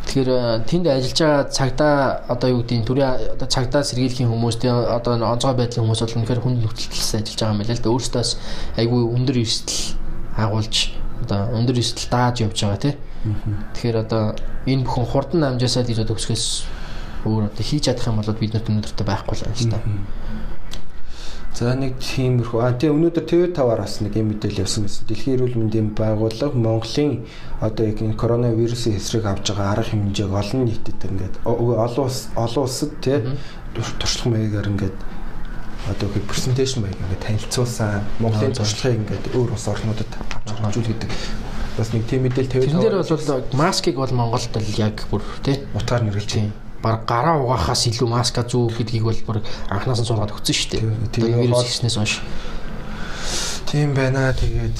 Тэгэхээр 0.05 0.29
э, 0.29 0.63
тэнд 0.69 0.85
ажиллаж 0.87 1.19
байгаа 1.19 1.43
цагдаа 1.49 1.95
одоо 2.29 2.49
юу 2.53 2.61
гэдэг 2.61 2.77
нь 2.77 2.87
төрийн 2.87 3.09
одоо 3.35 3.47
цагдаа 3.49 3.81
сэргийлэхийн 3.81 4.29
хүмүүс 4.29 4.57
тий 4.61 4.69
одоо 4.69 5.17
онцгой 5.17 5.57
байдлын 5.57 5.81
хүмүүс 5.81 6.01
бол 6.05 6.17
үнэхээр 6.21 6.41
хүн 6.45 6.55
нөхцөлтөлс 6.61 7.11
ажиллаж 7.17 7.39
байгаа 7.41 7.53
юм 7.53 7.59
байна 7.61 7.73
л 7.73 7.81
да. 7.81 7.89
Өөрөөсөөс 7.89 8.31
айгүй 8.77 9.01
өндөр 9.01 9.37
эрсдэл 9.41 9.81
агуулж 10.37 10.75
одоо 11.25 11.39
өндөр 11.57 11.77
эрсдэл 11.81 12.11
дааж 12.13 12.35
явж 12.45 12.57
байгаа 12.61 12.81
тий. 12.85 12.93
Тэгэхээр 13.73 13.97
одоо 14.05 14.23
энэ 14.69 14.85
бүхэн 14.85 15.05
хурдан 15.09 15.41
амжаасаа 15.43 15.83
гэж 15.83 16.05
одоо 16.05 16.15
өсгөөс 16.15 16.45
өөр 17.25 17.49
одоо 17.49 17.63
хийж 17.65 17.89
чадах 17.89 18.05
юм 18.05 18.21
бол 18.21 18.37
бид 18.37 18.53
нарт 18.53 18.69
өнөөдөртөө 18.69 19.05
байхгүй 19.09 19.35
л 19.35 19.43
байна 19.49 19.57
л 19.57 19.69
да. 19.73 19.79
За 21.55 21.71
нэг 21.71 21.95
тиймэрхүү. 22.03 22.59
А 22.59 22.75
тэгээ 22.75 22.91
өнөөдөр 22.91 23.25
TV5-аар 23.31 23.79
бас 23.79 24.03
нэг 24.03 24.19
юм 24.19 24.35
мэдээлэл 24.35 24.67
явсан 24.67 24.91
гэсэн. 24.91 25.07
Дэлхийн 25.07 25.35
эрүүл 25.39 25.55
мэндийн 25.55 25.95
байгууллага 25.95 26.51
Монголын 26.51 27.23
одоо 27.63 27.87
яг 27.87 28.03
энэ 28.03 28.19
коронавирусын 28.19 28.99
эсрэг 28.99 29.23
авж 29.23 29.55
байгаа 29.55 29.79
арга 29.79 29.87
хэмжээг 29.87 30.35
олон 30.35 30.67
нийтэд 30.67 30.99
ингээд 31.07 31.47
олон 31.47 32.03
улс 32.11 32.27
олон 32.35 32.63
улсад 32.67 32.91
тий 32.99 33.23
туршлага 33.71 34.35
маягаар 34.35 34.67
ингээд 34.67 34.97
одоо 35.95 36.07
их 36.11 36.27
презентацийн 36.27 36.83
маяг 36.83 36.99
ингээд 36.99 37.23
танилцуулсан. 37.23 38.03
Монголын 38.19 38.51
туршлагыг 38.51 38.99
ингээд 38.99 39.25
өөр 39.39 39.55
улс 39.55 39.67
орнуудад 39.71 40.11
авч 40.11 40.59
хөгжүүл 40.59 40.91
гэдэг 40.91 41.11
бас 41.79 41.87
нэг 41.95 42.03
тийм 42.03 42.27
мэдээлэл 42.27 42.51
TV5. 42.51 42.67
Тэн 42.67 42.83
дээр 42.83 42.99
бол 42.99 43.55
маскыг 43.55 43.95
бол 43.95 44.11
Монголд 44.11 44.51
л 44.59 44.75
яг 44.75 45.07
бүр 45.07 45.23
тий 45.39 45.63
утгаар 45.71 46.03
нэрлэж 46.03 46.31
байна 46.35 46.64
баг 46.85 47.05
гараа 47.09 47.41
угаахаас 47.41 47.89
илүү 47.89 48.05
маска 48.05 48.45
зүү 48.45 48.69
гэдгийг 48.77 49.03
бол 49.09 49.21
бүр 49.25 49.37
анханаас 49.73 50.05
нь 50.05 50.05
суулгаад 50.05 50.37
өгсөн 50.37 50.53
шүү 50.53 50.69
дээ. 50.69 50.83
Тэгээд 51.17 51.41
вирус 51.41 51.65
хийснээс 51.65 51.97
хойш. 51.97 52.21
Тийм 53.65 53.97
байна. 53.97 54.29
Тэгээд 54.37 54.77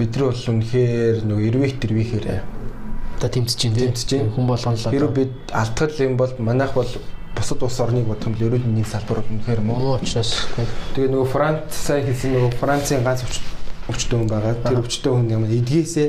бид 0.00 0.16
нар 0.16 0.24
бол 0.32 0.44
үнэхээр 0.56 1.16
нөгөө 1.28 1.44
эрвэх 1.52 1.76
тэрвэхээр 1.76 2.26
та 3.20 3.28
тэмцэж 3.28 3.56
чинь 3.60 3.76
тэмцэж 3.76 4.06
чинь 4.08 4.32
хүн 4.32 4.48
болгоно 4.48 4.80
л. 4.80 4.88
Хэрэв 4.88 5.12
бид 5.12 5.32
алдтал 5.52 5.92
юм 6.00 6.16
бол 6.16 6.32
манайх 6.40 6.72
бол 6.72 6.88
бусад 7.36 7.60
улс 7.60 7.80
орныг 7.80 8.08
бодох 8.08 8.32
юм 8.32 8.36
л 8.40 8.44
ерөөл 8.48 8.64
нэг 8.64 8.88
салбарууд 8.88 9.28
үнэхээр 9.28 9.60
муу 9.60 10.00
учраас 10.00 10.48
тэгээ 10.96 11.12
нөгөө 11.12 11.28
Франц 11.28 11.68
сайн 11.72 12.08
хэлсэн 12.08 12.32
нөгөө 12.32 12.52
Францын 12.60 13.04
ганц 13.04 13.28
өвчтөн 13.92 14.24
хүн 14.24 14.30
байгаа. 14.32 14.56
Тэр 14.64 14.80
өвчтөн 14.80 15.12
хүн 15.12 15.32
юм 15.36 15.44
эдгээсээ 15.44 16.08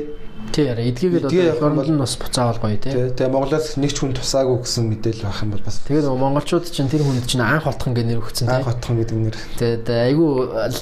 Тий 0.52 0.64
яра 0.66 0.82
эдгийгээд 0.82 1.26
одоо 1.26 1.42
их 1.42 1.62
орнд 1.62 1.88
нь 1.88 1.98
бас 1.98 2.16
буцаавал 2.16 2.58
гоё 2.62 2.76
тий. 2.76 2.92
Тэгээ 2.92 3.28
Монголоос 3.28 3.76
нэг 3.76 3.92
ч 3.92 3.98
хүн 4.02 4.14
тусаагүй 4.14 4.62
гэсэн 4.64 4.84
мэдээлэл 4.88 5.26
байх 5.28 5.42
юм 5.42 5.50
бол 5.54 5.64
бас. 5.64 5.80
Тэгээд 5.86 6.08
монголчууд 6.08 6.66
чинь 6.68 6.90
тэр 6.90 7.02
хүнд 7.04 7.26
чинь 7.26 7.44
анх 7.44 7.64
хотхон 7.64 7.94
гэх 7.94 8.06
нэр 8.06 8.20
өгсөн 8.22 8.46
тий. 8.46 8.56
Анх 8.56 8.68
хотхон 8.68 8.96
гэдэг 8.98 9.18
нэр. 9.18 9.36
Тэгээд 9.58 9.86
айгүй 9.88 10.30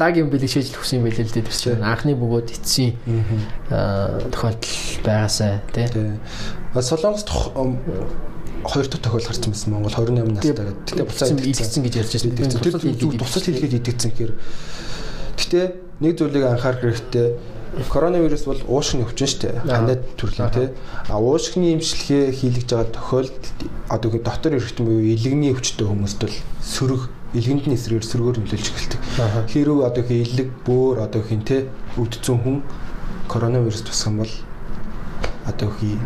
лагийн 0.00 0.28
бэлэгшээж 0.30 0.76
өгсөн 0.76 0.98
юм 1.00 1.06
билээ 1.10 1.26
л 1.26 1.34
дээ 1.34 1.46
биш 1.46 1.58
чинь 1.62 1.82
анхны 1.82 2.14
бөгөөд 2.14 2.48
эцсийн 2.54 2.94
тохиолдол 4.30 4.74
байгаасаа 5.04 5.60
тий. 5.74 5.86
Солонгост 6.76 7.30
хоёр 8.66 8.86
дахь 8.90 9.02
тохиол 9.02 9.26
гарсан 9.26 9.50
байсан 9.52 9.70
Монгол 9.72 9.94
28 9.94 10.34
настай 10.34 10.54
гэдэг. 10.54 10.86
Тэгтээ 10.90 11.06
буцаад 11.06 11.38
идэгцэн 11.38 11.82
гэж 11.86 11.94
ярьж 12.00 12.12
байсан. 12.18 12.60
Тэр 12.60 12.74
тусал 13.20 13.44
хэлгээд 13.46 13.78
идэгцэн 13.78 14.10
гэхээр 14.10 14.32
Гэтэ 15.36 15.76
нэг 16.00 16.16
зүйлийг 16.16 16.44
анхаарах 16.48 16.80
хэрэгтэй 16.80 17.36
коронавирус 17.84 18.44
бол 18.48 18.60
уушгины 18.68 19.04
өвчин 19.04 19.28
шүү 19.28 19.40
дээ. 19.42 19.60
Хандад 19.68 20.02
төрлийн 20.16 20.50
тий. 20.50 20.68
А 21.08 21.20
уушгины 21.20 21.76
имчилгээ 21.76 22.32
хийлгэж 22.32 22.68
байгаа 22.72 22.92
тохиолдолд 22.96 23.46
одоо 23.88 24.10
их 24.10 24.22
дотор 24.22 24.56
эргэтэн 24.56 24.86
буюу 24.86 25.04
илэгний 25.04 25.52
өвчтөй 25.52 25.86
хүмүүст 25.86 26.20
бол 26.24 26.36
сөрөг 26.64 27.02
илгэндний 27.36 27.76
эсрэгээр 27.76 28.06
сөргөөр 28.08 28.36
нөлөөлж 28.40 28.66
эхэлдэг. 28.72 29.00
Хэрвээ 29.52 29.86
одоо 29.86 30.02
их 30.02 30.10
илэг 30.10 30.48
бөөр 30.64 30.96
одоо 31.04 31.20
их 31.20 31.30
тий 31.44 31.68
өвдсөн 32.00 32.38
хүн 32.40 32.56
коронавирус 33.28 33.84
тусган 33.84 34.24
бол 34.24 34.32
одоо 35.44 35.68
их 35.68 36.00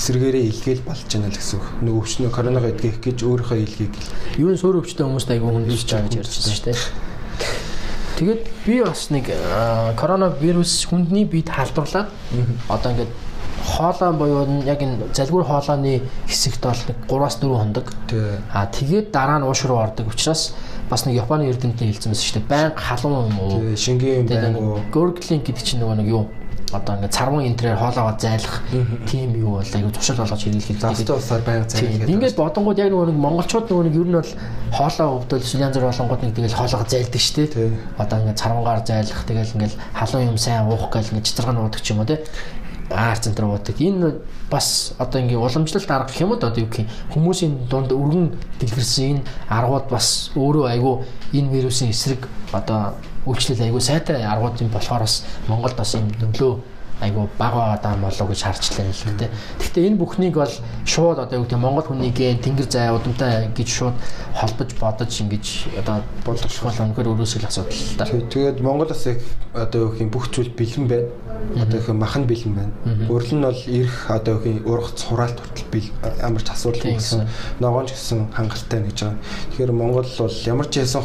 эсрэгээрээ 0.00 0.48
илгээл 0.48 0.82
болж 0.88 1.06
байна 1.12 1.28
л 1.28 1.36
гэсэн 1.36 1.60
үг. 1.60 1.66
Нөгөө 1.84 2.00
өвчнөө 2.02 2.30
коронавирус 2.32 2.72
эдгэх 2.72 2.98
гэж 3.04 3.18
өөрийнхөө 3.20 3.58
илгээг 3.62 3.94
юу 4.40 4.50
н 4.50 4.58
суур 4.58 4.80
өвчтөй 4.80 5.04
хүмүүст 5.06 5.30
айгүй 5.30 5.50
хүндэлж 5.52 5.86
байгаа 5.86 6.08
гэж 6.08 6.14
ярьж 6.24 6.32
байсан 6.40 6.54
шүү 6.56 6.66
дээ. 6.72 7.11
Тэгээд 8.18 8.42
би 8.66 8.82
бас 8.84 9.10
нэг 9.10 9.30
коронавирус 9.96 10.84
хүндний 10.86 11.24
бид 11.24 11.48
халдварлаад 11.48 12.08
одоо 12.68 12.92
ингээд 12.92 13.12
хоолой 13.62 14.12
буюу 14.12 14.62
яг 14.66 14.82
энэ 14.82 15.14
залгуур 15.14 15.44
хоолойны 15.44 16.02
хэсэгт 16.26 16.62
бол 16.62 16.82
нэг 16.88 16.96
3-аас 17.08 17.36
4 17.40 17.58
хондог. 17.58 17.86
Тий. 18.08 18.38
А 18.52 18.66
тэгээд 18.66 19.10
дараа 19.10 19.38
нь 19.38 19.46
ууш 19.46 19.64
руу 19.64 19.78
ордог 19.78 20.08
учраас 20.08 20.54
бас 20.90 21.06
нэг 21.06 21.16
Японы 21.22 21.48
эрдэмтний 21.48 21.92
хэлсэн 21.92 22.12
мэт 22.12 22.20
шүү 22.20 22.42
дээ. 22.42 22.50
Баян 22.50 22.72
халуун 22.76 23.30
юм 23.30 23.38
уу? 23.40 23.76
Шингийн 23.76 24.26
байна 24.26 24.58
уу? 24.58 24.82
Горглинг 24.92 25.46
гэдэг 25.46 25.62
чинь 25.62 25.80
нөгөө 25.80 25.96
нэг 26.02 26.08
юу? 26.10 26.26
Одоо 26.72 26.96
ингээд 26.96 27.12
царван 27.12 27.44
энтрээр 27.46 27.76
хоолоогоо 27.76 28.16
зайлах 28.18 28.62
тийм 29.06 29.36
юу 29.36 29.60
бол 29.60 29.74
айгу 29.76 29.90
туршил 29.92 30.16
болгож 30.16 30.40
хэрэглэх 30.40 30.80
Завстай 30.80 31.16
усаар 31.16 31.42
байнга 31.44 31.68
зайлгээд. 31.68 32.08
Ингээд 32.08 32.36
бодонгууд 32.36 32.78
яг 32.80 32.90
нөгөө 32.90 33.06
нэг 33.12 33.18
монголчууд 33.20 33.66
нөгөө 33.68 33.84
нэг 33.86 33.96
ер 34.00 34.08
нь 34.08 34.16
бол 34.16 34.32
хоолоо 34.72 35.08
өвдөл 35.20 35.52
янз 35.60 35.76
бүр 35.76 35.86
болонгууд 35.92 36.22
нэг 36.24 36.32
тэгэл 36.32 36.56
хоолоогоо 36.56 36.88
зайлдаг 36.88 37.20
шүү 37.20 37.46
дээ. 37.52 37.76
Одоо 38.00 38.16
ингээд 38.24 38.40
царвангаар 38.40 38.80
зайлах 38.88 39.20
тэгэл 39.28 39.54
ингээд 39.54 39.74
халуун 39.92 40.28
юм 40.32 40.38
сайн 40.40 40.64
уух 40.64 40.88
гэл 40.88 41.12
ингээд 41.12 41.28
цэцэрэг 41.28 41.52
нуудаг 41.52 41.82
ч 41.84 41.92
юм 41.92 42.00
уу 42.00 42.08
те. 42.08 42.24
аар 42.92 43.16
центр 43.16 43.44
уудаг. 43.44 43.76
Энэ 43.80 44.20
бас 44.50 44.94
одоо 44.98 45.20
ингээ 45.20 45.36
уламжлалт 45.36 45.90
арга 45.90 46.08
гэх 46.08 46.20
юм 46.20 46.30
уу 46.32 46.36
одоо 46.36 46.52
юу 46.56 46.68
гэх 46.68 46.84
юм 46.84 46.88
хүмүүсийн 47.12 47.68
дунд 47.68 47.92
өргөн 47.92 48.36
дэлгэрсэн 48.60 49.04
энэ 49.16 49.22
аргууд 49.48 49.86
бас 49.88 50.30
өөрөө 50.36 50.64
айгүй 50.76 50.94
энэ 51.32 51.52
вирусын 51.52 51.88
эсрэг 51.88 52.28
одоо 52.52 52.94
үйлчлэл 53.26 53.66
айгүй 53.66 53.82
сайтай 53.82 54.22
аргууд 54.24 54.60
юм 54.62 54.70
болохоор 54.74 55.06
бас 55.06 55.24
Монголд 55.48 55.76
бас 55.76 55.94
юм 55.94 56.10
нөлөө 56.20 56.52
айгу 57.02 57.28
баг 57.38 57.52
байгаа 57.52 57.78
даа 57.82 57.96
болоо 57.96 58.28
гэж 58.30 58.42
харчлаа 58.42 58.86
л 58.86 58.94
гэдэг. 58.94 59.30
Гэхдээ 59.58 59.86
энэ 59.90 59.98
бүхнийг 59.98 60.34
бол 60.38 60.54
шууд 60.86 61.18
одоо 61.18 61.42
юу 61.42 61.44
гэдэг 61.44 61.58
Монгол 61.58 61.82
хүнийг 61.82 62.14
тэнгэр 62.14 62.68
зай 62.70 62.94
удамтай 62.94 63.50
гэж 63.50 63.68
шууд 63.68 63.96
холбож 64.38 64.70
бодож 64.78 65.10
ингэж 65.10 65.46
одоо 65.82 66.06
болгох 66.22 66.62
бол 66.62 66.82
өнөхөр 66.86 67.10
өрөөсөл 67.10 67.46
асуудал 67.50 67.74
л 67.74 67.98
да. 67.98 68.06
Тэгээд 68.06 68.62
Монгол 68.62 68.94
бас 68.94 69.02
яг 69.10 69.18
одоо 69.50 69.78
юу 69.82 69.90
гэх 69.90 70.02
юм 70.06 70.10
бүх 70.14 70.30
зүйл 70.30 70.54
бэлэн 70.54 70.86
байна. 70.86 71.10
Одоо 71.58 71.78
их 71.82 71.88
махан 71.90 72.24
бэлэн 72.30 72.54
байна. 72.54 72.72
Өөрөл 73.10 73.34
нь 73.34 73.42
бол 73.42 73.62
ирэх 73.66 73.98
одоо 74.06 74.38
юу 74.38 74.40
гэх 74.46 74.52
юм 74.54 74.66
ургац 74.70 75.02
хураалт 75.02 75.38
хүртэл 75.42 75.90
ямар 76.22 76.42
ч 76.46 76.48
асуудал 76.54 76.86
гэсэн 76.86 77.26
ногоон 77.58 77.86
ч 77.90 77.98
гэсэн 77.98 78.30
хангалттай 78.30 78.80
гэж 78.86 78.98
байгаа. 79.02 79.18
Тэгэхээр 79.50 79.72
Монгол 79.74 80.06
бол 80.06 80.36
ямар 80.46 80.70
ч 80.70 80.86
ясан 80.86 81.02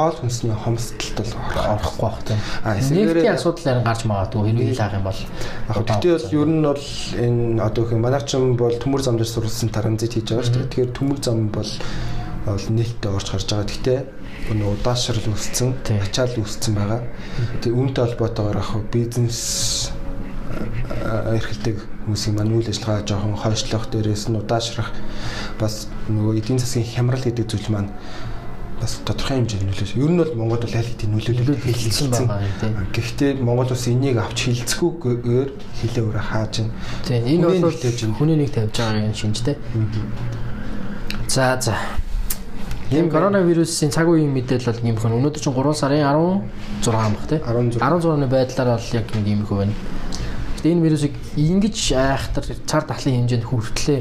хоол 0.00 0.16
хүнсний 0.16 0.56
хомсдолд 0.56 1.16
бол 1.20 1.32
орохгүй 1.76 2.08
байх 2.08 2.20
тийм. 2.24 2.38
А 2.64 2.74
Нефтийн 2.80 3.34
асуудал 3.36 3.64
харин 3.64 3.84
гарч 3.84 4.02
магадгүй 4.08 4.42
хэрвээ 4.48 4.70
хилаах 4.72 4.96
юм 4.96 5.04
бол. 5.04 5.20
Яг 5.68 5.76
гэхдээ 5.84 6.12
бол 6.16 6.32
ер 6.40 6.48
нь 6.48 6.64
бол 6.64 6.86
энэ 7.20 7.60
одоо 7.60 7.82
их 7.84 7.92
манайчин 8.00 8.56
бол 8.56 8.76
төмөр 8.80 9.02
зам 9.04 9.16
дээр 9.20 9.28
сурсан 9.28 9.68
транзит 9.68 10.16
хийж 10.16 10.32
байгаа 10.32 10.46
шүү 10.48 10.56
дээ. 10.56 10.70
Тэгэхээр 10.72 10.96
төмөр 10.96 11.18
зам 11.20 11.38
бол 11.52 11.72
бол 12.48 12.66
нээлттэй 12.72 13.10
орж 13.12 13.28
гарч 13.28 13.48
байгаа. 13.52 13.68
Гэхдээ 13.68 13.98
өнөө 14.50 14.68
удаашрал 14.80 15.28
үүссэн, 15.30 15.70
ачаал 16.00 16.34
үүссэн 16.40 16.72
байгаа. 16.74 17.00
Тэгээ 17.60 17.76
үүнтэй 17.76 18.02
холбоотойгоор 18.08 18.58
яг 18.64 18.72
бизнес 18.88 19.92
эрхэлдэг 20.50 21.76
хүмүүсийн 22.04 22.34
маань 22.34 22.54
үйл 22.58 22.70
ажиллагаа 22.70 23.06
жоохон 23.06 23.36
хойшлох 23.38 23.86
дээрээс 23.92 24.26
нь 24.28 24.38
удаашрах 24.40 24.90
бас 25.60 25.86
нөгөө 26.10 26.42
эдийн 26.42 26.58
засгийн 26.58 26.90
хямрал 26.90 27.22
гэдэг 27.22 27.46
зүйл 27.46 27.70
маань 27.70 27.90
бас 28.80 29.00
тодорхой 29.04 29.36
хэмжээнд 29.44 29.68
нөлөөлсөн. 29.68 30.00
Ер 30.00 30.10
нь 30.10 30.18
бол 30.18 30.32
Монголд 30.34 30.64
бол 30.64 30.76
аль 30.80 30.88
хэдийн 30.88 31.12
нөлөөлөл 31.12 31.60
хэлсэн 31.60 32.08
байгаа 32.10 32.40
юм 32.40 32.56
тийм. 32.60 32.74
Гэхдээ 32.96 33.30
Монгол 33.44 33.72
ус 33.76 33.84
энийг 33.92 34.16
авч 34.16 34.48
хилцгүүгээр 34.48 35.48
хилээ 35.84 36.04
өрөө 36.08 36.24
хааж 36.24 36.54
байна. 36.64 36.72
Тийм 37.04 37.28
энэ 37.28 37.60
бол 37.60 37.76
хүний 38.16 38.36
нэг 38.40 38.50
тавьж 38.56 38.72
байгаа 38.80 39.04
юм 39.04 39.14
шинжтэй. 39.14 39.56
За 41.28 41.60
за. 41.60 41.76
Ийм 42.90 43.06
коронавирусын 43.12 43.92
цаг 43.92 44.08
үеийн 44.08 44.32
мэдээлэл 44.32 44.72
бол 44.72 44.82
ийм 44.82 44.96
хэн 44.96 45.14
өнөөдөр 45.14 45.42
чинь 45.44 45.54
3 45.54 45.76
сарын 45.76 46.02
16 46.82 46.90
баг 46.90 47.24
тий. 47.28 47.38
16-ны 47.38 48.26
байдлаар 48.26 48.80
бол 48.80 48.88
яг 48.96 49.06
ийм 49.14 49.44
их 49.44 49.52
байна. 49.52 49.76
Гэтэ 50.56 50.72
энэ 50.72 50.84
вирусыг 50.88 51.14
ингэж 51.36 51.76
айхтар 51.94 52.44
цар 52.66 52.82
тахлын 52.88 53.28
хэмжээнд 53.28 53.46
хүртлээ 53.46 54.00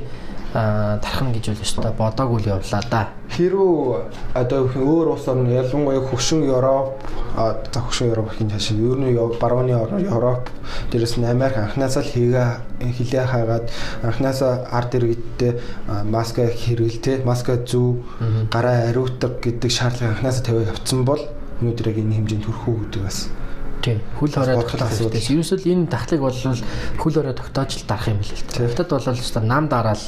тархна 0.53 1.31
гэж 1.33 1.51
бол 1.53 1.61
өстой 1.61 1.91
бодоогүй 1.93 2.41
л 2.41 2.49
явлаа 2.57 2.81
да. 2.89 3.01
Хэрвээ 3.29 4.09
одоо 4.33 4.65
өөр 4.65 5.13
улс 5.13 5.27
орн 5.29 5.45
ялангуяа 5.49 6.01
хөгшин 6.09 6.41
Европ 6.49 6.97
за 7.37 7.79
хөгшин 7.79 8.09
Европын 8.09 8.49
хашаа 8.49 8.77
ер 8.77 8.97
нь 8.97 9.13
барууны 9.39 9.77
орн 9.77 10.05
Европ 10.09 10.49
дээрэс 10.91 11.17
нь 11.21 11.29
Америк 11.29 11.57
анхнаасаа 11.57 12.01
л 12.01 12.09
хийгээ 12.09 12.49
хилээ 12.97 13.25
хаагаад 13.29 13.65
анхнаасаа 14.01 14.65
ард 14.73 14.95
иргэдтэй 14.97 15.61
маска 16.09 16.49
хэрэгэлтэй 16.49 17.21
маска 17.25 17.61
зүү 17.61 18.49
гараа 18.49 18.89
ариутдаг 18.89 19.37
гэдэг 19.45 19.69
шаардлага 19.69 20.17
анхнаасаа 20.17 20.43
тавиа 20.45 20.73
явцсан 20.73 21.05
бол 21.05 21.21
өнөөдөр 21.61 21.87
яг 21.93 21.97
энэ 22.01 22.15
хэмжээнд 22.17 22.45
хүрэх 22.49 22.65
үү 22.67 22.77
гэдэг 22.89 23.01
бас 23.05 23.29
Тийм. 23.81 24.01
Хөл 24.19 24.31
хорой 24.31 24.59
тогтоох. 24.59 24.91
Ерөөсөл 24.91 25.63
энэ 25.63 25.87
дахлыг 25.87 26.19
бол 26.19 26.35
хөл 26.35 27.13
хорой 27.15 27.33
тогтоож 27.33 27.71
л 27.79 27.87
дарах 27.87 28.11
юм 28.11 28.19
билээ. 28.19 28.75
Тэгвэл 28.75 28.91
бол 28.91 29.15
өстой 29.15 29.43
нам 29.43 29.67
дараал 29.71 30.03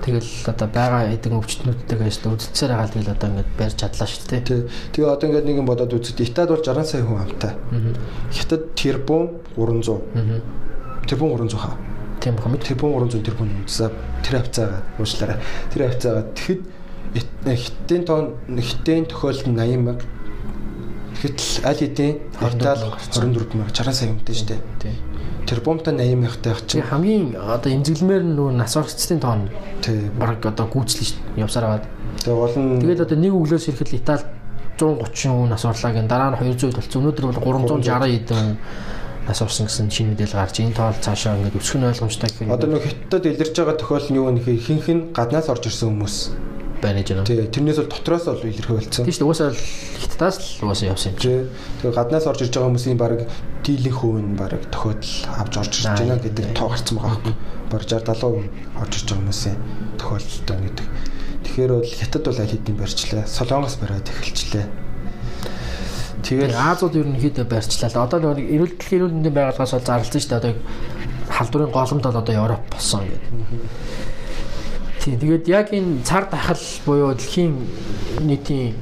тэгэл 0.00 0.26
одоо 0.48 0.68
байгаа 0.68 1.12
эдэн 1.12 1.38
өвчтнүүдтэйгээ 1.38 2.08
өстой 2.10 2.32
үзэлцээр 2.34 2.72
хагаал 2.72 2.94
тэгэл 2.96 3.14
одоо 3.14 3.28
ингээд 3.30 3.50
барьж 3.54 3.76
чадлаа 3.78 4.08
шүү 4.08 4.26
дээ. 4.26 4.42
Тий. 4.42 4.60
Тэгээ 4.96 5.12
одоо 5.12 5.26
ингээд 5.28 5.46
нэг 5.46 5.56
юм 5.60 5.68
бодоод 5.68 5.92
үзэд 5.92 6.24
Италид 6.24 6.50
бол 6.50 6.64
60 6.64 6.88
сая 6.88 7.04
хүн 7.04 7.20
амтай. 7.20 7.52
Хятад 8.32 8.62
тэрбум 8.74 9.38
300. 9.54 10.00
Тэрбум 11.06 11.30
300 11.36 11.60
хаа. 11.60 11.76
Тийм 12.20 12.34
бохоо 12.36 12.50
мэд 12.50 12.64
тэрбум 12.64 12.96
300 12.96 13.22
тэрбум 13.22 13.48
за 13.68 13.92
тэр 14.24 14.40
хавцаагаа 14.40 14.80
уушлаарай. 14.98 15.38
Тэр 15.72 15.80
хавцаагаа 15.88 16.24
тэгэхэд 16.32 16.62
хиттийн 17.44 18.02
тон 18.04 18.24
хиттийн 18.48 19.04
тохиолдолд 19.04 19.52
80 19.52 19.84
мянга 19.84 20.04
Гэтэл 21.20 21.64
аль 21.68 21.76
хэдийн 21.76 22.16
Итали 22.40 22.88
24 23.12 23.54
мянга 23.54 23.72
60 23.76 23.92
сая 23.92 24.08
хүнтэй 24.08 24.34
шүү 24.34 24.48
дээ. 24.48 24.60
Тийм. 24.80 24.96
Тэрбумтай 25.44 25.92
80 25.92 26.16
мянгтай 26.16 26.52
байх 26.52 26.64
чинь 26.64 26.84
хамгийн 26.84 27.36
одоо 27.36 27.70
эмзэглэмээр 27.72 28.24
нөгөө 28.24 28.56
нас 28.56 28.76
орчцын 28.76 29.20
тоон 29.20 29.52
баг 30.16 30.40
одоо 30.40 30.66
гүйцлэн. 30.72 31.36
Явсаар 31.36 31.64
аваад. 31.68 31.84
Тэгээ 32.24 32.40
гол 32.40 32.56
нь 32.56 32.80
Тэгэл 32.80 33.04
одоо 33.04 33.18
нэг 33.20 33.32
өглөөс 33.36 33.68
ирэхэд 33.68 33.96
Итали 34.00 34.24
130 34.80 35.28
хүн 35.28 35.48
нас 35.52 35.64
орлаа 35.68 35.92
гэн 35.92 36.08
дараа 36.08 36.32
нь 36.32 36.40
200 36.40 36.72
болсон. 36.72 37.04
Өнөөдөр 37.04 37.24
бол 37.28 37.60
360 37.68 38.16
эдэн 38.16 38.56
нас 39.28 39.42
орсон 39.42 39.68
гэсэн 39.68 39.92
шинэ 39.92 40.16
мэдээлэл 40.16 40.40
гарч 40.40 40.56
энэ 40.64 40.72
тоол 40.74 40.96
цаашаа 40.96 41.36
ингээд 41.36 41.60
өсөх 41.60 41.76
нь 41.76 41.86
ойлгомжтой 41.86 42.28
гэх 42.32 42.40
юм. 42.42 42.50
одоо 42.50 42.68
нэг 42.72 42.82
хятадд 42.82 43.26
илэрж 43.28 43.54
байгаа 43.54 43.76
тохиол 43.76 44.06
нь 44.08 44.16
юу 44.16 44.26
вэ 44.32 44.40
гэхээр 44.40 44.64
хинх 44.64 44.86
нь 44.88 45.02
гаднаас 45.12 45.52
орж 45.52 45.68
ирсэн 45.68 45.92
хүмүүс 45.92 46.16
байна 46.82 47.00
гэж 47.04 47.08
байна. 47.14 47.28
тий 47.28 47.46
тэрнээс 47.46 47.78
бол 47.80 47.92
дотроос 47.92 48.24
бол 48.24 48.44
илэрхий 48.44 48.74
болсон. 48.76 49.04
Тийм 49.04 49.14
шүү 49.14 49.22
дээ. 49.22 49.30
Уусаа 49.30 49.50
хятадаас 49.52 50.36
л 50.40 50.66
уусаа 50.66 50.88
явсан 50.90 51.12
юм 51.12 51.18
чи. 51.20 51.28
Тий. 51.28 51.40
Тэгээ 51.84 51.96
гаднаас 51.96 52.26
орж 52.26 52.40
ирж 52.40 52.52
байгаа 52.56 52.68
хүмүүсийн 52.72 52.98
баг 53.00 53.12
дийлэн 53.64 53.94
хувь 53.94 54.20
нь 54.20 54.36
баг 54.36 54.52
тохиолдол 54.72 55.14
авч 55.36 55.54
орж 55.60 55.72
ирж 55.76 55.86
байна 55.86 56.16
гэдэг 56.16 56.46
тоо 56.56 56.68
гарцсан 56.72 56.96
байгаа 56.98 57.20
байхгүй. 57.20 57.34
Баг 57.70 57.82
60 57.84 58.04
70% 58.10 58.80
орж 58.80 58.92
ирж 58.96 59.06
байгаа 59.06 59.20
хүмүүсийн 59.20 59.58
тохиолдолтой 60.00 60.58
гэдэг. 60.64 60.86
Тэгэхээр 61.44 61.72
бол 61.76 61.92
хятад 62.00 62.22
бол 62.24 62.40
аль 62.40 62.52
хэдийн 62.54 62.76
барьчлаа. 62.78 63.24
Солонгос 63.26 63.76
бариад 63.80 64.08
эхэлчлээ. 64.08 64.66
Тэгээд 66.20 66.54
Азууд 66.54 66.94
ерөнхийдөө 66.94 67.46
барьчлаа. 67.48 67.90
л. 67.90 68.04
Одоо 68.04 68.18
нэг 68.36 68.46
эрүүл 68.48 68.76
дэлхийн 68.76 68.98
эрүүл 69.00 69.14
мэндийн 69.18 69.34
байгууллагаас 69.34 69.72
бол 69.74 69.88
зарласан 69.88 70.20
шүү 70.20 70.30
дээ. 70.30 70.40
Одоо 70.40 70.52
халдварын 71.30 71.72
голомт 71.72 72.04
бол 72.04 72.20
одоо 72.20 72.34
Европ 72.34 72.64
болсон 72.70 73.02
гэдэг. 73.08 73.24
Тийм. 75.00 75.18
Тэгээд 75.18 75.48
яг 75.48 75.72
энэ 75.72 76.04
цар 76.04 76.28
тахал 76.28 76.60
буюу 76.84 77.14
дэлхийн 77.16 77.56
нийтийн 78.20 78.74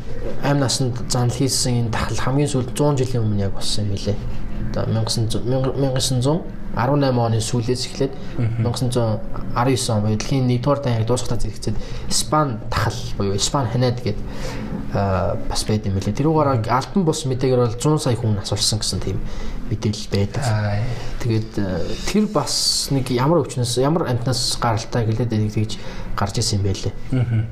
амь 0.42 0.58
насанд 0.58 0.98
занал 1.08 1.30
хийсэн 1.30 1.86
энэ 1.86 1.94
тахал 1.94 2.18
хамгийн 2.18 2.50
сүүлд 2.50 2.74
100 2.74 2.98
жилийн 2.98 3.22
өмнө 3.22 3.46
яг 3.46 3.54
болсон 3.54 3.86
юм 3.86 3.94
билэ. 3.94 4.18
Одоо 4.74 4.84
1900 4.90 5.46
1918 6.74 7.18
оны 7.18 7.40
сүүлээс 7.40 7.86
эхлээд 7.86 8.12
1919 8.66 9.90
он 9.94 10.02
буюу 10.02 10.18
дэлхийн 10.18 10.46
нэгдүгээр 10.46 10.80
дайныг 10.82 11.06
дуусгахтаа 11.06 11.38
зэрэгцээд 11.38 11.76
Испани 12.10 12.58
тахал 12.70 12.98
буюу 13.16 13.34
Испани 13.34 13.70
ханаад 13.70 14.02
гэдэг 14.02 14.22
бас 15.48 15.62
байд 15.64 15.86
юм 15.86 15.96
билээ. 15.96 16.18
Тэрүүгээр 16.18 16.70
альбан 16.70 17.02
бус 17.04 17.24
мэдээгээр 17.24 17.62
бол 17.62 17.78
100 17.78 17.98
сая 17.98 18.16
хүн 18.16 18.38
асуулсан 18.38 18.78
гэсэн 18.78 19.00
тийм 19.00 19.18
мэдээлэл 19.68 20.08
байдаг. 20.12 20.42
Тэгээд 21.20 21.50
тэр 22.08 22.24
бас 22.32 22.88
нэг 22.90 23.12
ямар 23.12 23.44
өвчнөөс 23.44 23.78
ямар 23.84 24.08
амтнаас 24.08 24.56
гаралтай 24.60 25.04
гэлээд 25.04 25.32
тэгж 25.52 25.72
гарч 26.16 26.34
исэн 26.40 26.60
юм 26.60 26.68
байлээ. 26.68 26.94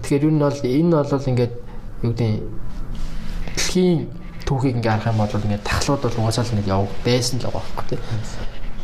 Тэгэхээр 0.02 0.26
юу 0.26 0.34
нь 0.34 0.42
бол 0.42 0.60
энэ 0.60 0.92
бол 0.96 1.30
ингээд 1.30 1.54
юу 2.02 2.12
гэдэг 2.12 2.32
дэлхийн 3.56 4.08
түүхийг 4.46 4.76
ингээ 4.78 4.92
харах 4.96 5.12
юм 5.12 5.20
бол 5.20 5.44
ингээ 5.44 5.66
тахлууд 5.66 6.02
бол 6.02 6.18
угаасаа 6.24 6.44
л 6.46 6.56
нэг 6.56 6.66
яваг 6.70 6.92
байсан 7.04 7.38
л 7.40 7.50
байгаа 7.50 7.62
байхгүй 7.62 7.86
тийм. 7.90 8.02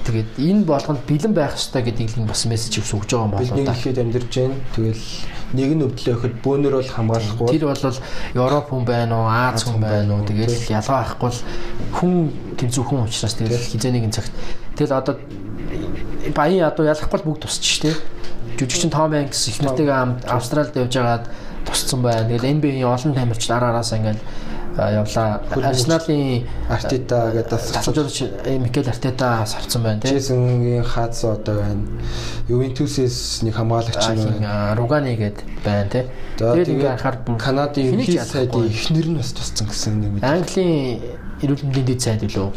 Тэгээд 0.03 0.31
энэ 0.39 0.63
болгонд 0.67 1.01
бэлэн 1.07 1.35
байх 1.35 1.55
хэрэгтэй 1.55 1.83
гэдгийг 1.87 2.11
л 2.19 2.27
бас 2.27 2.43
мессеж 2.51 2.75
өгс 2.83 2.93
өгж 2.99 3.11
байгаа 3.15 3.23
юм 3.23 3.33
байна. 3.33 3.47
Бид 3.47 3.55
нэг 3.55 3.71
ихэд 3.71 3.99
амьдарч 4.03 4.33
байна. 4.35 4.57
Тэгэл 4.75 5.05
нэг 5.53 5.71
нь 5.79 5.85
өвдлөө 5.87 6.15
өгөхөд 6.19 6.35
бөөнөр 6.43 6.75
бол 6.75 6.91
хамгаалахгүй. 6.91 7.49
Тэр 7.55 7.65
бол 7.71 7.87
Европ 8.35 8.67
хүн 8.73 8.85
байна 8.89 9.15
уу, 9.15 9.29
Аз 9.31 9.63
хүн 9.63 9.79
байна 9.79 10.11
уу? 10.19 10.27
Тэгэл 10.27 10.59
ялгаа 10.75 10.99
авахгүй 11.07 11.31
л 11.31 11.41
хүн 11.95 12.13
тэмцүү 12.59 12.83
хүн 12.83 13.07
учраас 13.07 13.35
тэгэл 13.39 13.71
хизээний 13.71 14.11
цагт. 14.11 14.35
Тэгэл 14.75 14.99
одоо 14.99 15.15
баян 16.35 16.67
ядуу 16.67 16.87
ялахгүй 16.89 17.21
бүгд 17.23 17.47
тусч 17.47 17.63
ш 17.63 17.79
тий. 17.87 17.95
Жүжигчин 18.59 18.91
Том 18.91 19.13
Хэнкс 19.13 19.49
их 19.49 19.63
нэртэйгээ 19.63 20.29
Австралид 20.29 20.77
явж 20.77 20.95
байгаад 20.99 21.27
тусцсан 21.67 22.03
байна. 22.03 22.29
Тэгэл 22.29 22.59
NBA 22.59 22.83
олон 22.85 23.15
тамирчид 23.15 23.55
ар 23.55 23.71
араасаа 23.71 23.99
ингээл 23.99 24.23
явлаа. 24.77 25.43
Арсеналын 25.51 26.47
Артета 26.69 27.33
гэдэг 27.35 27.51
тасалжуулагч 27.51 28.19
Микел 28.59 28.89
Артета 28.89 29.45
сарцсан 29.47 29.83
байна 29.83 30.01
тийм. 30.01 30.15
Джейсонгийн 30.17 30.85
хац 30.85 31.25
одоо 31.25 31.61
байна. 31.61 31.87
Ювентусээс 32.49 33.43
нэг 33.43 33.55
хамгаалагч 33.55 33.97
байна. 33.97 34.75
Ругани 34.77 35.17
гээд 35.17 35.39
байна 35.65 35.89
тийм. 35.91 36.07
Тэгээд 36.39 36.69
ингээ 36.69 36.97
харахаар 36.97 37.39
Канадын 37.39 38.01
хэл 38.01 38.25
сайдын 38.25 38.67
эхнэр 38.69 39.07
нь 39.13 39.19
бас 39.21 39.33
тусцсан 39.33 39.69
гэсэн 39.69 40.01
нэг 40.01 40.11
мэд. 40.17 40.25
Английн 40.25 41.01
эрүүл 41.43 41.63
мэндийн 41.69 41.87
дэд 41.87 42.01
сайд 42.01 42.23
үлээ 42.25 42.51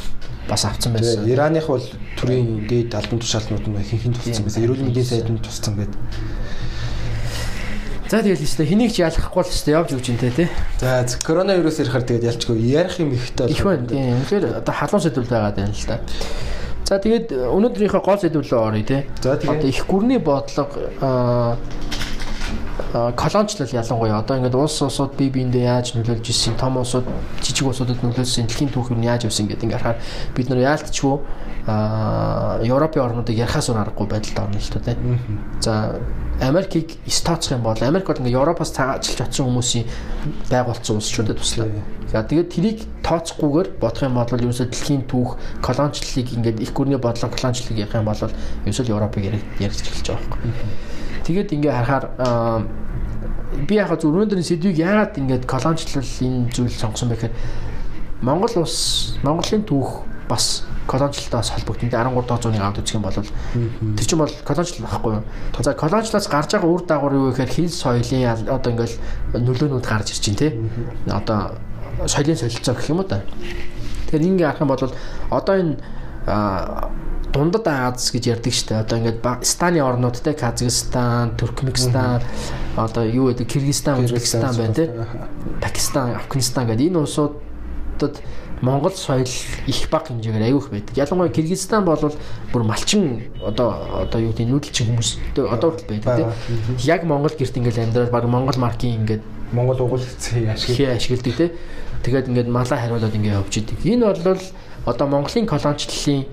бас 0.48 0.66
авцсан 0.66 0.94
байсан. 0.94 1.26
Ираных 1.28 1.68
бол 1.68 1.84
төрийн 2.18 2.68
дээд 2.70 2.94
албан 2.96 3.20
тушаалтнууд 3.20 3.66
нь 3.68 3.82
хинхэн 3.82 4.14
тусцсан 4.14 4.44
байсан. 4.46 4.64
Эрүүл 4.64 4.86
мэндийн 4.86 5.06
сайд 5.06 5.30
нь 5.30 5.42
тусцсан 5.42 5.76
байдаг. 5.76 6.00
За 8.06 8.22
тэгэл 8.22 8.46
өстэй 8.46 8.70
хэнийг 8.70 8.94
ч 8.94 9.02
ялахгүй 9.02 9.42
л 9.42 9.50
өстэй 9.50 9.74
явж 9.74 9.98
өгч 9.98 10.14
интэй 10.14 10.30
тий. 10.30 10.48
За 10.78 11.02
коронавирус 11.26 11.82
ярихаар 11.82 12.06
тэгээд 12.06 12.38
ялчгүй 12.38 12.62
ярих 12.62 13.02
юм 13.02 13.18
ихтэй 13.18 13.50
бол. 13.50 13.56
Их 13.58 13.66
байна 13.66 13.90
тий. 13.90 13.98
Тэгэхээр 13.98 14.46
одоо 14.62 14.74
халуун 14.78 15.02
сэдвүүл 15.02 15.34
байгаад 15.34 15.58
байна 15.58 15.74
л 15.74 15.88
да. 15.90 15.98
За 16.86 17.02
тэгээд 17.02 17.34
өнөөдрийнхөө 17.34 18.02
гол 18.06 18.22
сэдвүүлээ 18.22 18.62
оръё 18.62 18.86
тий. 18.86 19.02
За 19.26 19.42
тэгээд 19.42 19.66
их 19.66 19.90
гүрний 19.90 20.22
бодлого 20.22 21.58
колоничлал 23.16 23.72
ялангуяа 23.72 24.20
одоо 24.20 24.38
ингээд 24.38 24.56
улс 24.56 24.82
улсууд 24.82 25.16
бие 25.16 25.30
биендээ 25.32 25.64
яаж 25.64 25.96
нөлөөлж 25.96 26.28
ирсэн 26.28 26.60
том 26.60 26.78
улсууд 26.78 27.08
жижиг 27.40 27.68
улсуудад 27.68 28.04
нөлөөлсөн 28.04 28.48
дэлхийн 28.48 28.72
түүх 28.76 28.92
нь 28.92 29.08
яаж 29.08 29.28
явсан 29.28 29.48
гэдэг 29.48 29.64
ингээд 29.64 29.80
харахаар 29.80 30.04
бид 30.36 30.50
нар 30.50 30.60
яалтчгүй 30.60 31.16
а 31.68 32.60
Европын 32.62 33.02
орнуудыг 33.02 33.38
ярахаас 33.38 33.70
өөр 33.74 33.82
аргагүй 33.82 34.08
байдалд 34.08 34.38
орно 34.38 34.60
л 34.62 34.70
тоо 34.70 34.82
тийм. 34.86 35.18
За 35.60 35.98
Америкийг 36.40 37.00
стооцох 37.08 37.58
юм 37.58 37.64
бол 37.64 37.80
Америк 37.82 38.06
бол 38.06 38.22
ингээ 38.22 38.38
Европоос 38.38 38.72
цагаажилж 38.76 39.22
очсон 39.24 39.50
хүмүүсийн 39.50 39.88
байгуулсан 40.52 41.00
улсчуудад 41.02 41.42
туслаа. 41.42 41.72
За 42.12 42.22
тэгээд 42.22 42.54
тэрийг 42.54 42.80
тооцохгүйгээр 43.02 43.82
бодох 43.82 44.04
юм 44.04 44.14
бол 44.14 44.30
ерөөсөө 44.30 44.70
дэлхийн 44.70 45.10
түүх 45.10 45.42
колоничлалыг 45.66 46.28
ингээд 46.38 46.62
их 46.62 46.72
гүрний 46.76 47.02
бодлого 47.02 47.34
колоничлалыг 47.34 47.82
ярих 47.82 47.98
юм 47.98 48.06
бол 48.06 48.22
ерөөсөө 48.70 48.86
Европыг 48.94 49.24
ярих 49.26 49.42
эхэлж 49.58 50.06
байгаа 50.06 50.22
байхгүй. 50.22 50.95
Тэгээд 51.26 51.50
ингээ 51.58 51.74
харахаар 51.74 52.06
би 53.66 53.76
яхаа 53.76 53.98
зөв 53.98 54.14
өнөөдрийн 54.14 54.46
сэдвийг 54.46 54.78
яагаад 54.78 55.18
ингээд 55.18 55.44
колоничлал 55.50 56.06
энэ 56.06 56.54
зүйл 56.54 56.70
сонгосон 56.70 57.10
бэ 57.10 57.18
гэхээр 57.18 57.36
Монгол 58.22 58.54
улс 58.62 59.18
Монголын 59.26 59.66
түүх 59.66 60.06
бас 60.30 60.66
колоничлалтаас 60.88 61.50
холбогдсон. 61.50 61.90
13 61.90 62.14
доо 62.30 62.38
зууны 62.38 62.62
авд 62.62 62.80
үзэх 62.82 62.96
юм 62.98 63.06
бол 63.06 63.14
тэр 63.14 64.06
чинь 64.06 64.22
бол 64.22 64.34
колоничлал 64.46 64.86
байхгүй 64.86 65.12
юу? 65.18 65.24
За 65.62 65.74
колоничлалаас 65.74 66.28
гарч 66.30 66.50
байгаа 66.54 66.70
үр 66.70 66.84
дагавар 66.86 67.14
юу 67.14 67.32
гэхээр 67.34 67.50
хил 67.50 67.70
соёлын 67.70 68.50
одоо 68.50 68.70
ингээл 68.72 68.98
нөлөөнүүд 69.34 69.86
гарч 69.86 70.14
ирж 70.14 70.26
байна 70.30 70.42
те. 70.42 70.50
Одоо 71.10 71.40
соёлын 72.06 72.38
солилцоо 72.38 72.76
гэх 72.76 72.90
юм 72.90 73.02
уу 73.02 73.10
та. 73.10 73.26
Тэгэхээр 74.14 74.30
ингээ 74.30 74.46
харах 74.46 74.62
юм 74.62 74.70
бол 74.70 74.94
одоо 75.34 75.56
энэ 75.58 75.74
дундад 77.36 77.68
Аз 77.68 78.16
гэж 78.16 78.24
ярьдаг 78.32 78.54
шүү 78.56 78.68
дээ. 78.72 78.84
Одоо 78.88 78.98
ингээд 79.04 79.20
Станы 79.44 79.84
орнууд 79.84 80.16
те 80.24 80.32
Казахстан, 80.32 81.36
Туркменистан, 81.36 82.24
одоо 82.80 83.04
юу 83.04 83.28
гэдэг 83.30 83.52
Кыргызстан, 83.52 84.00
Узбекистан 84.00 84.56
байна 84.56 84.74
те. 84.74 84.88
Пакистан, 85.60 86.16
Афганистан 86.16 86.68
гэдэг 86.72 86.88
энэ 86.88 87.00
улсуудад 87.04 88.24
Монгол 88.62 88.96
соёл 88.96 89.28
их 89.68 89.90
бага 89.92 90.16
хэмжээгээр 90.16 90.48
аявих 90.48 90.70
байдаг. 90.72 90.96
Ялангуяа 90.96 91.36
Кыргызстан 91.36 91.84
бол 91.84 92.00
бүр 92.56 92.64
малчин 92.64 93.28
одоо 93.44 94.08
одоо 94.08 94.20
юу 94.24 94.32
гэдэг 94.32 94.48
нүүдэлчин 94.48 94.96
хүмүүстэй 94.96 95.44
одоо 95.44 95.76
хүртэл 95.76 95.92
байдаг 95.92 96.16
тийм. 96.16 96.80
Яг 96.88 97.04
Монгол 97.04 97.36
герт 97.36 97.52
ингээл 97.52 97.84
амьдрал 97.84 98.16
баг 98.16 98.24
Монгол 98.32 98.56
маркийн 98.56 99.04
ингээд 99.04 99.24
Монгол 99.52 99.84
угуулцыг 99.84 100.56
ашигладаг 100.56 100.96
ашигладаг 100.96 101.36
тийм. 101.36 101.52
Тэгээд 102.08 102.28
ингээд 102.32 102.48
малаа 102.48 102.80
хариулаад 102.80 103.12
ингээд 103.12 103.38
явж 103.44 103.54
идэг. 103.60 103.80
Энэ 103.84 104.24
бол 104.24 104.40
одоо 104.86 105.08
Монголын 105.08 105.46
колоничлалын 105.46 106.26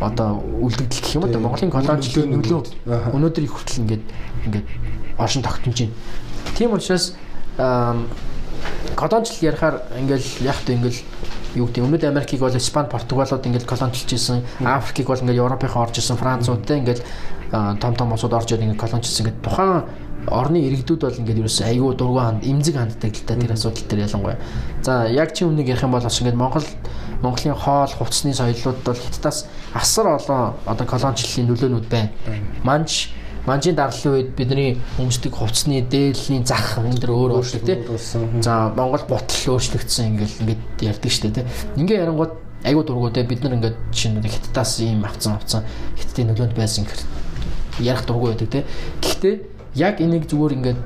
одоо 0.00 0.42
үлдэгдэл 0.62 1.02
гэх 1.02 1.14
юм 1.14 1.24
уу? 1.24 1.38
Монголын 1.38 1.70
колоничлалын 1.70 2.32
нөлөө 2.38 2.60
өнөөдөр 2.86 3.44
их 3.44 3.52
хүртэл 3.54 3.82
ингээд 3.82 4.04
ингээд 4.46 4.66
оршин 5.18 5.42
тогтнож 5.42 5.78
байна. 5.78 5.94
Тийм 6.54 6.72
учраас 6.72 7.14
колоничлал 8.94 9.42
ярихаар 9.42 9.76
ингээл 9.98 10.28
яг 10.46 10.58
та 10.64 10.72
ингээл 10.72 11.00
юу 11.54 11.66
гэдэг 11.66 11.84
өмнөд 11.84 12.04
Америкийг 12.04 12.40
бол 12.40 12.54
Испани, 12.54 12.88
Португалууд 12.88 13.46
ингээд 13.46 13.66
колоничлж 13.66 14.12
исэн, 14.14 14.42
Африкийг 14.62 15.08
бол 15.08 15.18
ингээд 15.18 15.42
Европынхаа 15.42 15.82
орж 15.88 15.98
исэн, 15.98 16.16
Француудтай 16.16 16.78
ингээд 16.78 17.02
том 17.50 17.94
том 17.94 18.12
улсууд 18.12 18.34
орж 18.34 18.52
ирээд 18.52 18.64
ингээд 18.70 18.82
колоничлсан 18.82 19.26
ингээд 19.26 19.42
тухайн 19.42 19.82
орны 20.28 20.58
иргэдүүд 20.66 21.00
бол 21.02 21.20
ингээд 21.22 21.40
ерөөс 21.40 21.60
айгүй 21.64 21.94
дургу 21.96 22.20
ханд 22.20 22.44
имзэг 22.44 22.76
ханддаг 22.76 23.12
л 23.16 23.24
та 23.24 23.34
тэр 23.34 23.52
асуудал 23.54 23.86
дээр 23.88 24.04
ялангуяа. 24.06 24.38
За 24.82 25.08
яг 25.08 25.32
чи 25.32 25.44
үнийг 25.44 25.68
ярих 25.68 25.82
юм 25.82 25.92
бол 25.92 26.02
бас 26.02 26.20
ингээд 26.20 26.36
Монгол 26.36 26.66
Монголын 27.22 27.54
хоол, 27.54 27.90
хувцсны 27.90 28.34
соёлууд 28.34 28.78
бол 28.84 28.94
хятадаас 28.94 29.46
асар 29.74 30.06
олон 30.18 30.54
одоо 30.66 30.86
колоничлалын 30.86 31.48
нөлөөнүүд 31.50 31.86
байна. 31.90 32.10
Манж 32.62 33.10
манжийн 33.48 33.76
даргалын 33.76 34.14
үед 34.14 34.30
бидний 34.36 34.76
өмсдөг 35.00 35.32
хувцсны 35.32 35.80
дээллийн 35.82 36.44
зах 36.44 36.78
энэ 36.78 37.00
төр 37.00 37.10
өөр 37.16 37.30
өөрчлөг 37.40 37.64
тий. 37.64 37.78
За 38.44 38.68
Монгол 38.76 39.02
ботл 39.08 39.56
өөрчлөгдсөн 39.56 40.04
ингээл 40.12 40.40
ингээд 40.44 40.62
ярьдаг 40.84 41.10
штэ 41.10 41.32
тий. 41.32 41.44
Ингээ 41.80 42.04
ярангууд 42.04 42.32
айгуу 42.64 42.84
дургуу 42.84 43.10
тий 43.10 43.24
бид 43.24 43.42
нар 43.42 43.56
ингээд 43.56 43.76
чинь 43.90 44.20
хиттаас 44.20 44.80
ийм 44.84 45.04
авцсан 45.04 45.40
авцсан 45.40 45.64
хиттийн 45.96 46.28
нөлөөнд 46.28 46.54
байсан 46.54 46.84
гэх 46.84 47.02
ярих 47.80 48.04
дургуу 48.04 48.36
байдаг 48.36 48.48
тий. 48.52 48.64
Гэхдээ 49.00 49.34
яг 49.74 50.00
энийг 50.04 50.28
зүгээр 50.28 50.56
ингээд 50.58 50.80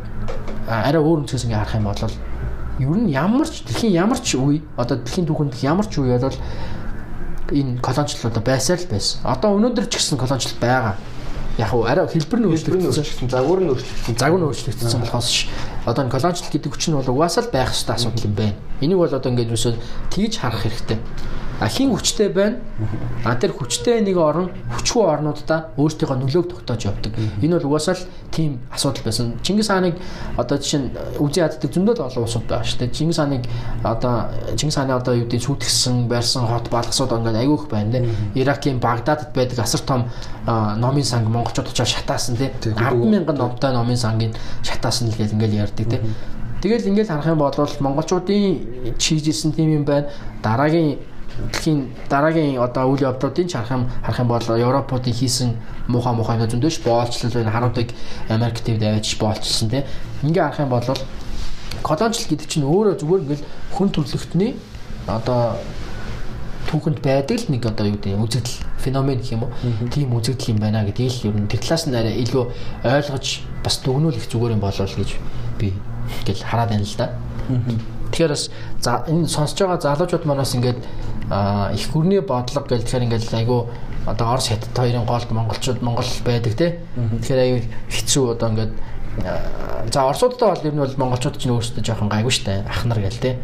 арай 0.69 1.03
өөр 1.03 1.27
өнцгөөс 1.27 1.45
ингээ 1.51 1.61
харах 1.67 1.77
юм 1.77 1.89
бол 1.91 2.32
ер 2.79 2.97
нь 2.97 3.13
ямар 3.13 3.49
ч 3.49 3.65
дэлхийн 3.67 3.93
ямар 3.93 4.21
ч 4.21 4.37
үе 4.39 4.63
одоо 4.77 4.97
дэлхийн 4.97 5.27
түүхэнд 5.29 5.61
ямар 5.61 5.87
ч 5.89 6.01
үе 6.01 6.17
бол 6.17 6.39
энэ 7.53 7.81
колоничлууд 7.85 8.39
байсаар 8.41 8.81
л 8.81 8.89
байсан. 8.89 9.21
Одоо 9.29 9.61
өнөөдөр 9.61 9.87
ч 9.93 10.01
гэсэн 10.01 10.17
колоничлал 10.17 10.61
байгаа. 10.61 10.95
Яг 11.61 11.69
уу 11.77 11.85
арай 11.85 12.09
хэлбэр 12.09 12.41
нь 12.41 12.49
өөрчлөгдсөн. 12.49 13.29
Загвар 13.29 13.61
нь 13.61 13.69
өөрчлөгдсөн. 13.69 14.17
Загвар 14.17 14.41
нь 14.41 14.47
өөрчлөгдсөн 14.49 15.01
болохоос 15.05 15.29
одоо 15.87 16.09
колоничлал 16.09 16.53
гэдэг 16.53 16.73
хүч 16.73 16.89
нь 16.89 16.97
бол 16.97 17.11
угаасаа 17.11 17.45
л 17.45 17.55
байх 17.55 17.75
ёстой 17.75 17.97
асуудал 17.97 18.27
юм 18.27 18.35
байна. 18.35 18.57
Энийг 18.81 18.99
бол 18.99 19.13
одоо 19.15 19.31
ингээд 19.31 19.55
юусоо 19.55 19.75
тгийж 20.11 20.39
харах 20.39 20.63
хэрэгтэй 20.63 20.99
хин 21.69 21.95
хүчтэй 21.95 22.29
байна. 22.29 22.57
А 23.25 23.35
тэр 23.37 23.53
хүчтэй 23.53 24.01
нэг 24.03 24.17
орн 24.17 24.51
хүчгүй 24.75 25.05
орнуудаа 25.07 25.71
өөртөөхөө 25.77 26.19
нөлөөг 26.19 26.47
тогтоож 26.51 26.87
явдаг. 26.87 27.15
Энэ 27.43 27.59
бол 27.61 27.75
угаасаа 27.75 27.95
л 27.95 28.07
тийм 28.31 28.59
асуудал 28.73 29.05
байсан. 29.05 29.39
Чингис 29.43 29.69
хааныг 29.69 29.95
одоо 30.37 30.59
жишээ 30.59 30.81
нь 30.81 30.89
үзий 31.23 31.43
яддаг 31.43 31.71
зөндөл 31.71 32.03
олон 32.03 32.25
улсууд 32.27 32.47
байгаа 32.49 32.67
шүү 32.67 32.79
дээ. 32.83 32.97
Чингис 32.97 33.19
хааныг 33.19 33.45
одоо 33.85 34.33
Чингис 34.57 34.77
хааны 34.77 34.93
одоо 34.97 35.15
юу 35.15 35.27
гэдэг 35.27 35.43
сүйтгэсэн 35.43 36.09
барьсан 36.09 36.47
хот 36.51 36.67
балгасууд 36.71 37.13
ингээд 37.13 37.39
айгүйх 37.39 37.65
байна 37.71 38.03
лээ. 38.03 38.11
Иракийн 38.35 38.81
Багдадад 38.83 39.31
байдаг 39.35 39.59
асар 39.63 39.81
том 39.87 40.11
номын 40.47 41.05
санг 41.05 41.29
монголчууд 41.29 41.71
очиж 41.71 41.95
шатаасан 41.95 42.37
тий. 42.37 42.51
100000 42.65 43.31
номтой 43.39 43.71
номын 43.73 43.97
сангийн 43.97 44.35
шатаасан 44.67 45.09
л 45.09 45.15
гэж 45.15 45.33
ингээд 45.39 45.55
ярьдаг 45.73 45.89
тий. 45.89 46.01
Тэгэл 46.63 46.89
ингээд 46.95 47.09
харах 47.09 47.27
юм 47.27 47.39
бол 47.39 47.55
монголчуудын 47.81 48.97
чийжсэн 48.99 49.53
тийм 49.53 49.83
юм 49.83 49.85
байна. 49.85 50.09
Дараагийн 50.43 50.99
дэлхийн 51.53 51.89
дараагийн 52.09 52.61
одоо 52.61 52.93
үйл 52.93 53.09
явдлуудын 53.09 53.49
ч 53.49 53.57
харах 53.57 53.73
юм 53.73 53.91
харах 54.05 54.21
юм 54.21 54.29
бол 54.29 54.47
Европуудын 54.47 55.13
хийсэн 55.13 55.57
муухай 55.89 56.15
муухай 56.15 56.39
нэг 56.39 56.53
зөндөөш 56.55 56.85
боолчлол 56.85 57.35
байна. 57.35 57.51
Харуудыг 57.51 57.91
Америк 58.29 58.61
төвд 58.61 58.83
аваач 58.83 59.19
боолчилсан 59.19 59.69
тийм. 59.71 59.85
Ингээ 60.23 60.45
харах 60.45 60.61
юм 60.61 60.71
бол 60.71 60.87
колоничлал 61.83 62.31
гэдэг 62.31 62.47
чинь 62.47 62.69
өөрөө 62.69 62.95
зүгээр 63.01 63.23
ингээл 63.27 63.45
хүн 63.75 63.89
төрлөختний 63.91 64.55
одоо 65.09 65.59
түүхэнд 66.71 67.01
байдаг 67.03 67.37
л 67.43 67.51
нэг 67.51 67.67
одоо 67.67 67.91
юу 67.91 67.99
гэдэг 67.99 68.23
үзэгдэл 68.23 68.59
феномен 68.79 69.19
гэх 69.19 69.35
юм 69.35 69.43
уу 69.51 69.53
тийм 69.91 70.15
үзэгдэл 70.15 70.53
юм 70.55 70.61
байна 70.63 70.87
гэдгийг 70.87 71.11
л 71.11 71.27
ер 71.33 71.37
нь 71.43 71.51
тэр 71.51 71.61
талаас 71.61 71.85
нь 71.91 71.97
арай 71.97 72.23
илүү 72.23 72.45
ойлгож 72.87 73.27
бас 73.65 73.77
дүгнүүлэх 73.83 74.31
зүгээр 74.31 74.55
юм 74.55 74.63
болол 74.63 74.95
гэж 74.95 75.11
би 75.63 75.71
ингээл 76.27 76.43
хараад 76.43 76.75
байна 76.75 76.83
л 76.83 76.99
да. 76.99 77.15
Тэгэхээр 78.11 78.35
бас 78.35 78.51
за 78.83 79.05
энэ 79.07 79.31
сонсож 79.31 79.59
байгаа 79.63 79.81
залуучууд 79.81 80.27
манаас 80.27 80.55
ингээд 80.59 80.81
их 81.73 81.87
гүрний 81.95 82.21
бодлого 82.21 82.67
гэл 82.67 82.83
тэгэхээр 82.83 83.07
ингээд 83.07 83.35
айгу 83.39 83.71
одоо 84.07 84.35
Орос 84.35 84.51
хятад 84.51 84.75
хоёрын 84.75 85.07
голд 85.07 85.31
монголчууд 85.31 85.83
монгол 85.83 86.11
байдаг 86.27 86.55
те. 86.59 86.83
Тэгэхээр 86.93 87.41
айгу 87.41 87.59
хэцүү 87.89 88.25
одоо 88.37 88.49
ингээд 88.51 88.73
за 89.93 90.01
Оросуудтай 90.09 90.49
бол 90.49 90.67
ер 90.67 90.75
нь 90.75 90.83
бол 90.83 90.97
монголчууд 90.99 91.39
ч 91.39 91.49
өөрсдөө 91.49 91.85
жоохон 91.85 92.11
гайгүй 92.11 92.33
штэ 92.35 92.67
ах 92.67 92.85
нар 92.85 93.01
гэл 93.01 93.23
те. 93.23 93.39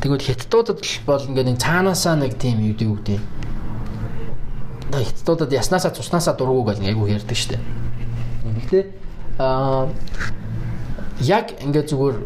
Тэгвэл 0.00 0.24
хятадуудад 0.24 0.80
бол 1.06 1.24
ингээд 1.28 1.60
цаанаасаа 1.60 2.16
нэг 2.16 2.40
тийм 2.40 2.64
юу 2.64 2.74
дээ 2.74 2.88
үү 2.88 3.00
дээ. 3.04 3.20
Хятадуудад 4.92 5.52
яснаасаа 5.52 5.92
цуснасаа 5.92 6.34
дургу 6.34 6.64
гэл 6.64 6.80
айгу 6.80 7.06
ярьдаг 7.06 7.36
штэ. 7.36 7.60
Тэ 8.70 8.90
аа 9.38 9.92
яг 11.22 11.46
ингээд 11.62 11.88
зүгээр 11.90 12.16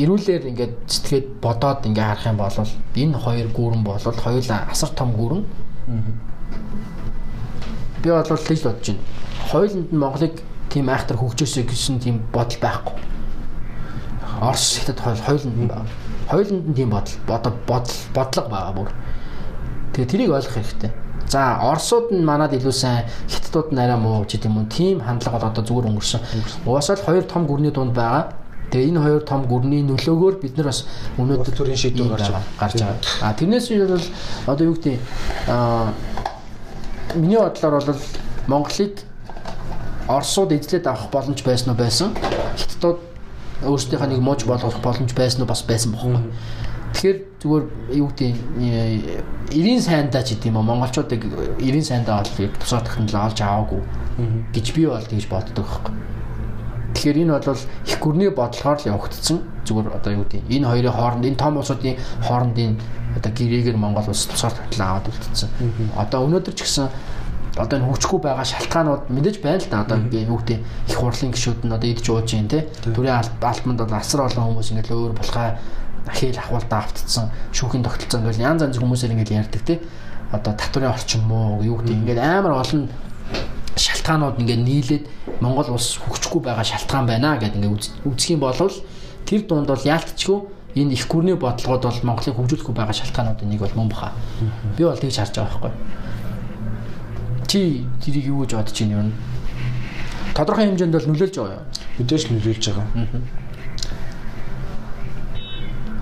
эрүүлэр 0.00 0.42
ингээд 0.50 0.74
сэтгэхэд 0.88 1.26
бодоод 1.44 1.86
ингээд 1.86 2.08
харах 2.08 2.26
юм 2.26 2.38
бол 2.40 2.58
энэ 2.96 3.18
хоёр 3.20 3.48
гүрэн 3.52 3.82
бол 3.84 4.00
хоёулаа 4.00 4.66
асар 4.70 4.90
том 4.96 5.12
гүрэн. 5.12 5.44
Би 8.02 8.08
бол 8.10 8.24
тэгж 8.24 8.62
бодож 8.64 8.86
байна. 8.88 9.04
Хоёуланд 9.50 9.92
нь 9.92 9.98
Монголыг 9.98 10.34
тийм 10.70 10.88
айхтар 10.88 11.16
хөгжөөсэй 11.16 11.64
гэсэн 11.64 12.00
тийм 12.00 12.22
бодол 12.32 12.58
байхгүй. 12.60 12.96
Орос 14.40 14.80
хятад 14.80 15.00
хоёул 15.00 15.22
хоёуланд 15.26 15.56
нь. 15.56 15.70
Хоёуланд 16.28 16.66
нь 16.70 16.74
тийм 16.74 16.90
бодол 16.90 17.54
бодол 17.66 17.96
бодлого 18.14 18.48
байгаа 18.50 18.74
бүр. 18.74 18.90
Тэгээ 19.94 20.10
тэрийг 20.10 20.30
ойлгох 20.30 20.54
хэрэгтэй. 20.54 20.92
За 21.26 21.58
Оросууд 21.58 22.14
нь 22.14 22.22
манад 22.22 22.54
илүү 22.54 22.72
сайн, 22.72 23.04
Хятадууд 23.26 23.74
нь 23.74 23.82
арай 23.82 23.98
муу 23.98 24.22
ч 24.30 24.38
гэдэм 24.38 24.54
юм. 24.54 24.66
Тийм 24.70 25.00
хандлага 25.02 25.38
бол 25.38 25.50
одоо 25.50 25.64
зүгээр 25.66 25.88
өнгөрсөн. 25.90 26.20
Угаасаа 26.62 26.96
л 26.96 27.06
хоёр 27.06 27.24
том 27.26 27.46
гүрний 27.50 27.74
дунд 27.74 27.94
байгаа. 27.94 28.30
Тэгээ 28.70 28.90
энэ 28.90 29.00
хоёр 29.00 29.22
том 29.22 29.46
гүрний 29.46 29.82
нөлөөгөөр 29.86 30.36
бид 30.42 30.56
нар 30.56 30.70
бас 30.70 30.86
өнөөдөр 31.18 31.54
төрийн 31.54 31.78
шийдвэр 31.78 32.18
гарч 32.18 32.30
гарч 32.58 32.74
байгаа. 32.82 32.98
А 33.22 33.34
тэрнээс 33.34 33.66
бол 33.70 34.06
одоо 34.50 34.64
юу 34.66 34.74
гэдэг 34.74 34.98
аа 35.48 35.94
миний 37.14 37.38
бодлоор 37.38 37.84
бол 37.84 38.02
Монголыг 38.46 38.94
Оросууд 40.08 40.52
эзлээд 40.52 40.86
авах 40.86 41.10
боломж 41.10 41.42
байсан 41.42 41.74
уу 41.74 41.78
байсан. 41.78 42.14
Хятадууд 42.58 42.98
өөрсдийнхээ 43.66 44.10
нэг 44.14 44.20
мууж 44.22 44.46
болгох 44.46 44.78
боломж 44.82 45.10
байсан 45.14 45.42
уу 45.42 45.50
бас 45.50 45.62
байсан 45.66 45.92
бохоо. 45.92 46.22
Тэгэхээр 46.94 47.18
зүгээр 47.42 47.64
юу 47.98 48.08
гэдэг 48.14 48.34
90 49.50 49.82
сайндаа 49.82 50.22
ч 50.22 50.38
гэдэм 50.38 50.54
юм 50.54 50.66
монголчуудыг 50.66 51.22
90 51.58 51.82
сайндаа 51.82 52.22
бол 52.22 52.30
тусгай 52.60 52.82
технологи 52.86 53.18
олж 53.18 53.38
аваагүй 53.42 53.82
гэж 54.54 54.66
би 54.74 54.86
бол 54.86 55.02
тэгж 55.02 55.26
боддог 55.26 55.66
байхгүй. 55.66 55.94
Тэгэхээр 56.96 57.28
энэ 57.28 57.32
бол 57.44 57.60
их 57.84 57.98
гүрний 58.00 58.30
бодлохоор 58.32 58.80
л 58.80 58.88
явагдсан. 58.96 59.44
Зүгээр 59.68 59.88
одоо 59.92 60.12
юу 60.16 60.24
гэдэг 60.24 60.48
энэ 60.48 60.64
хоёрын 60.64 60.96
хооронд 60.96 61.24
энэ 61.28 61.36
том 61.36 61.60
улсуудын 61.60 62.00
хоорондын 62.24 62.80
одоо 63.20 63.30
гэрээгээр 63.36 63.76
Монгол 63.76 64.08
улс 64.08 64.24
тусгай 64.24 64.56
технологи 64.72 64.80
аваад 64.80 65.06
үлдсэн. 65.12 65.48
Одоо 65.92 66.18
өнөөдөр 66.24 66.54
ч 66.56 66.64
гэсэн 66.64 66.88
одоо 67.60 67.76
энэ 67.76 67.88
хөгжихгүй 67.92 68.20
байгаа 68.24 68.48
шалтгаанууд 68.48 69.02
мэдээж 69.12 69.36
байна 69.44 69.60
л 69.60 69.68
да. 69.68 69.84
Одоо 69.84 69.96
ингээ 70.08 70.24
юу 70.24 70.40
гэдэг 70.40 70.60
их 70.64 70.96
хурлын 70.96 71.32
гишүүд 71.36 71.60
нь 71.68 71.76
одоо 71.76 71.88
идж 71.92 72.06
ууж 72.08 72.28
юм 72.32 72.48
те. 72.48 72.64
Төрийн 72.80 73.20
альбомд 73.44 73.80
бол 73.84 73.96
асар 73.96 74.20
олон 74.24 74.44
хүмүүс 74.56 74.72
ингээ 74.72 74.88
л 74.88 74.96
өөр 74.96 75.12
болохаа 75.20 75.60
хэл 76.16 76.38
ахвалдаа 76.38 76.80
автцсан 76.80 77.28
шүүхийн 77.52 77.84
тогтолцоо 77.84 78.20
ингээл 78.24 78.44
янз 78.44 78.62
янз 78.62 78.78
хүмүүсээр 78.80 79.12
ингээл 79.16 79.40
ярьдаг 79.44 79.62
те. 79.68 79.80
Одоо 80.32 80.52
татврын 80.56 80.92
орчин 80.92 81.24
муу 81.28 81.60
юу 81.60 81.80
гэдэг 81.80 81.96
ингээд 81.96 82.20
амар 82.24 82.60
олон 82.60 82.88
шалтгаанууд 83.86 84.40
ингээд 84.42 84.62
нийлээд 84.66 85.04
Монгол 85.40 85.78
улс 85.78 85.98
хөгжихгүй 86.02 86.42
байгаа 86.42 86.66
шалтгаан 86.66 87.06
байна 87.06 87.38
гэдэг 87.38 87.62
ингээд 87.62 88.02
үзэх 88.02 88.30
юм 88.34 88.40
бол 88.42 88.58
тэр 89.26 89.40
дунд 89.46 89.70
бол 89.70 89.86
яалтчгүй 89.86 90.38
энэ 90.76 90.92
их 90.92 91.06
гүрний 91.08 91.38
бодлогод 91.38 91.82
бол 91.86 92.00
Монголыг 92.02 92.36
хөгжүүлэхгүй 92.36 92.74
байгаа 92.74 92.92
шалтгаануудын 92.98 93.48
нэг 93.48 93.60
бол 93.62 93.74
мөн 93.78 93.88
баха. 93.88 94.12
Би 94.76 94.84
бол 94.84 94.98
тэгж 94.98 95.16
харж 95.16 95.34
байгаа 95.38 95.50
байхгүй. 95.54 95.72
Чи 97.46 97.86
тэрийг 98.02 98.26
юу 98.26 98.44
гэж 98.44 98.58
бодож 98.58 98.76
байна 98.76 98.98
юм? 99.00 99.12
Тодорхой 100.34 100.66
хэмжээнд 100.68 100.92
бол 100.92 101.08
нөлөөлж 101.08 101.34
байгаа 101.38 101.56
юу? 101.56 101.64
Мэдээж 101.96 102.22
нөлөөлж 102.28 102.64
байгаа. 102.68 102.86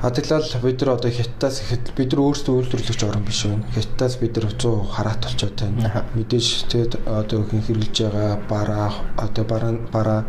Хатглал 0.04 0.44
бид 0.62 0.82
нар 0.82 0.90
одоо 0.98 1.10
хятадаас 1.10 1.62
ихэд 1.64 1.96
бид 1.96 2.12
нар 2.12 2.20
өөрсдөө 2.28 2.54
үйлдвэрлэгч 2.60 3.04
орн 3.08 3.24
биш 3.24 3.46
байна. 3.48 3.64
Хятадаас 3.72 4.18
бид 4.20 4.36
нар 4.36 4.52
100 4.52 4.84
хараат 4.92 5.24
болчиход 5.24 5.56
байна. 5.56 6.04
Мэдээж 6.12 6.68
тэгээд 6.68 6.92
одоо 7.08 7.40
хин 7.48 7.64
хэрэглэж 7.64 7.96
байгаа 8.04 8.36
бараа 8.44 8.92
одоо 9.16 9.44
бараа 9.48 9.72
бараа 9.88 10.20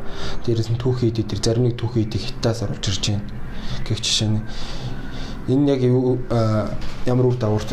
дээрээс 0.47 0.71
нь 0.71 0.79
түүхий 0.79 1.11
эдэр 1.11 1.27
тэр 1.27 1.43
зарим 1.43 1.67
нэг 1.67 1.75
түүхий 1.75 2.07
эдийг 2.07 2.23
хятадаас 2.23 2.63
оруулж 2.63 2.87
ирж 2.87 3.03
байна. 3.03 3.27
Гэх 3.83 3.99
жишээ 3.99 4.29
нь 4.31 4.39
энэ 5.51 5.67
яг 5.75 5.81
ямар 7.03 7.27
үр 7.27 7.35
дагавар 7.35 7.67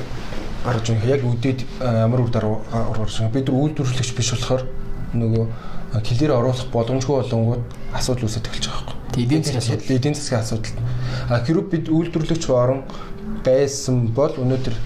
гарч 0.67 0.87
байгаа 0.91 1.07
яг 1.07 1.23
үдээд 1.23 1.61
ямар 1.79 2.27
үр 2.27 2.35
дагавар 2.35 2.99
гарч 2.99 3.15
байгаа 3.15 3.31
бид 3.31 3.47
нар 3.47 3.59
үйлдвэрлэгч 3.63 4.11
биш 4.19 4.35
болохоор 4.35 4.67
нөгөө 5.15 5.45
хэлээр 6.03 6.35
оруулах 6.35 6.67
боломжгүй 6.75 7.15
болонгууд 7.23 7.63
асуудал 7.95 8.27
үүсэж 8.27 8.43
эхэлж 8.51 8.67
байгаа 8.67 8.91
байхгүй 8.91 9.02
эдийн 9.17 9.43
засгийн 9.45 9.63
асуудал 9.63 9.97
эдийн 9.97 10.15
засгийн 10.15 10.41
асуудал 10.41 10.77
а 11.31 11.41
хэрвээ 11.45 11.71
бид 11.73 11.87
үйлдвэрлэгч 11.89 12.45
орон 12.51 12.83
байсан 13.45 14.13
бол 14.15 14.33
өнөөдөр 14.33 14.77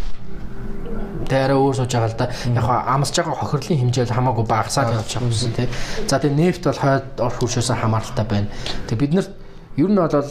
таараа 1.29 1.59
өөр 1.59 1.75
сууж 1.77 1.93
байгаа 1.93 2.11
л 2.11 2.19
да. 2.19 2.31
Яг 2.55 2.67
амсж 2.67 3.15
байгаа 3.19 3.35
хохирлын 3.35 3.81
хэмжээ 3.91 4.15
хамаагүй 4.15 4.47
багасаад 4.47 4.95
явж 4.95 5.11
байгаа 5.11 5.29
юмсан 5.29 5.53
тий. 5.53 5.69
За 6.07 6.19
тэгээ 6.23 6.39
нефт 6.39 6.63
бол 6.65 6.79
хойд 6.79 7.07
ор 7.19 7.35
хуршөөс 7.35 7.71
хамааралтай 7.75 8.27
байна. 8.27 8.49
Тэгээ 8.87 9.03
бид 9.03 9.13
нарт 9.15 9.33
ер 9.77 9.91
нь 9.91 9.99
бол 9.99 10.31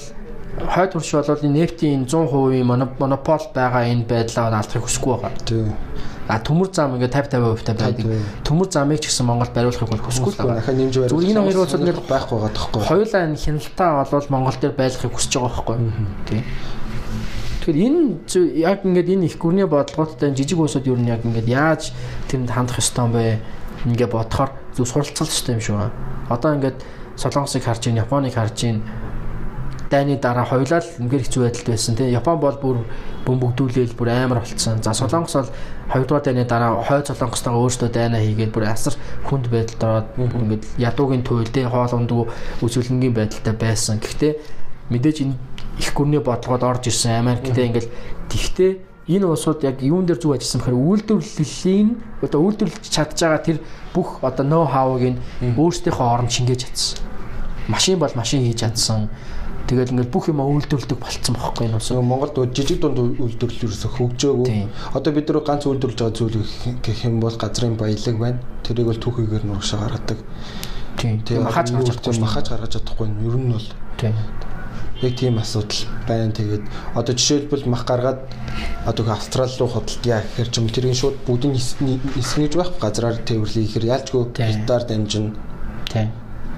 хойд 0.72 0.92
хурш 0.96 1.12
бол 1.12 1.44
энэ 1.44 1.58
нефтийн 1.60 2.08
100% 2.08 2.64
монопол 2.64 3.46
байгаа 3.54 3.84
энэ 3.92 4.08
байдлаа 4.08 4.56
алдахыг 4.56 4.88
хүсэхгүй 4.88 5.14
байгаа. 5.20 5.44
Тий. 5.44 5.68
А 6.28 6.40
төмөр 6.42 6.74
зам 6.74 6.98
ингээ 6.98 7.14
50 7.14 7.38
50% 7.38 7.66
та 7.70 7.74
байдаг. 7.86 8.06
Төмөр 8.42 8.70
замыг 8.74 8.98
ч 8.98 9.14
гэсэн 9.14 9.30
Монголд 9.30 9.54
бариулахыг 9.54 9.90
бол 9.94 10.02
хүсэхгүй 10.10 10.34
л 10.34 10.40
байгаа. 10.42 10.58
Дахиад 10.58 10.78
нэмж 10.82 10.96
бариулах. 10.98 11.30
Энэ 11.30 11.42
хоёр 11.46 11.60
улсад 11.62 11.82
нэр 11.86 12.00
байхгүй 12.02 12.38
байгаа 12.42 12.54
тоххой. 12.58 12.82
Хоёулаа 12.82 13.22
энэ 13.30 13.38
хяналтаа 13.38 13.92
бол 14.10 14.30
Монгол 14.34 14.58
дээр 14.58 14.74
байлгахыг 14.74 15.14
хүсэж 15.14 15.32
байгаа 15.38 15.54
байхгүй. 15.54 15.78
Тий. 16.26 16.42
Тэгэхээр 17.62 17.78
энэ 17.78 18.02
яг 18.58 18.80
ингээд 18.86 19.10
энэ 19.14 19.26
их 19.30 19.38
гүрний 19.38 19.70
бодлоготой 19.70 20.34
жижиг 20.34 20.58
улсууд 20.58 20.90
юу 20.90 20.98
нь 20.98 21.14
яг 21.14 21.22
ингээд 21.22 21.46
яаж 21.46 21.94
тэрэнд 22.26 22.50
хандах 22.50 22.82
ёстой 22.82 23.06
юм 23.06 23.14
бэ? 23.14 23.38
Ингээ 23.86 24.10
бодохоор 24.10 24.50
зөв 24.74 24.90
суралцах 24.90 25.30
ёстой 25.30 25.58
юм 25.58 25.62
шиг 25.62 25.78
байна. 25.78 25.94
Одоо 26.30 26.58
ингээд 26.58 26.82
Солонгосыг 27.18 27.64
харж 27.64 27.86
ийн, 27.88 28.02
Японыг 28.02 28.34
харж 28.34 28.58
ийн 28.66 28.82
дайны 29.90 30.18
дараа 30.18 30.46
хоёулаа 30.46 30.82
л 30.82 30.90
үнээр 31.00 31.24
хэцүү 31.24 31.42
байдалд 31.46 31.68
байсан 31.70 31.96
тийм 31.96 32.12
Япон 32.12 32.38
бол 32.42 32.58
бүр 32.60 32.78
бөмбөгдүүлээл 33.26 33.96
бүр 33.96 34.10
амар 34.10 34.42
болцсон. 34.42 34.84
За 34.84 34.94
Солонгос 34.94 35.34
бол 35.34 35.50
хоёрдугаар 35.90 36.24
дайны 36.24 36.46
дараа 36.46 36.82
хойд 36.82 37.08
Солонгостойгоо 37.08 37.62
өөрсдөө 37.66 37.90
дайнаа 37.94 38.22
хийгээд 38.22 38.52
бүр 38.54 38.66
асар 38.66 38.98
хүнд 39.30 39.48
байдалд 39.54 39.84
ороод 39.84 40.08
ингээд 40.18 40.66
ядуугийн 40.82 41.24
туйл 41.24 41.46
тийм 41.46 41.70
хоол 41.70 41.94
ундгүй 41.94 42.26
үзүүлэнгийн 42.66 43.14
байдалтай 43.14 43.54
байсан. 43.54 44.02
Гэхдээ 44.02 44.34
мэдээж 44.90 45.18
энэ 45.22 45.38
их 45.78 45.94
гүрний 45.94 46.20
бодлогод 46.20 46.64
орж 46.64 46.90
ирсэн 46.90 47.22
Америктэй 47.22 47.70
ингээд 47.70 47.88
тэгтээ 48.34 48.72
энэ 49.14 49.26
улсууд 49.30 49.62
яг 49.62 49.82
юун 49.86 50.10
дээр 50.10 50.18
зүг 50.18 50.34
ажилласан 50.34 50.62
бэхээр 50.66 50.82
үйлдвэрлэлийн 50.82 51.90
одоо 52.26 52.40
үйлдвэрлэж 52.42 52.86
чадж 52.90 53.18
байгаа 53.22 53.42
тэр 53.46 53.58
бүх 53.94 54.26
одоо 54.26 54.46
ноу 54.46 54.66
хавыг 54.66 55.14
нь 55.14 55.22
өөрсдийнхөө 55.54 56.08
оронд 56.10 56.34
шингээж 56.34 56.62
чадсан. 56.66 56.98
Машин 57.70 58.02
бол 58.02 58.14
машин 58.18 58.42
хийж 58.42 58.66
чадсан 58.66 59.10
Тэгэл 59.66 59.98
ингээд 59.98 60.14
бүх 60.14 60.30
юм 60.30 60.46
үйлдвэрлэдэг 60.46 61.00
болцсон 61.02 61.34
байхгүй 61.42 61.66
юу? 61.66 61.82
Нөгөө 61.82 62.06
Монголд 62.06 62.54
жижиг 62.54 62.86
дунд 62.86 63.02
үйлдвэрлэл 63.18 63.66
ерөөсө 63.66 63.90
хөгжөөгүй. 63.98 64.62
Одоо 64.94 65.10
бид 65.10 65.26
нар 65.26 65.42
ганц 65.42 65.66
үйлдвэрлэж 65.66 66.00
байгаа 66.06 66.14
зүйл 66.14 66.46
гэх 66.86 67.00
юм 67.10 67.18
бол 67.18 67.34
газрын 67.34 67.74
баялаг 67.74 68.16
байна. 68.22 68.40
Тэрийг 68.62 68.94
бол 68.94 69.02
түүхийгээр 69.02 69.46
нурагшаа 69.50 69.80
гаргадаг. 69.82 70.20
Тийм. 71.02 71.42
Махаж 71.42 71.74
гаргаж 71.74 71.98
чадахгүй. 71.98 72.22
Махаж 72.22 72.46
гаргаж 72.54 72.72
чадахгүй. 72.78 73.08
Ер 73.10 73.38
нь 73.42 73.50
бол. 73.58 73.70
Тийм. 73.98 74.14
Яг 75.02 75.14
тийм 75.18 75.42
асуудал 75.42 75.82
байна. 76.06 76.30
Тэгээд 76.30 76.64
одоо 76.94 77.14
жишээлбэл 77.18 77.66
мах 77.66 77.90
гаргаад 77.90 78.22
одоо 78.86 79.06
Австрали 79.10 79.58
руу 79.58 79.74
худалдаа 79.74 80.22
гэхэр 80.22 80.50
чим 80.54 80.70
тэрийн 80.70 80.94
шууд 80.94 81.18
бүгдийн 81.26 81.58
нисгэж 81.58 82.54
байх 82.54 82.70
газраар 82.78 83.18
тээвэрлэе 83.18 83.66
гэхэр 83.66 83.90
ялчгүй 83.90 84.30
гектар 84.30 84.86
дамжин. 84.86 85.34
Тийм 85.90 86.14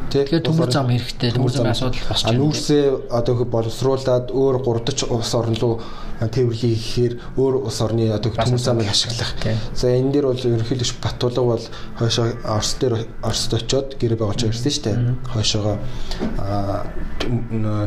Тэгэхээр 0.07 0.43
төмөр 0.47 0.71
зам 0.71 0.89
эрэхтэй 0.93 1.31
төмөр 1.35 1.51
замын 1.51 1.75
асуудал 1.75 2.05
босч 2.07 2.23
байна. 2.23 2.39
Нүүрсээ 2.39 2.85
одоо 3.11 3.33
их 3.35 3.41
боловсруулад 3.51 4.31
өөр 4.31 4.55
30 4.63 5.11
улс 5.11 5.31
орн 5.35 5.57
руу 5.59 5.81
тээвэрлэе 6.23 6.75
гэхээр 6.79 7.13
өөр 7.35 7.53
улс 7.67 7.79
орны 7.83 8.07
одоо 8.15 8.31
төмөр 8.31 8.61
замыг 8.61 8.87
ашиглах. 8.87 9.35
За 9.75 9.91
энэ 9.91 10.15
дээр 10.15 10.31
бол 10.31 10.39
ерөнхийдөө 10.39 10.95
Батулга 11.03 11.43
бол 11.43 11.65
хойшоо 11.99 12.39
Орос 12.47 12.71
дээр 12.79 13.03
Оросд 13.21 13.53
очиод 13.53 13.99
гэрээ 13.99 14.17
байгуулж 14.17 14.47
ирсэн 14.47 14.71
шүү 14.71 14.83
дээ. 14.87 14.97
Хойшоогоо 15.35 15.75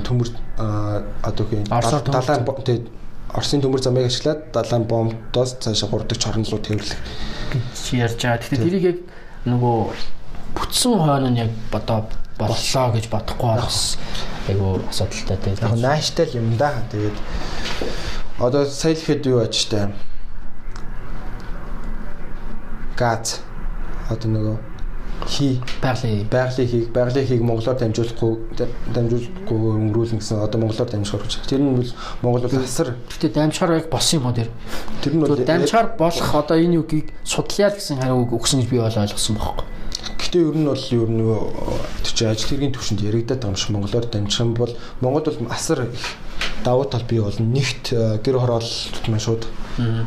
төмөр 0.04 0.28
одоо 1.24 1.44
хин 1.48 1.64
далайн 1.72 2.44
Оросын 3.30 3.62
төмөр 3.62 3.78
замыг 3.78 4.08
ашиглаад 4.10 4.50
далайн 4.50 4.84
бомбдоос 4.90 5.54
цаашаа 5.62 5.86
30 5.86 6.18
чорн 6.18 6.42
руу 6.50 6.58
тээвэрлэх. 6.58 6.98
Гэж 7.54 7.78
ярьж 7.94 8.18
байгаа. 8.26 8.42
Тэгэхээр 8.42 8.64
тэрийг 8.66 8.84
яг 8.90 8.98
нөгөө 9.46 9.78
бүтсэн 10.54 10.98
хойно 10.98 11.30
нь 11.30 11.38
яг 11.38 11.50
одоо 11.72 12.06
боллоо 12.38 12.86
гэж 12.94 13.06
бодохгүй 13.12 13.54
бас 13.60 13.98
айгу 14.48 14.80
асуудалтай 14.88 15.36
тийм. 15.36 15.56
Яг 15.60 15.76
нааштай 15.78 16.28
юм 16.34 16.56
да. 16.56 16.72
Тэгээд 16.90 17.16
одоо 18.38 18.64
сая 18.64 18.94
л 18.94 19.04
хэд 19.04 19.26
юу 19.26 19.44
аж 19.44 19.54
штэ. 19.54 19.92
Газ 22.96 23.40
одоо 24.08 24.28
нөгөө 24.28 24.56
хий 25.28 25.60
байгалийн 25.82 26.28
байгалийн 26.28 26.68
хийг 26.68 26.92
байгалийн 26.92 27.26
хийг 27.26 27.42
монголоор 27.44 27.76
дамжуулахгүй 27.76 28.32
дамжуулахгүй 28.94 29.58
өнгөрүүлнэ 29.84 30.18
гэсэн 30.18 30.40
одоо 30.40 30.60
монголоор 30.60 30.88
дамжуулах 30.88 31.28
гэж. 31.28 31.44
Тэр 31.44 31.60
нь 31.60 31.76
бол 31.76 31.92
монгол 32.22 32.48
бол 32.48 32.64
асар. 32.64 32.96
Гэтэ 33.12 33.36
дамжихаар 33.36 33.84
яг 33.84 33.88
болсон 33.92 34.20
юм 34.20 34.26
уу 34.26 34.34
тэр? 34.34 34.48
Тэр 35.04 35.12
нь 35.14 35.20
бол 35.20 35.36
дамжихаар 35.36 35.92
болох 36.00 36.34
одоо 36.34 36.56
энэ 36.56 36.80
үгийг 36.80 37.12
судлаа 37.24 37.70
гэсэн 37.70 38.00
хариу 38.00 38.24
өгсөн 38.32 38.64
гэж 38.64 38.68
би 38.72 38.80
ойлгосон 38.80 39.36
бохоо. 39.36 39.64
Гэхдээ 40.18 40.42
ер 40.46 40.56
нь 40.56 40.66
бол 40.68 40.86
ер 40.94 41.10
нь 41.10 41.22
тэр 42.04 42.12
чинь 42.14 42.30
ажил 42.30 42.48
хэргийн 42.48 42.74
төвшөнд 42.74 43.00
яригадаад 43.02 43.40
байгаа 43.40 43.52
юм 43.52 43.60
шиг 43.60 43.70
монголоор 43.74 44.06
дамжих 44.06 44.40
юм 44.40 44.54
бол 44.54 44.72
Монгол 45.00 45.24
бол 45.26 45.50
асар 45.50 45.88
их 45.90 46.04
давуу 46.64 46.84
тал 46.84 47.04
бий 47.08 47.20
болно. 47.20 47.46
Нэгт 47.46 47.92
э, 47.92 48.20
гэр 48.22 48.38
хороолт 48.38 49.04
маань 49.08 49.20
шууд 49.20 49.46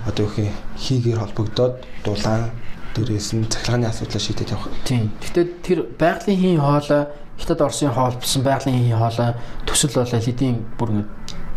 одоо 0.08 0.26
их 0.26 0.54
хийгээр 0.78 1.20
холбогдоод 1.20 1.76
дулаан 2.06 2.52
дээрээс 2.96 3.34
нь 3.34 3.50
цахилгааны 3.50 3.89
асуудлаа 3.89 4.22
шийдэж 4.22 4.50
явах. 4.54 4.70
Тийм. 4.86 5.12
Гэхдээ 5.22 5.46
тэр 5.66 5.80
байгалийн 5.98 6.39
хийн 6.39 6.62
хоолой 6.62 7.10
Хятад 7.38 7.62
Оросын 7.62 7.89
хоол 7.89 8.14
болсон 8.14 8.44
байгалийн 8.46 8.86
хийн 8.86 9.02
хоолой 9.02 9.34
төсөл 9.66 9.98
бол 9.98 10.14
хэдийн 10.14 10.58
бүр 10.78 10.89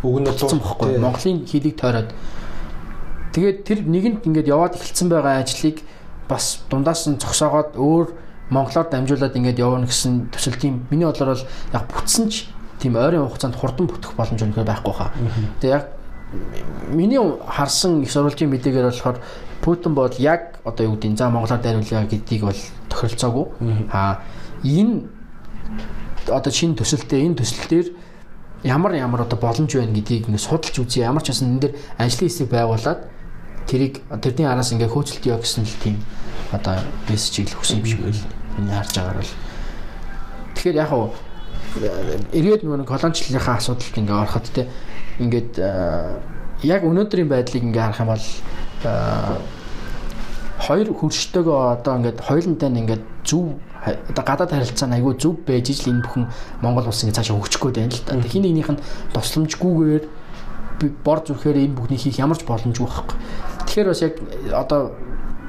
Уг 0.03 0.21
нь 0.21 0.25
болсон 0.25 0.59
бохгүй. 0.61 0.99
Монголын 0.99 1.45
хилийг 1.45 1.77
тойроод 1.77 2.11
тэгээд 3.37 3.59
тэр 3.69 3.79
нэгэнд 3.85 4.25
ингээд 4.25 4.49
яваад 4.49 4.77
эхэлсэн 4.81 5.09
байгаа 5.13 5.45
ажлыг 5.45 5.85
бас 6.29 6.65
дундаас 6.71 7.05
нь 7.05 7.21
зогсоогоод 7.21 7.77
өөр 7.77 8.07
монголоор 8.51 8.87
дамжуулаад 8.91 9.37
ингээд 9.37 9.59
явна 9.59 9.87
гэсэн 9.87 10.31
төсөл 10.31 10.57
тийм 10.57 10.87
миний 10.91 11.07
бодлоор 11.07 11.35
бол 11.35 11.47
яг 11.73 11.85
бүтсэн 11.91 12.31
ч 12.31 12.47
тийм 12.79 12.95
ойрын 12.97 13.27
хугацаанд 13.27 13.57
хурдан 13.59 13.87
бүтэх 13.91 14.15
боломж 14.15 14.43
өнөхөр 14.43 14.67
байхгүй 14.67 14.95
хаа. 14.95 15.11
Тэгээ 15.61 15.75
яг 15.75 15.85
миний 16.91 17.19
харсан 17.47 18.03
их 18.03 18.11
сурвалжийн 18.11 18.51
мэдээгээр 18.51 18.91
болохоор 18.91 19.19
Путин 19.63 19.95
бол 19.95 20.15
яг 20.19 20.61
одоо 20.65 20.87
юу 20.87 20.95
гэдэг 20.95 21.11
нь 21.11 21.17
за 21.17 21.31
Монголоор 21.31 21.63
дайруулъя 21.63 22.07
гэдгийг 22.07 22.43
бол 22.43 22.61
тохиролцоогүй. 22.91 23.47
Аа 23.91 24.23
энэ 24.63 25.09
одоо 26.29 26.53
шинэ 26.53 26.79
төсөлтөө 26.79 27.19
энэ 27.19 27.39
төсөл 27.43 27.67
дээр 27.67 27.87
ямар 28.63 28.95
ямар 28.95 29.23
одоо 29.23 29.39
боломж 29.39 29.75
байна 29.75 29.95
гэдгийг 29.95 30.29
ингээ 30.29 30.43
судалж 30.43 30.77
үзье. 30.79 31.07
Ямар 31.07 31.23
ч 31.23 31.35
байсан 31.35 31.57
энэ 31.57 31.61
дээр 31.67 31.75
ажлын 31.99 32.29
хэсэг 32.29 32.51
байгуулад 32.51 33.01
тэрийг 33.67 34.03
тэрний 34.23 34.47
араас 34.47 34.71
ингээ 34.71 34.91
хөөцөлт 34.91 35.27
яа 35.27 35.39
гэсэн 35.39 35.65
л 35.67 35.79
тийм 35.83 35.97
одоо 36.53 36.77
мессежийг 37.09 37.51
л 37.51 37.59
өгсөн 37.59 37.81
юм 37.81 37.87
шиг 37.87 38.01
байл. 38.03 38.23
Миний 38.59 38.75
харж 38.75 38.93
байгаагаар 38.95 39.21
бол. 39.23 39.35
Тэгэхээр 40.55 40.81
яг 40.81 40.91
хуу 40.91 41.11
эргээд 42.33 42.63
нөгөө 42.65 42.89
колоничлалынхаа 42.89 43.57
асуудалд 43.61 43.97
ингээ 44.01 44.17
ороход 44.17 44.47
те 44.55 44.69
ингээд 45.21 45.53
яг 46.65 46.81
өнөөдрийн 46.85 47.29
байдлыг 47.29 47.63
ингээ 47.69 47.85
харах 47.85 48.01
юм 48.01 48.11
бол 48.13 48.27
хоёр 50.57 50.89
хөрштөөгөө 50.97 51.59
одоо 51.77 51.93
ингээд 52.01 52.19
хоёулантай 52.25 52.71
нь 52.73 52.81
ингээд 52.81 53.05
зөв 53.29 53.61
одоо 53.85 54.25
гадаад 54.25 54.51
харилцаа 54.51 54.89
нь 54.89 54.97
айгүй 54.97 55.15
зөв 55.21 55.37
байж 55.45 55.69
ижил 55.71 55.93
энэ 55.93 56.05
бүхэн 56.09 56.25
Монгол 56.65 56.89
улс 56.89 57.05
ингээ 57.05 57.17
цаашаа 57.21 57.37
хөгжих 57.37 57.61
гээд 57.61 57.77
байна 57.77 57.93
л 57.93 58.05
да. 58.09 58.29
Хин 58.33 58.43
нэгнийх 58.43 58.71
нь 58.73 58.83
тусламжгүйгээр 59.13 60.05
бор 61.05 61.21
зүрхээр 61.25 61.57
энэ 61.61 61.77
бүхний 61.77 62.01
хийх 62.01 62.19
ямар 62.19 62.41
ч 62.41 62.45
боломжгүй 62.49 62.89
байхгүй. 62.89 63.17
Тэгэхээр 63.69 63.89
бас 63.93 64.01
яг 64.03 64.15
одоо 64.53 64.97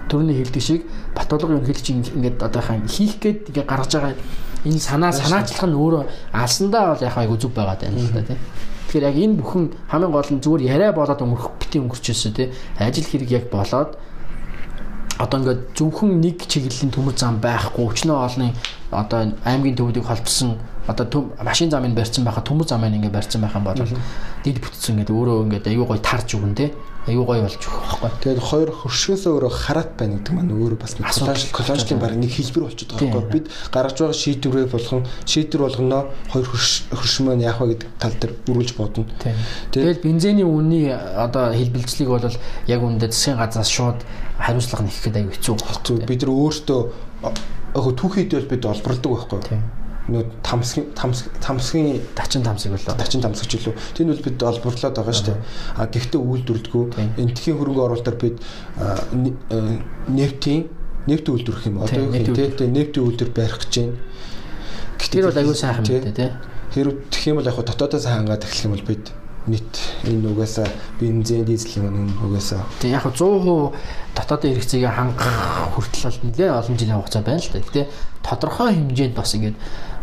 төрний 0.09 0.35
хэлдэг 0.39 0.63
шиг 0.63 0.81
Батулга 1.15 1.53
ерөнхийлөгч 1.53 1.87
ингээд 2.15 2.43
одоо 2.43 2.61
хаан 2.61 2.87
хийх 2.87 3.19
гээд 3.19 3.51
ингээ 3.51 3.65
гаргаж 3.67 3.91
байгаа 3.93 4.15
энэ 4.65 4.79
санаа 4.79 5.11
санаачлах 5.11 5.67
нь 5.69 5.77
өөрөө 5.77 6.03
алсандаа 6.33 6.95
бол 6.95 7.05
яг 7.05 7.15
айгүй 7.17 7.37
зөв 7.37 7.51
байгаад 7.53 7.81
байна 7.85 8.01
л 8.01 8.11
да 8.11 8.21
тийм. 8.25 8.39
Тэгэхээр 8.87 9.07
яг 9.07 9.15
энэ 9.15 9.37
бүхэн 9.39 9.65
хамгийн 9.91 10.11
гол 10.11 10.31
нь 10.31 10.43
зүгээр 10.43 10.63
яриа 10.67 10.91
болоод 10.91 11.21
өнгөрөх 11.21 11.47
бити 11.59 11.77
өнгөрчөөсөө 11.83 12.31
тий. 12.35 12.47
Ажил 12.79 13.07
хэрэг 13.07 13.29
яг 13.31 13.45
болоод 13.51 13.95
одоо 15.17 15.37
ингээд 15.41 15.61
зөвхөн 15.73 16.21
нэг 16.21 16.45
чиглэлийн 16.45 16.93
төмөр 16.93 17.15
зам 17.17 17.41
байхгүй 17.41 17.83
өчнөө 17.89 18.17
олны 18.17 18.53
одоо 18.93 19.33
аймгийн 19.43 19.75
төвүүдийг 19.75 20.05
холбосон 20.05 20.61
одоо 20.87 21.33
машин 21.41 21.69
замыг 21.73 21.97
барьсан 21.97 22.23
байхад 22.23 22.45
төмөр 22.45 22.67
замыг 22.69 22.93
ингээд 22.93 23.17
барьсан 23.17 23.41
байх 23.41 23.55
юм 23.57 23.65
бол 23.65 23.81
дид 24.45 24.57
бүтцэн 24.61 24.93
ингээд 24.93 25.09
өөрөө 25.09 25.37
ингээд 25.49 25.67
аюу 25.73 25.85
гой 25.89 25.99
тарж 25.99 26.37
өгөн 26.37 26.53
те 26.53 26.71
аюу 27.07 27.23
гой 27.23 27.41
болж 27.41 27.55
өгөх 27.55 28.03
байхгүй. 28.03 28.19
Тэгээд 28.23 28.41
хоёр 28.43 28.69
хөршгөөсөө 28.75 29.31
өөрөө 29.31 29.53
хараат 29.55 29.91
байна 29.95 30.19
гэдэг 30.19 30.33
маань 30.35 30.51
өөрөө 30.51 30.79
бас 30.79 30.93
колониал 30.99 31.55
колониалын 31.55 31.99
баг 32.03 32.13
нэг 32.19 32.31
хэлбэр 32.35 32.63
болчиход 32.67 32.99
байгаа 32.99 33.15
байхгүй. 33.15 33.31
Бид 33.31 33.45
гаргаж 33.71 33.97
байгаа 33.97 34.17
шийдвэрээ 34.19 34.67
болгон 34.67 35.01
шийдвэр 35.23 35.61
болгоно 35.63 35.99
хоёр 36.27 36.47
хөрш 36.51 37.15
маань 37.23 37.45
яах 37.47 37.59
вэ 37.63 37.67
гэдэг 37.79 37.89
тал 37.95 38.15
дээр 38.19 38.33
үргэлж 38.51 38.71
бодно. 38.75 39.07
Тэгээд 39.71 40.03
бензиний 40.03 40.43
үнний 40.43 40.91
одоо 40.91 41.55
хэлбэлцлийг 41.55 42.09
бол 42.11 42.27
яг 42.67 42.81
үүндээ 42.83 43.09
засгийн 43.15 43.39
газраас 43.39 43.71
шууд 43.71 43.99
хариуцлага 44.35 44.83
нэх 44.83 44.99
гэдэг 44.99 45.21
аюу 45.23 45.33
хэцүү. 45.33 45.55
Бид 46.03 46.21
нар 46.27 46.31
өөртөө 46.35 46.81
яг 47.77 47.91
түүхийд 47.95 48.35
бол 48.35 48.51
бид 48.51 48.63
олборлдог 48.67 49.11
байхгүй 49.15 49.76
нөө 50.07 50.23
тамсгийн 50.43 50.95
тамсгийн 50.95 52.01
тачин 52.15 52.43
тамсыг 52.43 52.71
болоо 52.71 52.95
тачин 52.95 53.21
тамсагч 53.21 53.59
илүү. 53.59 53.75
Тийм 53.93 54.11
үл 54.15 54.23
бид 54.23 54.39
олборлоод 54.39 54.95
байгаа 54.95 55.15
шүү 55.15 55.27
дээ. 55.27 55.39
А 55.75 55.87
гэхдээ 55.87 56.21
үйлдвэрлэдэггүй 56.21 56.83
энтхийн 57.19 57.57
хөрөнгө 57.59 57.83
оруулалтаар 57.83 58.17
бид 58.17 58.39
нефтийн 60.07 60.71
нефт 61.07 61.27
үйлдвэрлэх 61.27 61.67
юм. 61.67 61.83
Одоо 61.83 62.07
юу 62.07 62.15
юм 62.15 62.35
те 62.35 62.67
нефтийн 62.67 63.03
үйлдвэр 63.03 63.31
барих 63.35 63.59
гэж 63.67 63.73
байна. 63.83 63.99
Тэр 64.97 65.27
бол 65.27 65.39
аюу 65.39 65.55
сайхан 65.55 65.83
юм 65.83 66.03
дээ 66.03 66.15
те 66.15 66.27
хэрэг 66.71 67.11
тэгэх 67.11 67.27
юм 67.27 67.37
бол 67.39 67.47
яг 67.47 67.59
дотоодоос 67.63 68.05
хангаад 68.07 68.43
эхлэх 68.43 68.65
юм 68.67 68.75
бол 68.75 68.87
бид 68.87 69.05
нийт 69.47 69.73
энэ 70.03 70.27
угаасаа 70.27 70.67
бензин 70.99 71.45
дизелийн 71.47 71.87
энэ 71.87 72.11
угаасаа. 72.19 72.67
Тэг 72.79 72.91
яг 72.91 73.07
100% 73.07 73.71
дотоодын 74.15 74.51
хэрэгцээг 74.51 74.83
хангах 74.91 75.71
хүртэл 75.71 76.11
бол 76.11 76.19
нэлээд 76.27 76.51
олон 76.51 76.75
жилийн 76.77 76.99
хугацаа 76.99 77.23
байна 77.23 77.39
л 77.39 77.51
да. 77.55 77.63
Гэтэ 77.63 77.87
тодорхой 78.27 78.75
хэмжээнд 78.75 79.15
бас 79.15 79.31
ингээд 79.35 79.55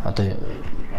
одоо 0.05 0.25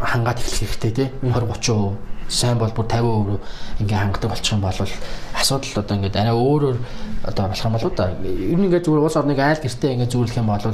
хангаад 0.02 0.40
эхлэх 0.40 0.76
хэрэгтэй 0.76 0.92
тий 0.92 1.08
20 1.22 1.56
30% 1.62 1.96
сайн 2.28 2.58
бол 2.58 2.72
бүр 2.74 2.86
50% 2.90 3.40
ингээ 3.86 3.98
хангадаг 3.98 4.30
болчих 4.30 4.54
юм 4.54 4.62
бол 4.62 4.74
асуудал 4.74 5.84
одоо 5.84 5.96
ингээд 5.98 6.18
арай 6.18 6.34
өөрөөр 6.34 6.78
одоо 7.24 7.48
болох 7.48 7.66
юм 7.66 7.74
болоо 7.74 7.92
да. 7.94 8.10
Ер 8.26 8.58
нь 8.58 8.66
ингээ 8.66 8.82
зүгээр 8.82 9.06
улс 9.06 9.18
орныг 9.18 9.40
айл 9.40 9.62
гэртээ 9.62 9.94
ингээ 9.94 10.10
зүүрлэх 10.10 10.42
юм 10.42 10.50
бол 10.50 10.66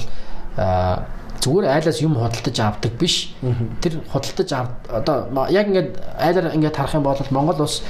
а 0.57 1.03
зүгээр 1.43 1.65
айлаас 1.67 1.99
юм 1.99 2.15
худалдаж 2.15 2.57
авдаг 2.59 2.93
биш. 2.95 3.35
Тэр 3.83 3.99
худалдаж 4.07 4.49
ав 4.55 4.67
одоо 4.87 5.27
яг 5.51 5.67
ингээд 5.67 5.91
айлаар 6.19 6.55
ингээд 6.55 6.75
харах 6.75 6.95
юм 6.95 7.03
бол 7.03 7.19
Монгол 7.35 7.67
улс 7.67 7.83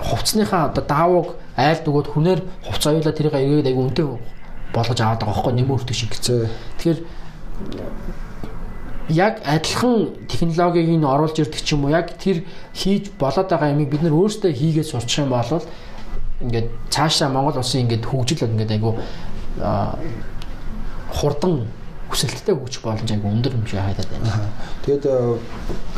хувцсныхаа 0.00 0.72
одоо 0.72 0.84
даавууг 0.84 1.28
айлд 1.56 1.84
өгөөд 1.84 2.08
хүнээр 2.14 2.40
хувц 2.64 2.86
аюулаа 2.86 3.12
тэрийг 3.12 3.34
эргээд 3.34 3.68
айгу 3.68 3.82
үнэтэй 3.90 4.06
болгож 4.72 5.00
аваад 5.00 5.20
байгаа 5.20 5.34
хөөхгүй 5.34 5.54
нэмөртөг 5.58 5.96
шиг 5.96 6.14
гэсэн. 6.14 6.46
Тэгэхээр 6.78 6.98
яг 9.08 9.40
адилхан 9.44 10.28
технологиг 10.28 10.88
нь 10.88 11.04
оруулж 11.04 11.38
ирдэг 11.40 11.62
ч 11.64 11.72
юм 11.72 11.84
уу 11.84 11.90
яг 11.90 12.12
тэр 12.20 12.44
хийж 12.74 13.10
болоод 13.18 13.48
байгаа 13.48 13.72
юмыг 13.72 13.88
бид 13.88 14.02
нар 14.02 14.12
өөрсдөө 14.12 14.52
хийгээд 14.52 14.90
сурчих 14.92 15.24
юм 15.24 15.32
бол 15.32 15.62
ингээд 16.44 16.68
цаашаа 16.90 17.28
Монгол 17.28 17.58
улсын 17.58 17.88
ингээд 17.88 18.04
хөгжил 18.04 18.44
ингээд 18.46 18.76
айгу 18.76 19.00
хурдан 21.12 21.66
хүсэлттэй 22.12 22.54
хөгжих 22.54 22.82
боломж 22.84 23.10
айгу 23.10 23.28
өндөр 23.32 23.52
шиг 23.64 23.80
хайдаад 23.80 24.08
байна. 24.12 24.52
Тэгээд 24.84 25.04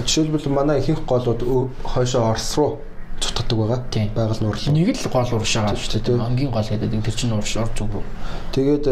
жишээлбэл 0.07 0.49
манай 0.49 0.79
ихэнх 0.81 1.03
голууд 1.05 1.43
хойшоо 1.85 2.31
Орос 2.31 2.57
руу 2.57 2.79
цутгадаг 3.21 3.59
байгаа. 3.59 3.81
Байгаль 4.15 4.43
нуурлал. 4.43 4.75
Нэг 4.75 4.97
л 4.97 5.11
гол 5.13 5.35
урш 5.35 5.55
байгаа 5.59 5.77
шүү 5.77 6.01
дээ. 6.01 6.19
Ангийн 6.19 6.51
гол 6.51 6.65
гэдэг 6.65 7.05
тэр 7.05 7.15
чинь 7.15 7.35
урш 7.37 7.57
орж 7.59 7.75
зүг 7.77 7.91
рүү. 7.93 8.05
Тэгээд 8.57 8.87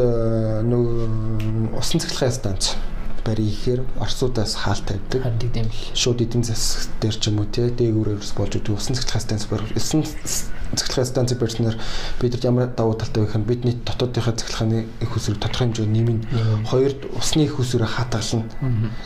нөгөө 0.69 1.79
усан 1.81 2.03
цэглэхээ 2.03 2.31
станц 2.35 2.77
барь 3.25 3.41
ихээр 3.41 3.85
орсуудаас 3.99 4.55
хаалт 4.55 4.85
тавьдаг. 4.87 5.23
Харин 5.23 5.39
тийм 5.39 5.66
л. 5.66 5.81
Шууд 5.95 6.21
эдийн 6.23 6.45
засаг 6.45 6.91
дээр 7.01 7.16
ч 7.16 7.29
юм 7.31 7.41
уу 7.41 7.49
те 7.49 7.69
дээгүүрээс 7.71 8.33
болж 8.37 8.59
өгдөг 8.59 8.77
усан 8.77 8.97
цэглэх 8.97 9.23
станц 9.23 9.45
барь. 9.47 9.64
Усан 9.77 10.05
цэглэх 10.05 11.07
станц 11.07 11.33
барьснаар 11.35 11.77
бид 12.21 12.33
нар 12.35 12.45
ямар 12.45 12.66
давуу 12.73 12.95
талтай 12.95 13.25
байх 13.25 13.37
нь 13.37 13.49
бидний 13.49 13.75
дотоодынхаа 13.85 14.37
цэглэханы 14.37 14.87
их 15.01 15.16
усрыг 15.16 15.41
тодорхой 15.41 15.73
хэмжээгээр 15.73 15.93
нэмнэ. 15.93 16.25
Хоёрд 16.69 17.01
усны 17.16 17.49
их 17.49 17.59
усрыг 17.59 17.89
хатгална. 17.89 18.45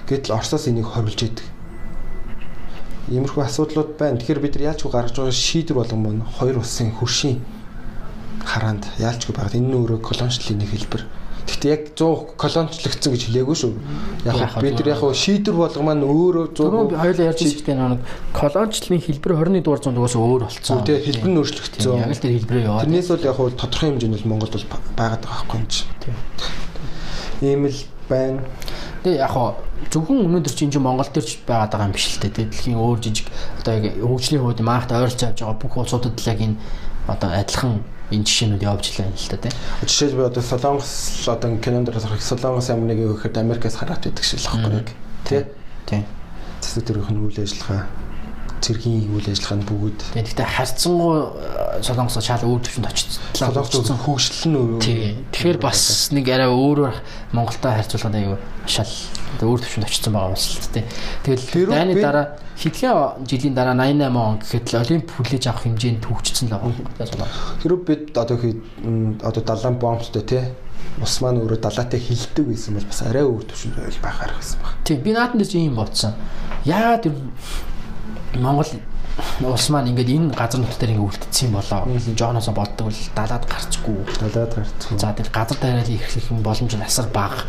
Гэтэл 0.09 0.35
Оросоос 0.35 0.69
энийг 0.69 0.87
хорилж 0.91 1.23
идэг. 1.23 1.47
Иймэрхүү 3.11 3.43
асуудлууд 3.43 3.99
байна. 3.99 4.19
Тэгэхээр 4.19 4.43
бид 4.43 4.55
нар 4.57 4.75
яалчгүй 4.75 4.91
гаргаж 4.91 5.17
байгаа 5.19 5.35
шийдвэр 5.35 5.79
болгон 5.79 6.03
байна. 6.03 6.27
Хоёр 6.39 6.59
улсын 6.63 6.91
хөршийн 6.95 7.43
хараанд 8.45 8.87
яалчгүй 8.99 9.35
байгаад 9.35 9.59
энэ 9.59 9.69
нь 9.71 9.77
өөрөө 9.79 9.99
колоничлалын 10.03 10.59
нэг 10.63 10.71
хэлбэр. 10.71 11.03
Гэхдээ 11.47 11.71
яг 11.71 11.83
100 11.99 12.39
колоничлогдсон 12.39 13.13
гэж 13.13 13.23
хэлээгүй 13.27 13.57
шүү. 13.59 13.73
Яг 14.27 14.63
бид 14.63 14.79
нар 14.79 14.91
яг 14.95 15.03
шийдвэр 15.03 15.57
болгоо 15.59 15.83
маань 15.83 16.07
өөрөө 16.07 16.47
100 16.55 16.95
хоёулаа 16.97 17.29
ярьж 17.31 17.41
ирсэн 17.43 17.99
нэг 17.99 18.03
колоничлалын 18.33 19.03
хэлбэр 19.03 19.33
21 19.43 19.63
дугаар 19.67 19.83
зуунд 19.83 19.99
угаасаа 19.99 20.23
өөр 20.23 20.43
болцсон. 20.47 20.83
Тэгээ 20.87 21.07
хэлбэр 21.07 21.31
нь 21.31 21.39
өөрчлөгдсөн. 21.43 21.99
Яг 21.99 22.11
л 22.15 22.23
тэр 22.23 22.35
хэлбэрээ 22.39 22.67
яваад. 22.67 22.85
Тэрнээс 22.87 23.09
бол 23.11 23.27
яг 23.27 23.39
тодорхой 23.59 23.89
хэмжээнд 23.91 24.27
Монголд 24.27 24.55
бол 24.55 24.67
байгаад 24.97 25.23
байгаа 25.23 25.43
байхгүй 25.43 25.59
юм 25.59 25.67
чи. 25.67 25.83
Ийм 27.43 27.63
л 27.67 27.81
байна. 28.09 28.41
Тэгээ 29.03 29.19
яг 29.19 29.35
хоо 29.35 29.59
зөвхөн 29.91 30.31
өнөөдөр 30.31 30.55
чинь 30.55 30.71
Монгол 30.79 31.11
төр 31.11 31.27
ч 31.27 31.43
байгаад 31.43 31.75
байгаа 31.75 31.89
юм 31.91 31.97
биш 31.97 32.07
л 32.07 32.23
дээ. 32.23 32.47
Дэлхийн 32.47 32.79
өөр 32.79 32.99
жижиг 33.03 33.27
одоо 33.59 33.73
яг 33.83 33.99
хөгжлийн 33.99 34.43
хувьд 34.47 34.63
маахт 34.63 34.95
ойролцоо 34.95 35.35
авч 35.35 35.43
байгаа 35.43 35.59
бүх 35.59 35.75
улсуудад 35.75 36.15
л 36.15 36.31
яг 36.31 36.39
энэ 36.39 36.57
одоо 37.11 37.31
адилхан 37.35 37.83
энэ 38.13 38.29
жишээнүүд 38.29 38.63
явж 38.63 38.85
байна 38.97 39.17
л 39.17 39.31
та 39.33 39.37
тийм. 39.41 39.55
Жишээлбэл 39.83 40.29
одоо 40.29 40.43
Солонгос 40.45 40.93
одоо 41.29 41.57
кинонд 41.59 41.89
харах 41.89 42.23
Солонгос 42.23 42.69
амныг 42.71 43.01
өгөхөд 43.01 43.41
Америкаас 43.41 43.81
хараад 43.81 44.05
байдаг 44.05 44.25
шиг 44.25 44.41
л 44.41 44.49
байхгүй 44.53 44.77
яг 44.77 44.89
тий. 45.25 45.43
Тийм. 45.89 46.05
Засаг 46.61 46.85
төрийн 46.85 47.19
үйл 47.19 47.41
ажиллагаа 47.41 47.89
цэргийн 48.63 49.11
үйл 49.11 49.27
ажиллагаа 49.27 49.59
нь 49.59 49.67
бүгд. 49.67 49.99
Тийм. 50.15 50.23
Гэхдээ 50.23 50.47
харьцангуй 50.47 51.19
э, 51.19 51.83
Солонгос 51.83 52.23
шал 52.23 52.47
өөр 52.47 52.63
төвшөнд 52.63 52.87
очсон. 52.87 53.11
Солонгос 53.35 53.91
хөгжил 54.07 54.47
нь 54.49 54.57
өөр. 54.57 54.81
Тэгэхээр 55.35 55.59
бас 55.59 56.15
нэг 56.15 56.27
арай 56.31 56.47
өөрөөр 56.47 56.97
Монголтой 57.35 57.75
харьцуулахад 57.75 58.15
аюу 58.15 58.39
шал 58.71 58.93
өөр 59.43 59.61
төвшөнд 59.67 59.87
очсон 59.91 60.15
байгаа 60.15 60.33
бас 60.33 60.47
л 60.47 60.71
тийм. 60.71 60.87
Тэгэл 61.27 61.75
дайны 61.75 61.95
дараа 61.99 62.27
хэдхэн 62.55 63.27
жилийн 63.27 63.55
дараа 63.59 63.75
88 63.75 64.15
он 64.15 64.39
гэхэд 64.39 64.67
л 64.71 64.81
олимп 64.81 65.09
хүлээж 65.11 65.45
авах 65.51 65.67
хэмжээнд 65.67 66.01
төвчсөн 66.07 66.47
л 66.47 66.55
байгаа. 66.55 67.29
Хэрвээ 67.63 67.83
бид 67.83 68.15
одоо 68.15 68.39
одоо 69.27 69.43
далайн 69.43 69.77
бомбтой 69.83 70.23
тий 70.23 70.45
ус 71.01 71.21
маань 71.25 71.41
өөрөө 71.41 71.59
далаатай 71.59 72.01
хилдэг 72.01 72.47
байсан 72.47 72.77
бол 72.77 72.87
бас 72.87 73.01
арай 73.03 73.25
өөр 73.25 73.45
төвшөнд 73.49 73.77
байл 73.81 74.03
байхаар 74.05 74.33
гэсэн 74.37 74.59
баг. 74.63 74.75
Тийм 74.85 75.01
би 75.03 75.11
наадан 75.17 75.39
дээр 75.41 75.57
ийм 75.57 75.75
бодсон. 75.75 76.13
Яагаад 76.69 77.09
Монгол 78.35 78.67
улс 79.45 79.69
маань 79.69 79.93
ингээд 79.93 80.09
энэ 80.09 80.33
газар 80.33 80.61
нутгаар 80.61 80.93
ингээд 80.97 81.05
үлдсэн 81.05 81.53
болоо. 81.53 81.85
Жооноосоо 82.17 82.55
боддог 82.55 82.89
бол 82.89 83.01
далаад 83.15 83.45
гарчгүй. 83.45 83.97
Далаад 84.21 84.53
гарцсан. 84.57 84.99
За 84.99 85.13
тэгэл 85.13 85.37
газар 85.37 85.59
тариалал 85.61 85.93
эрхлэх 85.93 86.27
боломж 86.41 86.73
нь 86.73 86.87
асар 86.87 87.07
бага. 87.13 87.45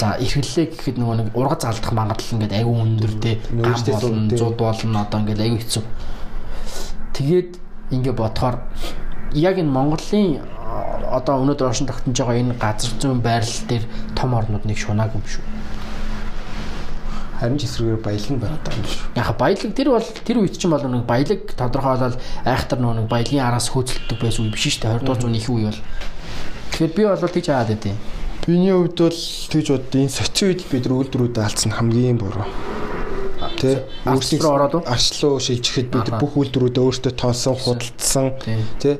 За 0.00 0.16
эрхлэлээ 0.16 0.72
гэхэд 0.72 0.96
нөгөө 0.96 1.16
нэг 1.20 1.28
ургац 1.36 1.68
алдах 1.68 1.92
магадлал 1.92 2.32
ингээд 2.40 2.56
аюу 2.56 2.80
өндөр 2.80 3.12
те. 3.20 3.40
Гам 3.52 3.76
Өөрсдөө 3.76 4.56
болно, 4.56 5.04
одоо 5.04 5.20
ингээд 5.20 5.44
аюу 5.44 5.58
хэцүү. 5.60 5.84
Тэгээд 7.12 7.50
ингээд 7.92 8.16
бодохоор 8.16 8.56
яг 9.36 9.56
энэ 9.60 9.68
Монголын 9.68 10.40
а, 10.40 11.20
одоо 11.20 11.44
өнөөдөр 11.44 11.68
оршин 11.68 11.88
тогтнож 11.88 12.16
байгаа 12.16 12.40
энэ 12.40 12.56
газар 12.56 12.92
зүйн 13.00 13.20
байрлал 13.20 13.68
дээр 13.68 13.84
том 14.16 14.32
орнууд 14.32 14.64
нэг 14.64 14.78
шунаагүй 14.80 15.20
юм 15.20 15.28
шүү. 15.28 15.44
Харин 17.42 17.58
ч 17.58 17.66
эсрэгээр 17.66 17.98
баялаг 18.06 18.30
нь 18.30 18.38
байгаад 18.38 18.62
байгаа 18.62 18.78
юм 18.78 18.86
шүү. 18.86 19.02
Яг 19.18 19.28
баялаг 19.34 19.70
тэр 19.74 19.88
бол 19.90 20.06
тэр 20.22 20.36
үед 20.38 20.54
чинь 20.54 20.70
бол 20.70 20.86
нэг 20.86 21.02
баялаг 21.10 21.40
тодорхойлол 21.58 22.16
айхтар 22.46 22.78
нэг 22.78 23.06
баялагын 23.10 23.42
араас 23.42 23.66
хөөцөлдөг 23.74 24.18
байсан 24.22 24.46
үе 24.46 24.54
биш 24.54 24.62
шүү 24.70 24.86
дээ 24.86 24.94
20 24.94 25.02
дугаар 25.02 25.20
зууны 25.26 25.38
их 25.42 25.50
үе 25.50 25.66
бол. 25.66 25.80
Тэгэхээр 26.70 26.94
би 26.94 27.02
бол 27.02 27.34
тийч 27.34 27.46
хаад 27.50 27.68
байдیں۔ 27.74 27.96
Биний 28.46 28.70
хувьд 28.74 28.94
бол 28.94 29.18
тэгж 29.50 29.66
бод 29.74 29.90
энэ 29.90 30.14
соци 30.14 30.42
үед 30.46 30.60
бид 30.70 30.86
үйлдвэрүүд 30.86 31.36
алдсан 31.42 31.70
хамгийн 31.74 32.18
буруу. 32.22 32.46
Тэ 33.58 33.86
руу 34.06 34.54
ороод 34.54 34.74
уу? 34.78 34.82
арчлуу 34.86 35.38
шилжихэд 35.42 35.90
бид 35.90 36.08
бүх 36.22 36.34
үйлдвэрүүдээ 36.38 36.82
өөртөө 36.82 37.12
тоосон, 37.18 37.54
худалдсан. 37.58 38.38
Тэ 38.78 38.98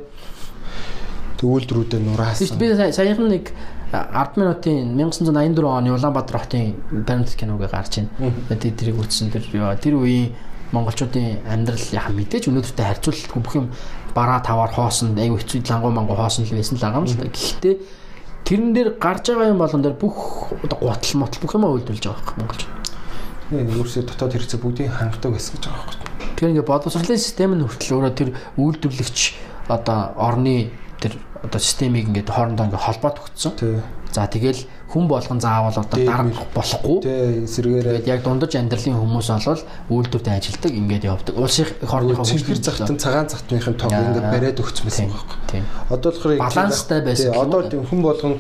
Тэг 1.38 1.46
үйлдвэрүүдээ 1.50 2.00
нураасан. 2.06 2.58
би 2.58 2.70
сая- 2.74 2.92
саяхан 2.94 3.26
нэг 3.30 3.50
10 3.92 4.40
минутын 4.40 4.96
1984 4.96 5.68
оны 5.68 5.92
Улаанбаатар 5.92 6.40
хотын 6.40 6.74
баримт 6.90 7.36
киног 7.36 7.60
гарч 7.60 8.00
байна. 8.00 8.32
Тэгээд 8.48 8.78
тэрийг 8.80 8.96
үзсэн 8.96 9.28
тэр 9.28 9.44
тэр 9.76 10.00
үеийн 10.00 10.32
монголчуудын 10.72 11.44
амьдрал 11.44 11.88
яха 11.92 12.12
мэдээж 12.16 12.48
өнөөдөртэй 12.48 12.86
харьцуулалтгүй 12.88 13.42
бүх 13.44 13.56
юм 13.60 13.68
бараа 14.16 14.40
таваар 14.40 14.72
хоосон 14.72 15.12
аюу 15.20 15.36
хэцүү 15.36 15.68
лангуу 15.68 15.92
мангуу 15.92 16.16
хоосон 16.16 16.48
л 16.48 16.56
байсан 16.56 16.80
л 16.80 16.84
байгаа 16.88 17.04
юм 17.04 17.08
л 17.12 17.20
да. 17.20 17.28
Гэхдээ 17.28 17.74
тэрэн 18.48 18.72
дээр 18.72 18.88
гарч 18.96 19.28
байгаа 19.28 19.52
юм 19.52 19.60
болон 19.60 19.84
дээр 19.84 19.96
бүх 20.00 20.16
оо 20.56 20.56
гутал 20.64 21.20
мотл 21.20 21.40
бүх 21.44 21.52
юмаа 21.52 21.76
үйлдвэрлэж 21.76 22.04
байгаа 22.08 22.24
хэрэг 22.24 22.40
монголч. 22.40 22.62
Өөрсдөө 23.52 24.02
дотоод 24.08 24.32
хэрэгцээ 24.32 24.60
бүгдийг 24.64 24.88
хангадаг 24.96 25.32
байсан 25.36 25.52
гэж 25.60 25.64
байгаа 25.68 25.84
байхгүй. 25.84 26.08
Тэгэхээр 26.32 26.52
ингээ 26.56 26.70
боловсролын 26.72 27.20
систем 27.20 27.52
нь 27.52 27.64
хүртэл 27.68 27.92
өөрөө 28.00 28.12
тэр 28.16 28.30
үйлдвэрлэгч 28.56 29.20
одоо 29.68 30.16
орны 30.16 30.72
одоо 31.42 31.60
системийг 31.60 32.08
ингээ 32.08 32.30
хоорондоо 32.30 32.66
ингээ 32.70 32.80
холбоод 32.86 33.16
өгцсөн. 33.22 33.52
Тэ. 33.58 33.82
За 34.12 34.28
тэгэл 34.28 34.60
хүн 34.92 35.08
болгон 35.08 35.40
заавал 35.40 35.72
одоо 35.72 35.96
мэл. 35.96 36.36
болохгүй. 36.52 37.00
Эсрэгээрээ 37.48 38.04
Тэгээд 38.04 38.12
яг 38.12 38.20
дундаж 38.28 38.52
амьдралын 38.60 39.00
хүмүүс 39.00 39.28
бол 39.48 39.62
үйлдвэртэй 39.88 40.34
ажилдаг 40.36 40.72
ингээд 40.76 41.04
явдаг. 41.08 41.32
Улсын 41.40 41.64
хорныхоо 41.80 42.20
цэнхэр 42.28 42.60
захтан 42.60 43.00
цагаан 43.00 43.28
захтныхын 43.32 43.74
тог 43.80 43.88
ингээд 43.88 44.28
бариад 44.28 44.60
өгсөн 44.60 44.84
байсан 44.84 45.08
Тийм. 45.08 45.16
байхгүй. 45.16 45.36
Тийм. 45.48 45.64
Одоо 45.88 46.10
болохоор 46.12 46.36
Баланстай 46.44 47.00
байсан 47.00 47.32
Тий, 47.32 47.40
Одоо 47.40 47.60
хүн 47.88 48.00
болгон 48.04 48.32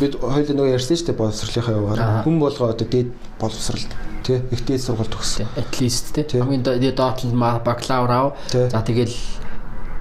бид 0.00 0.12
хоёул 0.16 0.48
нөгөө 0.56 0.74
ярьсан 0.80 0.96
шүү 0.96 1.06
дээ 1.12 1.20
боловсролынхаа 1.20 1.74
Аа. 1.76 1.76
яваар. 1.76 2.24
Хүн 2.24 2.36
болгоо 2.40 2.66
одоо 2.72 2.86
дээд 2.88 3.08
боловсролд 3.36 3.90
тий 4.24 4.40
их 4.50 4.60
дээд 4.64 4.80
сургалт 4.80 5.12
төгссөн. 5.12 5.44
At 5.60 5.76
least 5.76 6.16
тий. 6.16 6.40
Хамгийн 6.40 6.64
дээд 6.64 6.96
ма- 7.36 7.60
бакалавр 7.60 8.10
ав. 8.10 8.32
Тийм. 8.48 8.70
За 8.72 8.80
тэгэл 8.80 9.12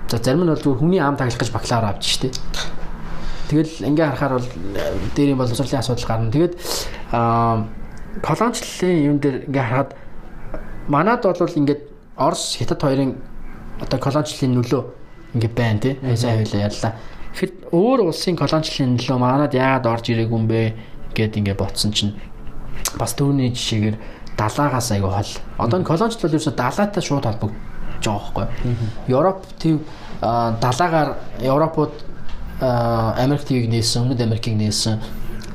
за 0.09 0.17
зарим 0.17 0.43
нь 0.43 0.51
бол 0.51 0.61
зүгээр 0.61 0.79
хүний 0.79 1.01
ам 1.01 1.17
таглах 1.17 1.39
гэж 1.39 1.51
бакалавр 1.51 1.85
авч 1.89 2.05
штэ. 2.05 2.29
Тэгэл 3.49 3.89
ингээ 3.89 4.05
харахаар 4.05 4.33
бол 4.37 4.49
э, 4.73 4.97
дээр 5.15 5.33
юм 5.33 5.39
боловсролын 5.41 5.81
асуудал 5.81 6.07
гарна. 6.07 6.31
Тэгээд 6.31 6.53
аа 7.11 7.65
колоничлалын 8.21 9.05
юм 9.05 9.17
дээр 9.19 9.45
ингээ 9.49 9.65
харахад 9.65 9.91
манад 10.87 11.21
бол 11.25 11.59
ингээд 11.59 11.81
Орос 12.17 12.55
Хятад 12.57 12.81
хоёрын 12.81 13.19
одоо 13.81 13.99
колоничлалын 13.99 14.55
нөлөө 14.61 14.83
ингээ 15.35 15.51
байна 15.53 15.79
тий. 15.79 15.93
Сайн 16.15 16.45
хоёлаа 16.45 16.69
яллаа. 16.69 16.93
Тэгэхэд 17.35 17.53
өөр 17.75 17.99
улсын 18.07 18.39
колоничлалын 18.39 18.95
нөлөө 18.95 19.17
манад 19.19 19.53
яагаад 19.53 19.85
орж 19.85 20.05
ирээгүй 20.09 20.37
юм 20.39 20.47
бэ 20.47 20.73
гэд 21.13 21.37
ингээ 21.37 21.59
ботсон 21.59 21.91
чинь 21.91 22.15
бас 22.95 23.13
түүний 23.19 23.51
жишээгээр 23.51 23.97
далаагаас 24.39 24.91
айгүй 24.95 25.11
хол. 25.11 25.33
Одоо 25.59 25.79
энэ 25.79 25.89
колоничлол 25.89 26.31
ерөөсө 26.31 26.55
далаатай 26.55 27.03
шууд 27.03 27.27
холбогдож 28.05 28.05
байгаа 28.05 28.31
байхгүй. 28.35 28.47
Европ 29.07 29.45
төв 29.59 29.79
далаагаар 30.21 31.15
Европууд 31.41 31.93
Америк 32.61 33.43
твийг 33.43 33.69
нээсэн, 33.69 34.03
Өмнөд 34.03 34.21
Америкийг 34.21 34.55
нээсэн 34.55 34.99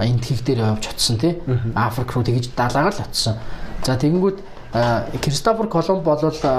тхийг 0.00 0.44
дээр 0.44 0.58
явж 0.58 0.88
очсон 0.88 1.18
тий. 1.18 1.40
Африк 1.74 2.12
руу 2.12 2.24
тэгж 2.24 2.50
далаагаар 2.56 2.94
л 2.94 3.04
очсон. 3.04 3.36
За 3.84 3.96
тэгэнгүүт 3.96 4.38
Кристофер 5.20 5.66
Колумб 5.68 6.04
бол 6.04 6.18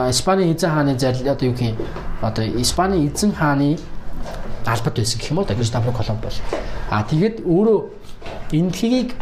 Испаний 0.10 0.54
эзэн 0.54 0.72
хааны 0.72 1.00
зарил 1.00 1.30
одоо 1.30 1.48
юу 1.48 1.54
гэх 1.54 1.70
юм 1.70 1.78
одоо 2.22 2.46
Испаний 2.62 3.08
эзэн 3.08 3.34
хааны 3.34 3.80
албад 4.66 4.96
байсан 4.96 5.20
гэх 5.20 5.32
юм 5.32 5.40
уу 5.40 5.46
Кристофер 5.46 5.94
Колумб 5.94 6.22
бол. 6.22 6.38
А 6.90 7.04
тэгээд 7.04 7.46
өөрөө 7.46 7.80
энэ 8.52 8.72
тхийг 8.72 9.16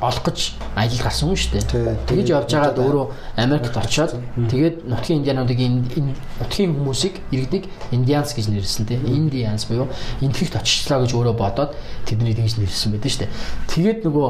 олох 0.00 0.22
гэж 0.24 0.54
аялал 0.74 1.02
гарсан 1.02 1.28
юм 1.28 1.36
шүү 1.36 1.52
дээ. 1.60 1.96
Тэгэж 2.08 2.26
явж 2.30 2.50
байгаад 2.50 2.78
өөрөө 2.78 3.06
Америкт 3.36 3.76
очиод 3.76 4.12
тэгээд 4.50 4.76
нутгийн 4.88 5.20
индиануудыг 5.22 5.58
энэ 5.58 6.14
нутгийн 6.40 6.72
хүмүүсийг 6.74 7.14
иргэдэг 7.30 7.64
индианс 7.92 8.34
гэж 8.34 8.46
нэрлсэн 8.50 8.86
тий. 8.86 8.98
Индианс 8.98 9.66
буюу 9.66 9.88
энтгэгт 10.20 10.56
очичлаа 10.56 11.04
гэж 11.04 11.12
өөрөө 11.14 11.34
бодоод 11.38 11.76
тэдний 12.04 12.34
тэгж 12.34 12.58
нэрлсэн 12.58 12.92
байдаг 12.92 13.10
шүү 13.10 13.22
дээ. 13.26 13.34
Тэгээд 13.70 13.98
нөгөө 14.06 14.28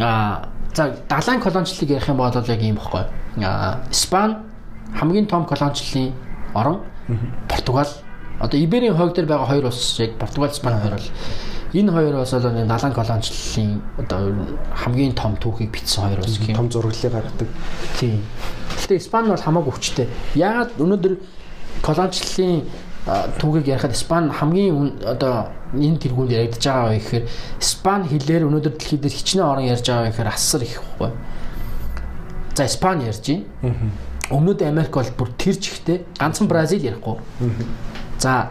а 0.00 0.48
за 0.74 0.96
далайн 1.08 1.40
колоничлалыг 1.40 1.90
ярих 1.90 2.08
юм 2.08 2.16
бол 2.16 2.32
яг 2.34 2.62
ийм 2.62 2.76
баггүй. 2.76 3.04
А 3.44 3.80
Испани 3.90 4.36
хамгийн 4.94 5.26
том 5.26 5.46
колоничлалын 5.46 6.12
орон 6.54 6.80
Португал 7.48 7.88
одоо 8.40 8.60
Иберийн 8.60 8.96
хойг 8.96 9.14
дээр 9.14 9.26
байгаа 9.26 9.46
хоёр 9.46 9.66
улс 9.66 9.98
яг 10.00 10.18
Португал, 10.18 10.50
Испани 10.50 10.80
хоёр 10.80 10.94
бол 10.94 11.08
энэ 11.76 11.92
хоёр 11.92 12.14
улс 12.16 12.32
бол 12.32 12.42
далайн 12.42 12.94
колоничлалын 12.96 13.82
одоо 14.00 14.20
хамгийн 14.72 15.12
том 15.12 15.36
түүхийг 15.36 15.70
бичсэн 15.70 16.08
хоёр 16.08 16.20
улс 16.24 16.38
гэх 16.40 16.48
юм. 16.48 16.56
Том 16.56 16.70
зураглалыг 16.72 17.12
гаргадаг. 17.12 17.48
Тийм. 18.00 18.24
Гэхдээ 18.72 18.96
Испани 18.96 19.28
бол 19.28 19.44
хамаагүй 19.44 19.72
хүчтэй. 19.76 20.08
Яагаад 20.34 20.72
өнөөдөр 20.80 21.14
колоничлалын 21.84 22.64
түүхийг 23.38 23.68
ярихад 23.68 23.92
Испани 23.92 24.32
хамгийн 24.32 25.04
одоо 25.04 25.52
энэ 25.76 26.00
тэргуунд 26.00 26.32
яригдж 26.32 26.64
байгаа 26.64 26.90
вэ 26.90 26.98
гэхээр 26.98 27.24
Испани 27.60 28.08
хэлээр 28.08 28.48
өнөөдөр 28.48 28.74
дэлхийд 28.74 29.04
хичнээн 29.06 29.46
орон 29.46 29.68
ярьж 29.70 29.86
байгаа 29.86 30.10
гэхээр 30.10 30.32
асар 30.32 30.62
их 30.64 30.80
байхгүй. 30.80 31.10
За 32.56 32.64
Испани 32.64 33.06
ярьж 33.06 33.26
байна. 33.60 33.92
Өмнөд 34.26 34.62
Америк 34.66 34.90
бол 34.90 35.10
бүр 35.14 35.30
тэр 35.38 35.54
чигтээ 35.54 36.18
ганцхан 36.18 36.48
Бразил 36.48 36.82
ярихгүй. 36.82 37.22
За 38.18 38.50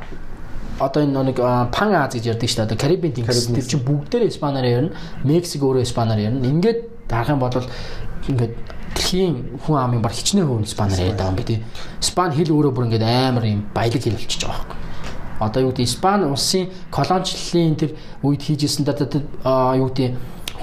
одоо 0.79 1.03
энэ 1.03 1.23
нэг 1.31 1.37
Пан 1.71 1.95
Аз 1.95 2.15
гэж 2.15 2.35
ярьдаг 2.35 2.49
шүү 2.49 2.67
дээ. 2.67 2.77
Карибын 2.77 3.13
тэнгис 3.15 3.47
тэр 3.47 3.65
чинь 3.65 3.85
бүгдээрээ 3.85 4.31
Испанаар 4.31 4.65
ярина. 4.65 4.95
Мексик 5.23 5.63
өөрөө 5.63 5.83
Испанаар 5.87 6.19
ярина. 6.19 6.43
Ингээд 6.43 7.07
харах 7.07 7.29
юм 7.31 7.39
бол 7.39 7.63
ингээд 8.27 8.53
дэлхийн 8.95 9.59
хүн 9.63 9.77
амын 9.77 10.01
бар 10.01 10.11
хичнээн 10.11 10.47
хүн 10.47 10.63
Испанаар 10.63 10.99
яриад 10.99 11.19
байгаа 11.19 11.31
юм 11.31 11.39
би 11.39 11.43
тий. 11.43 11.59
Испани 12.01 12.35
хэл 12.35 12.51
өөрөө 12.55 12.73
бүр 12.75 12.85
ингээд 12.87 13.03
амар 13.03 13.45
юм 13.45 13.61
баялаг 13.75 14.01
хэл 14.03 14.15
болчихж 14.15 14.43
байгаа 14.43 14.63
байхгүй. 14.63 14.83
Одоо 15.39 15.61
юу 15.61 15.71
гэдэг 15.71 15.85
Испани 15.85 16.25
улсын 16.31 16.69
колоничлалын 16.91 17.75
тэр 17.75 17.91
үед 18.23 18.41
хийжсэн 18.41 18.83
даа 18.87 19.75
юу 19.75 19.91
гэдэг 19.91 20.15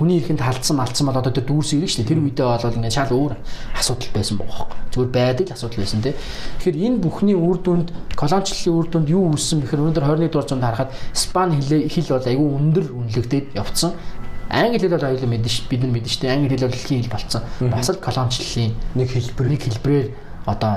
хүний 0.03 0.19
эрхэнд 0.19 0.43
халдсан 0.43 0.77
малтсан 0.77 1.07
бол 1.07 1.17
одоо 1.23 1.31
тэр 1.33 1.47
дүүрс 1.47 1.71
ирэх 1.79 1.91
шүү 1.95 2.03
дээ. 2.03 2.11
Тэр 2.11 2.21
үедээ 2.27 2.47
бол 2.51 2.77
ингээд 2.83 2.97
шал 2.99 3.15
өөр 3.15 3.33
асуудал 3.79 4.11
байсан 4.13 4.37
байгаа 4.43 4.67
байхгүй. 4.67 4.79
Зүгээр 4.93 5.11
байдаг 5.15 5.47
л 5.47 5.55
асуудал 5.55 5.79
байсан 5.87 6.01
тий. 6.03 6.15
Тэгэхээр 6.59 6.79
энэ 6.83 6.99
бүхний 7.07 7.37
үр 7.39 7.59
дүнд 7.63 7.89
колоничлалын 8.19 8.75
үр 8.83 8.87
дүнд 8.91 9.09
юу 9.15 9.23
үүссэн 9.33 9.59
бэхээр 9.63 9.83
өнөөдөр 9.87 10.05
21 10.11 10.31
дугаар 10.35 10.49
зуунд 10.51 10.65
харахад 10.67 10.91
Испани 11.15 11.57
хэл 11.63 12.11
бол 12.11 12.27
айгүй 12.27 12.49
өндөр 12.59 12.87
үнэлэгдээд 12.91 13.47
явцсан. 13.55 13.93
Англи 14.53 14.77
хэл 14.83 14.93
бол 14.99 15.07
аюулгүй 15.09 15.31
мэдэн 15.33 15.49
ш- 15.49 15.65
бид 15.71 15.81
нар 15.81 15.93
мэдэн 15.97 16.13
шүү. 16.13 16.29
Англи 16.29 16.53
хэл 16.53 16.67
бол 16.69 16.75
дэлхийн 16.77 17.01
хэл 17.07 17.15
болцсон. 17.17 17.43
Бас 17.73 17.89
л 17.89 18.03
колоничлалын 18.03 18.73
Нэг 18.99 19.09
хэлбэр. 19.09 19.47
нэг 19.49 19.61
хэлбрээр 19.65 20.07
одоо 20.45 20.75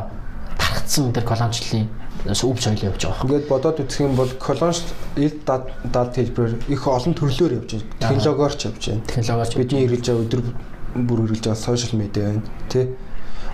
тархацсан 0.55 1.11
тэр 1.11 1.25
колоничлалын 1.27 1.89
өв 2.23 2.57
соёл 2.63 2.81
явж 2.89 3.01
байгаа. 3.05 3.23
Ингээд 3.27 3.47
бодоод 3.51 3.79
үзэх 3.83 4.01
юм 4.01 4.15
бол 4.15 4.31
колонист 4.39 4.87
ил 5.19 5.33
дад 5.45 6.15
хэлбэрээр 6.15 6.71
их 6.71 6.81
олон 6.87 7.13
төрлөөр 7.13 7.53
явж 7.59 7.69
байна. 7.75 7.85
Технологиор 7.99 8.53
ч 8.55 8.61
явж 8.71 8.83
байна. 8.89 9.03
Технологич 9.05 9.53
Бидний 9.59 9.83
хэрэгж 9.85 10.05
байгаа 10.09 10.23
өдөр 10.25 10.41
бүр 11.05 11.19
хэрэгж 11.27 11.43
байгаа 11.45 11.59
сошиал 11.61 11.99
медиа 11.99 12.23
байна. 12.33 12.41
Тэ? 12.71 12.89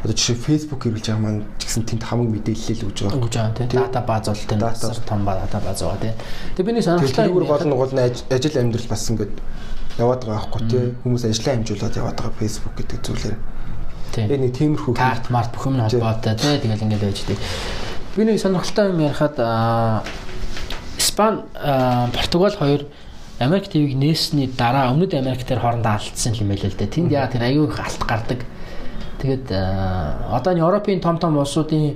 Одоо 0.01 0.15
жишээ 0.17 0.37
Facebook 0.39 0.81
хэрэгж 0.87 1.05
байгаа 1.11 1.21
маань 1.21 1.43
ч 1.59 1.61
гэсэн 1.67 1.83
тэнд 1.85 2.03
хамаг 2.07 2.27
мэдээлэл 2.31 2.79
л 2.79 2.87
өгж 2.89 2.97
байгаа. 3.05 3.19
өгж 3.21 3.33
байгаа 3.37 3.53
тийм 3.59 3.69
Тий. 3.69 3.79
дата 3.81 4.01
бааз 4.01 4.25
бол 4.31 4.45
тийм 4.47 4.59
Дата. 4.59 4.87
асар 4.87 4.99
том 5.05 5.19
дата 5.25 5.57
бааз 5.61 5.79
байгаа 5.83 5.99
тийм. 6.01 6.15
Тэгээ 6.55 6.65
миний 6.65 6.81
Тэр 6.81 6.87
сонирхолтой 6.95 7.25
тэрүүгээр 7.27 7.47
гол 7.51 7.65
нь 7.67 7.75
гол 7.75 7.93
нь 7.93 8.01
аж- 8.07 8.25
ажил 8.31 8.55
амьдрал 8.61 8.87
бас 8.89 9.03
ингээд 9.11 9.33
яваад 9.99 10.21
байгаа 10.25 10.41
байхгүй 10.41 10.61
тий. 10.71 10.85
Хүмүүс 11.03 11.23
ажиллаа 11.27 11.53
хэмжүүлээд 11.59 11.95
яваад 12.01 12.17
байгаа 12.17 12.39
Facebook 12.39 12.73
гэдэг 12.79 12.99
зүйлээр. 13.05 13.37
тийм 14.15 14.25
Тэгээ 14.31 14.41
нэг 14.41 14.53
тиймэрхүү 14.57 14.93
карт 14.97 15.25
март 15.29 15.51
бүх 15.53 15.65
юм 15.69 15.75
холбоотой 15.85 16.33
тий 16.39 16.55
тэгэл 16.65 16.81
ингээд 16.87 17.03
байж 17.05 17.19
дээ. 17.29 17.39
Би 18.15 18.25
нэг 18.27 18.39
сонирхолтой 18.41 18.89
юм 18.91 18.99
ярихад 18.99 19.39
Испани 20.97 21.43
Португал 22.11 22.51
хоёр 22.51 22.85
Америк 23.39 23.69
ТV-г 23.71 23.95
нээсний 23.95 24.47
дараа 24.47 24.91
өмнөд 24.91 25.13
Америк 25.15 25.47
дээр 25.47 25.59
хоорондоо 25.59 25.93
алдсан 25.95 26.35
юм 26.35 26.49
байл 26.49 26.59
л 26.67 26.75
дээ. 26.75 26.91
Тэнд 26.91 27.11
яа 27.11 27.31
тэр 27.31 27.47
аюу 27.47 27.71
их 27.71 27.79
алт 27.79 28.03
гардаг. 28.03 28.43
Тэгээд 29.23 29.47
одоо 29.47 30.51
энэ 30.51 30.59
Европын 30.59 30.99
том 30.99 31.17
том 31.17 31.37
улсуудын 31.37 31.95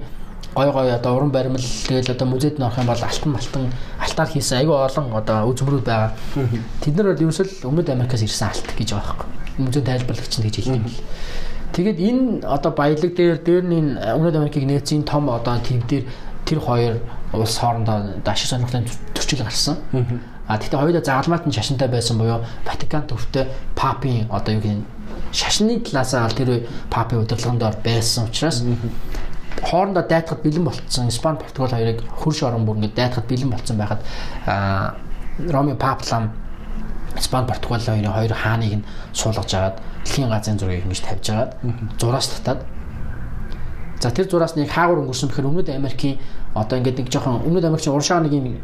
гой 0.55 0.71
гой 0.71 0.93
одоо 0.95 1.17
уран 1.17 1.31
баримл 1.31 1.59
тэгэл 1.59 2.11
одоо 2.15 2.27
музейд 2.27 2.59
нь 2.59 2.63
орох 2.63 2.79
юм 2.79 2.87
бол 2.87 3.03
алтан 3.03 3.31
малтан 3.31 3.73
алтаар 3.99 4.29
хийсэн 4.29 4.57
айгүй 4.63 4.75
олон 4.87 5.11
одоо 5.13 5.51
үзмрүүд 5.51 5.83
байгаа. 5.83 6.15
Тэд 6.79 6.95
нар 6.95 7.11
бол 7.11 7.23
ерөөсөл 7.27 7.67
Өмнөд 7.67 7.91
Америкаас 7.91 8.23
ирсэн 8.23 8.47
алт 8.55 8.71
гэж 8.71 8.95
байгаа 8.95 9.27
юм. 9.59 9.67
Музей 9.67 9.83
тайлбарлагч 9.83 10.33
нь 10.39 10.47
гэж 10.47 10.55
хэлдэг 10.63 10.79
юм 10.79 10.87
бэл. 10.87 11.03
Тэгээд 11.73 11.99
энэ 11.99 12.45
одоо 12.45 12.71
баялаг 12.71 13.15
дээр 13.15 13.37
дээр 13.39 13.63
нь 13.63 13.97
Өмнөд 13.97 14.35
Америкийг 14.35 14.65
нээсэн 14.65 15.03
том 15.03 15.29
одоо 15.29 15.57
тэв 15.59 15.85
дээр 15.87 16.05
тэр 16.45 16.59
хоёр 16.59 17.01
улс 17.33 17.57
хоорондоо 17.57 18.21
ашиг 18.25 18.47
сонирхлын 18.47 18.85
төрчил 19.13 19.43
гарсан. 19.43 19.77
А 20.47 20.57
тэгтээ 20.57 20.79
хоёулаа 20.79 21.03
загалмайт 21.03 21.45
нь 21.47 21.51
шашинтай 21.51 21.89
байсан 21.89 22.17
буюу 22.17 22.45
Ватикан 22.65 23.07
төвтэй 23.09 23.47
папын 23.75 24.29
одоо 24.29 24.53
юу 24.53 24.61
гэх 24.61 24.77
шашны 25.33 25.79
талаасаа 25.81 26.29
тэр 26.29 26.69
папын 26.89 27.25
удирдлагын 27.25 27.59
доор 27.59 27.75
байсан 27.83 28.29
учраас 28.29 28.63
хоорондоо 29.63 30.03
дайтахад 30.03 30.43
бэлэн 30.43 30.63
болцсон. 30.63 31.07
Испани 31.07 31.37
Португал 31.37 31.71
хоёрыг 31.71 32.03
хөрш 32.13 32.43
орон 32.43 32.65
бүр 32.65 32.77
ингээд 32.77 32.95
дайтахад 32.95 33.27
бэлэн 33.27 33.49
болцсон 33.49 33.77
байхад 33.77 34.01
Роми 35.49 35.73
Паплам 35.75 36.31
Испани 37.17 37.47
Португал 37.47 37.81
хоёрын 37.81 38.13
хоёр 38.13 38.33
хааныг 38.33 38.73
нь 38.79 38.85
суулгаж 39.13 39.53
агаад 39.53 39.77
дэлхийн 40.05 40.29
газрын 40.29 40.59
зургийг 40.59 40.85
ингэж 40.85 41.01
тавьж 41.01 41.25
агаад 41.33 41.51
зураас 41.99 42.27
татаад. 42.29 42.61
За 43.99 44.11
тэр 44.11 44.29
зураас 44.29 44.55
нэг 44.55 44.69
хаагур 44.69 45.01
өнгөрсөн 45.01 45.29
бэхээр 45.33 45.49
Өмнөд 45.49 45.69
Америкийн 45.73 46.19
одоо 46.53 46.77
ингээд 46.77 46.99
нэг 47.01 47.09
жоохон 47.09 47.41
Өмнөд 47.41 47.65
Америкийн 47.65 47.95
уршаа 47.95 48.21
нэг 48.21 48.33
юм 48.37 48.61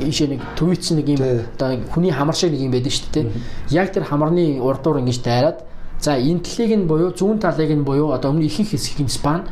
ийшээ 0.00 0.32
нэг 0.32 0.40
төвийцсэн 0.56 0.96
нэг 0.96 1.08
юм 1.12 1.20
одоо 1.20 1.76
хүний 1.92 2.10
хамар 2.10 2.34
шиг 2.34 2.56
нэг 2.56 2.62
юм 2.64 2.72
байдаг 2.72 2.92
шүү 2.92 3.12
дээ. 3.12 3.26
Яг 3.70 3.92
тэр 3.92 4.08
хамарны 4.08 4.62
урдуур 4.64 5.04
ингэж 5.04 5.18
дайраад 5.20 5.60
за 6.00 6.16
энэ 6.16 6.40
талыг 6.40 6.72
нь 6.72 6.88
буюу 6.88 7.12
зүүн 7.12 7.38
талыг 7.42 7.68
нь 7.68 7.84
буюу 7.84 8.14
одоо 8.14 8.32
өмнө 8.32 8.46
ихэнх 8.46 8.72
хэсгийг 8.72 9.04
нь 9.04 9.12
Испани 9.12 9.44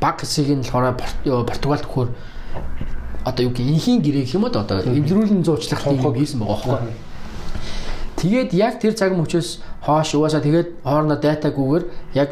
баг 0.00 0.20
хэсгийг 0.20 0.52
нь 0.52 0.62
болохоор 0.62 0.94
Португалд 1.48 1.84
хөхөр 1.88 2.08
одоо 3.24 3.42
юу 3.44 3.52
гэх 3.52 3.66
инхийн 3.66 4.00
гэрээ 4.04 4.24
гэх 4.24 4.36
юм 4.36 4.44
одоо 4.46 4.62
эвлэрүүлэн 4.62 5.42
зуучлах 5.42 5.84
юм 5.90 6.14
хийсэн 6.14 6.40
байгаа 6.40 6.54
байхгүй. 6.54 7.08
Тэгээд 8.18 8.50
яг 8.54 8.80
тэр 8.80 8.94
цаг 8.98 9.14
мөчөөс 9.14 9.62
хоош 9.88 10.12
угаасаа 10.12 10.44
тэгээд 10.44 10.68
хоорондоо 10.84 11.16
датагүйгээр 11.16 11.84
яг 12.20 12.28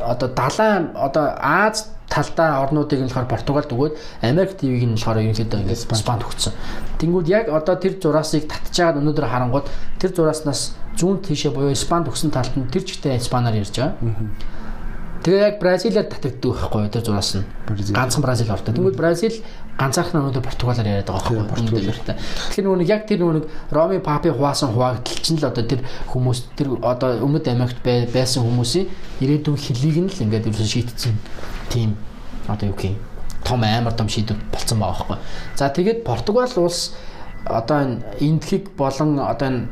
одоо 0.00 0.28
далайн 0.30 0.94
одоо 0.94 1.34
Аз 1.36 1.90
талдаа 2.08 2.62
орнуудыг 2.62 3.00
нь 3.00 3.08
болохоор 3.08 3.26
Португалд 3.26 3.72
өгөөд 3.72 3.94
Америк 4.22 4.54
ТV-г 4.60 4.84
нь 4.84 4.94
болохоор 4.94 5.18
ерөнхийдөө 5.24 5.60
ингээд 5.64 5.82
Спанд 5.96 6.22
өгсөн. 6.22 6.52
Тэнгүүд 7.00 7.26
яг 7.32 7.48
одоо 7.48 7.76
тэр 7.80 7.96
зураасыг 7.96 8.46
татж 8.46 8.76
байгаа 8.76 9.00
өнөөдөр 9.00 9.26
харангууд 9.26 9.66
тэр 9.96 10.10
зурааснаас 10.12 10.76
зүүн 11.00 11.24
тийшээ 11.24 11.52
буюу 11.56 11.74
Спанд 11.74 12.08
өгсөн 12.12 12.30
талд 12.30 12.52
нь 12.52 12.68
тэр 12.68 12.84
чигтээ 12.84 13.16
Испанаар 13.16 13.56
ярьж 13.56 13.72
байгаа. 13.72 13.96
Тэгээ 15.22 15.40
яг 15.40 15.56
Бразилиад 15.62 16.10
татагддаг 16.10 16.52
байхгүй 16.52 16.90
тэр 16.92 17.04
зураас 17.06 17.32
нь. 17.38 17.46
Ганцхан 17.94 18.22
Бразил 18.26 18.50
ордог. 18.52 18.74
Тэгвэл 18.74 18.98
Бразил 18.98 19.38
ганцаархан 19.78 20.20
өнөөдөр 20.20 20.44
Португалаар 20.46 20.88
яриад 20.88 21.08
байгаа 21.08 21.48
байхгүй 21.48 21.48
Португалаар. 21.48 22.18
Тэгэхээр 22.52 22.66
нөгөө 22.68 22.88
яг 22.92 23.02
тэр 23.08 23.18
нөгөө 23.24 23.44
Роми 23.72 23.98
Папи 24.04 24.30
хуваасан 24.30 24.72
хуваагдтал 24.76 25.20
чинь 25.24 25.40
л 25.40 25.48
одоо 25.48 25.64
тэр 25.64 25.80
хүмүүс 26.12 26.38
тэр 26.54 26.68
одоо 26.84 27.24
өмнөд 27.24 27.48
Америкт 27.48 27.80
байсан 28.12 28.44
хүмүүсийн 28.44 28.86
ирээдүйн 29.24 29.58
хөлийг 29.58 29.98
нь 30.04 30.10
л 30.12 30.22
ингээд 30.28 30.48
ерөөсө 30.52 30.68
шийтсэн 30.68 31.16
тийм 31.72 31.96
одоо 32.46 32.68
юу 32.68 32.76
гэх 32.76 32.94
юм 32.94 33.00
том 33.44 33.62
амар 33.64 33.92
том 33.92 34.08
шийдвэр 34.08 34.38
болсон 34.52 34.78
байгаа 34.78 34.92
байхгүй. 34.92 35.18
За 35.56 35.68
тэгээд 35.68 36.04
Португал 36.04 36.52
улс 36.56 36.94
одоо 37.44 37.82
энэ 37.82 37.96
энтхийг 38.20 38.70
болон 38.76 39.18
одоо 39.18 39.48
энэ 39.48 39.68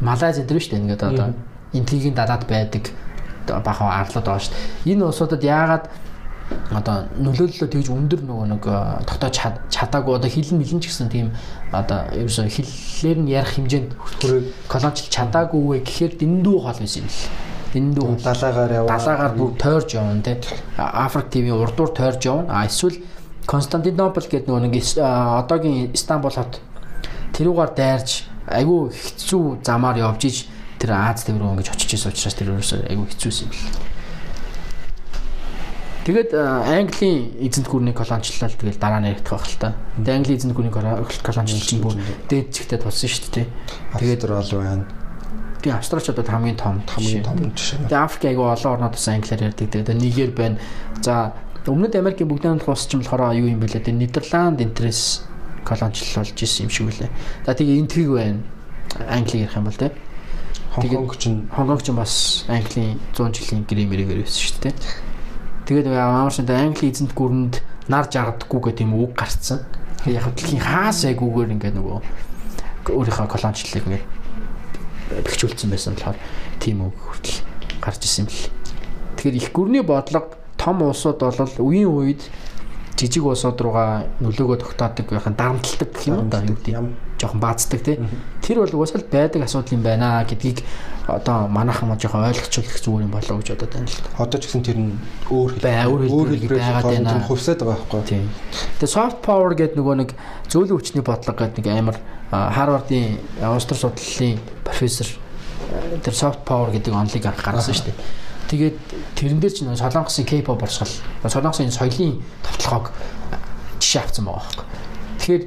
Малайз 0.00 0.38
энэ 0.42 0.48
шүү 0.48 0.70
дээ 0.74 0.82
ингээд 0.82 1.02
одоо 1.06 1.34
энтхийг 1.72 2.14
дадаад 2.14 2.44
байдаг 2.48 2.90
бахан 3.46 3.88
арлаад 3.88 4.24
байгаа 4.24 4.42
шүү 4.42 4.54
дээ. 4.54 4.92
Энэ 4.92 5.04
улсуудад 5.06 5.42
яагаад 5.42 5.84
одоо 6.70 7.08
нөлөөллөө 7.16 7.68
тэгж 7.72 7.88
өндөр 7.88 8.20
нөгөө 8.24 8.46
нэг 8.52 8.64
тогтоож 9.08 9.36
чадаагүй 9.72 10.12
одоо 10.16 10.30
хилэн 10.30 10.60
мэлэн 10.60 10.80
ч 10.80 10.92
гэсэн 10.92 11.08
тийм 11.08 11.32
одоо 11.72 12.04
ерөөсө 12.12 12.48
хиллээр 12.52 13.18
нь 13.24 13.32
ярих 13.32 13.56
хэмжээнд 13.56 13.90
хүрээ 13.96 14.42
колоничлж 14.68 15.08
чадаагүй 15.08 15.62
вэ 15.64 15.76
гэхээр 15.84 16.12
дэндүү 16.20 16.56
хол 16.60 16.78
байсан 16.78 17.04
юм 17.04 17.08
л. 17.08 17.20
Дэндүү 17.74 18.06
далаагаар 18.22 18.72
яваа. 18.76 18.92
Далаагаар 18.92 19.34
бүр 19.34 19.50
тойрж 19.56 19.88
явна 19.96 20.22
те. 20.22 20.40
Африк 20.76 21.28
ТV-ийн 21.32 21.58
урдуур 21.58 21.90
тойрж 21.96 22.20
явна. 22.28 22.60
А 22.60 22.66
эсвэл 22.68 23.00
Константинопол 23.46 24.24
гэдэг 24.24 24.48
нөгөө 24.48 24.62
нэг 24.68 24.74
одоогийн 25.00 25.92
Истанбул 25.92 26.32
хот 26.32 26.60
тэрүүгээр 27.36 27.72
дайрж 27.76 28.24
айгүй 28.48 28.92
хэцүү 28.92 29.64
замаар 29.64 30.00
явж 30.00 30.22
иж 30.28 30.36
тэр 30.80 30.96
Аз 30.96 31.24
тэв 31.24 31.36
рүү 31.40 31.56
ингэж 31.56 31.68
очиж 31.72 31.96
исэн 31.96 32.12
учраас 32.12 32.36
тэр 32.36 32.52
өөрөөсөө 32.54 32.88
айгүй 32.88 33.06
хэцүүсэн 33.10 33.44
юм 33.44 33.52
бэл. 33.52 33.93
Тэгээд 36.04 36.36
Английн 36.36 37.32
эзэнт 37.40 37.64
гүрний 37.64 37.96
колоничлал 37.96 38.52
тэгэл 38.52 38.76
дараа 38.76 39.00
нь 39.00 39.08
яригдах 39.08 39.40
байх 39.40 39.48
л 39.48 39.56
та. 39.56 39.72
Тэгээд 39.96 40.16
Английн 40.20 40.36
эзэнт 40.36 40.52
гүрний 40.52 40.72
колоничлал 40.72 41.48
чинь 41.48 41.80
бүр 41.80 41.96
дээд 42.28 42.52
зэгтээ 42.52 42.84
тулсан 42.84 43.08
шүү 43.08 43.32
дээ. 43.32 43.46
Тэгээд 43.96 44.28
бол 44.28 44.52
байна. 44.60 44.84
Тэгээ 45.64 45.80
Австралч 45.80 46.12
одоо 46.12 46.24
хамгийн 46.28 46.60
том 46.60 46.84
хамгийн 46.84 47.24
том 47.24 47.40
жишээ. 47.56 47.88
Тэгээ 47.88 48.04
Африк 48.04 48.24
айгүй 48.28 48.46
олон 48.52 48.72
орнуудаас 48.76 49.08
англиар 49.08 49.48
ярьдаг. 49.48 49.68
Тэгээ 49.72 49.96
Нигер 49.96 50.30
байна. 50.36 50.60
За 51.00 51.32
Өмнөд 51.64 51.96
Америкийн 51.96 52.28
бүгдийн 52.28 52.60
улс 52.60 52.84
ч 52.84 52.92
юм 52.92 53.00
болохоор 53.00 53.32
юу 53.32 53.48
юм 53.48 53.64
бэ 53.64 53.72
лээ. 53.72 53.88
Тэгээ 53.88 54.04
Нидерланд 54.04 54.60
интерес 54.60 55.24
колоничлал 55.64 56.28
болж 56.28 56.36
исэн 56.36 56.68
юм 56.68 56.70
шиг 56.70 56.92
үлээ. 56.92 57.08
За 57.48 57.56
тэгээ 57.56 57.80
энтриг 57.80 58.12
байна. 58.12 58.44
Англи 59.08 59.48
ярих 59.48 59.56
юм 59.56 59.64
бол 59.64 59.80
тэгээ 59.80 59.96
Хонконг 60.76 61.16
ч 61.16 61.32
Хонконг 61.48 61.80
ч 61.80 61.88
бас 61.96 62.44
Английн 62.52 63.00
100 63.16 63.32
жилийн 63.32 63.64
гэрэмэрээр 63.64 64.20
байсан 64.20 64.42
шүү 64.44 64.60
дээ. 64.68 64.74
Тэгээд 65.64 65.88
амаршинт 65.88 66.50
Англи 66.50 66.92
эзэнт 66.92 67.16
гүрэнд 67.16 67.54
нар 67.88 68.04
жагдаггүй 68.08 68.60
гэх 68.68 68.78
тийм 68.84 68.92
үг 69.00 69.16
гарцсан. 69.16 69.64
Яг 70.04 70.28
дэлхийн 70.36 70.60
хаас 70.60 71.08
айгүйгээр 71.08 71.56
ингээд 71.56 71.76
нөгөө 71.80 71.98
өөрийнхөө 72.92 73.28
колоничлалыг 73.32 73.84
ингээд 73.88 74.04
бэхжүүлсэн 75.24 75.72
байсан 75.72 75.96
болохоор 75.96 76.20
тийм 76.60 76.84
үг 76.84 76.96
хүртэл 77.00 77.40
гарч 77.80 78.04
исэн 78.04 78.24
юм 78.24 78.28
бэл. 78.28 78.52
Тэгэхээр 79.16 79.40
их 79.40 79.48
гүрний 79.56 79.80
бодлого 79.80 80.36
том 80.60 80.84
улсууд 80.84 81.20
бол 81.24 81.64
үеийн 81.64 81.88
үед 81.88 82.22
жижиг 83.00 83.24
улсууд 83.24 83.56
руугаа 83.60 84.04
нөлөөгөө 84.20 84.60
тогтоодог 84.60 85.08
байхын 85.08 85.36
дарамтлагдаг 85.36 85.88
гэх 85.92 86.08
юм 86.08 86.28
да 86.28 86.44
тийм 86.44 86.92
жоохон 87.24 87.40
бааздаг 87.40 87.80
тий. 87.80 87.98
Тэр 88.44 88.60
бол 88.60 88.84
угаасаа 88.84 89.00
л 89.00 89.08
байдаг 89.08 89.42
асуудал 89.42 89.74
юм 89.74 89.82
байна 89.82 90.22
гэдгийг 90.28 90.60
одоо 91.08 91.48
манайхан 91.48 91.88
маа 91.88 91.98
жоохон 91.98 92.28
ойлгоцуулах 92.28 92.78
зүгээр 92.80 93.04
юм 93.08 93.12
болоо 93.12 93.36
гэж 93.40 93.48
бодоод 93.56 93.72
байна 93.72 93.88
л. 93.88 93.98
Одоо 94.20 94.38
ч 94.40 94.44
гэсэн 94.44 94.62
тэр 94.64 94.78
нь 94.78 94.92
өөр 95.32 95.52
өөр 95.64 96.28
хэлбэр 96.36 96.60
байгаад 96.60 96.84
байна. 96.84 97.24
Хувьсаад 97.24 97.60
байгаа 97.64 97.80
байхгүй. 97.80 98.02
Тийм. 98.04 98.28
Тэгээ 98.80 98.92
soft 98.92 99.18
power 99.24 99.52
гэдэг 99.56 99.76
нөгөө 99.80 99.94
нэг 100.04 100.10
зөөлөн 100.52 100.76
хүчний 100.76 101.04
бодлого 101.04 101.40
гэдэг 101.40 101.64
нэг 101.64 101.76
амар 101.80 101.96
улс 102.32 103.66
төр 103.68 103.78
судлалын 103.78 104.38
профессор 104.64 105.08
тэр 106.02 106.14
soft 106.14 106.44
power 106.44 106.72
гэдэг 106.72 106.92
онлыг 106.92 107.22
гаргасан 107.24 107.74
шүү 107.74 107.88
дээ. 107.90 107.98
Тэгээд 108.48 108.76
тэрэн 109.16 109.40
дээр 109.40 109.54
чинь 109.54 109.76
солонгосын 109.76 110.28
K-pop 110.28 110.60
борсгол 110.60 110.92
солонгосын 111.24 111.72
соёлын 111.72 112.20
товтлогоог 112.44 112.92
жишээ 113.80 114.02
авсан 114.04 114.24
байгаа 114.28 114.44
байхгүй. 114.44 114.66
Тэгэхээр 115.20 115.44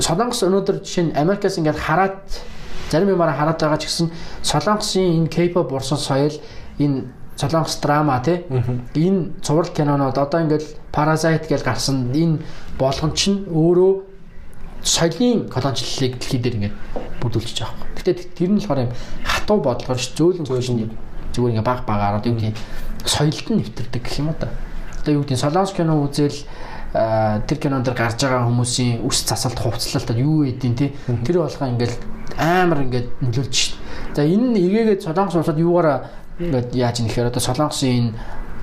солонгос 0.00 0.42
өнөөдөр 0.46 0.82
жишээ 0.82 1.04
нь 1.10 1.16
Америкаас 1.16 1.58
ингээд 1.58 1.78
хараад 1.78 2.20
зарим 2.90 3.10
юмараа 3.10 3.34
хараад 3.34 3.60
байгаа 3.60 3.78
ч 3.78 3.90
гэсэн 3.90 4.10
солонгосын 4.42 5.26
энэ 5.26 5.32
K-pop 5.32 5.70
борсон 5.70 5.98
соёл 5.98 6.36
энэ 6.78 7.08
солонгос 7.36 7.76
драма 7.80 8.20
тий 8.24 8.44
энэ 8.48 9.40
цуврал 9.42 9.70
кинонууд 9.72 10.18
одоо 10.18 10.40
ингээд 10.40 10.64
Parasite 10.92 11.48
гэж 11.48 11.62
гарсан 11.64 12.12
энэ 12.14 12.40
болгон 12.78 13.12
чинь 13.12 13.44
өөрөө 13.50 13.92
соёлын 14.86 15.48
колоничлалыг 15.50 16.16
дэлхийд 16.16 16.42
дээр 16.42 16.56
ингээд 16.56 16.76
бүрдүүлчихэж 17.20 17.58
байгаа. 17.60 17.86
Гэтэ 17.96 18.12
тэр 18.38 18.50
нь 18.54 18.60
болохоор 18.62 18.80
юм 18.86 18.92
хатуу 19.24 19.58
бодлогоор 19.60 19.98
ш 19.98 20.14
зөөлөн 20.14 20.46
зөөлөн 20.46 20.90
зүгээр 21.34 21.52
ингээ 21.58 21.66
баг 21.66 21.84
багаар 21.84 22.22
одоо 22.22 22.30
юу 22.32 22.38
гэдэг 22.38 22.56
соёлт 23.04 23.46
нь 23.50 23.58
нэвтэрдэг 23.60 24.02
гэх 24.02 24.18
юм 24.22 24.32
да. 24.38 24.48
Одоо 25.02 25.20
юу 25.20 25.22
гэдэг 25.26 25.42
солонгос 25.42 25.74
кино 25.74 26.00
үзэл 26.06 26.38
тэр 27.46 27.58
кинон 27.58 27.82
дээр 27.84 27.96
гарч 27.96 28.24
байгаа 28.24 28.48
хүмүүсийн 28.48 29.04
үс 29.04 29.24
засалт 29.26 29.58
хувцлалтад 29.58 30.16
юу 30.16 30.48
эдийн 30.48 30.74
те 30.74 30.92
тэр 31.24 31.44
болгоо 31.44 31.68
ингээл 31.68 31.96
амар 32.38 32.84
ингээд 32.88 33.08
нөлөөлж 33.20 33.54
шít. 33.54 33.74
За 34.16 34.24
энэ 34.24 34.56
нь 34.56 34.60
эргээгээд 34.64 35.04
солонгос 35.04 35.36
улсад 35.36 35.60
юугаараа 35.60 36.08
ингээд 36.40 36.72
яаж 36.72 37.00
юм 37.00 37.08
гэхээр 37.08 37.28
одоо 37.28 37.42
солонгосын 37.42 37.88
энэ 37.92 38.10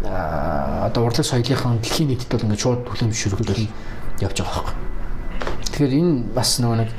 одоо 0.03 1.05
урлаг 1.05 1.25
соёлынхан 1.25 1.77
дэлхийн 1.77 2.09
нийтэд 2.09 2.31
бол 2.31 2.45
ингээд 2.49 2.63
шууд 2.63 2.81
төлөм 2.89 3.13
шүргэл 3.13 3.69
явж 4.21 4.37
байгаа 4.41 4.61
байхгүй. 4.65 4.75
Тэгэхээр 5.73 5.93
энэ 5.93 6.13
бас 6.33 6.49
нөгөө 6.57 6.77
нэг 6.81 6.89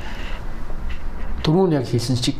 түрүүн 1.43 1.75
яг 1.77 1.85
хэлсэн 1.85 2.17
чиг 2.19 2.35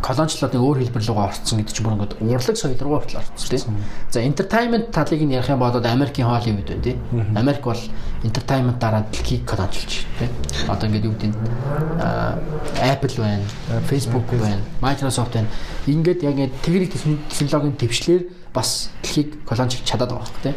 колончлоод 0.00 0.52
нэг 0.56 0.64
өөр 0.64 0.78
хэлбэр 0.80 1.04
рүүгээ 1.04 1.28
орцсон 1.28 1.56
гэдэг 1.60 1.74
чинь 1.76 1.84
бүр 1.84 1.94
ингээд 1.96 2.14
урлаг 2.20 2.56
соёл 2.56 2.80
руу 2.80 2.98
хүртэл 3.00 3.20
орцсон 3.20 3.48
тийм. 3.52 3.76
За 4.10 4.20
entertainment 4.24 4.90
талыг 4.90 5.20
нь 5.20 5.36
ярих 5.36 5.52
юм 5.52 5.60
бол 5.60 5.76
Америкийн 5.76 6.28
Hollywood 6.28 6.68
байна 6.68 6.82
тийм. 6.82 6.98
Америк 7.36 7.64
бол 7.64 7.82
entertainment 8.24 8.78
дараа 8.80 9.04
дэлхийг 9.12 9.44
колончилж 9.44 10.08
тийм. 10.18 10.30
Одоо 10.68 10.88
ингээд 10.88 11.04
юу 11.04 11.14
гэдэг 11.14 11.30
нь 11.30 11.36
Apple 12.80 13.14
байна, 13.20 13.44
Facebook 13.88 14.26
байна, 14.32 14.64
Microsoft 14.80 15.32
байна. 15.36 15.48
Ингээд 15.86 16.24
яг 16.24 16.34
ингээд 16.36 16.54
техник 16.64 17.20
технологийн 17.28 17.76
төвчлэр 17.76 18.22
бас 18.54 18.90
дэлхийг 19.04 19.44
колончилж 19.44 19.84
чадаад 19.84 20.10
байгаа 20.16 20.28
хэрэг 20.40 20.56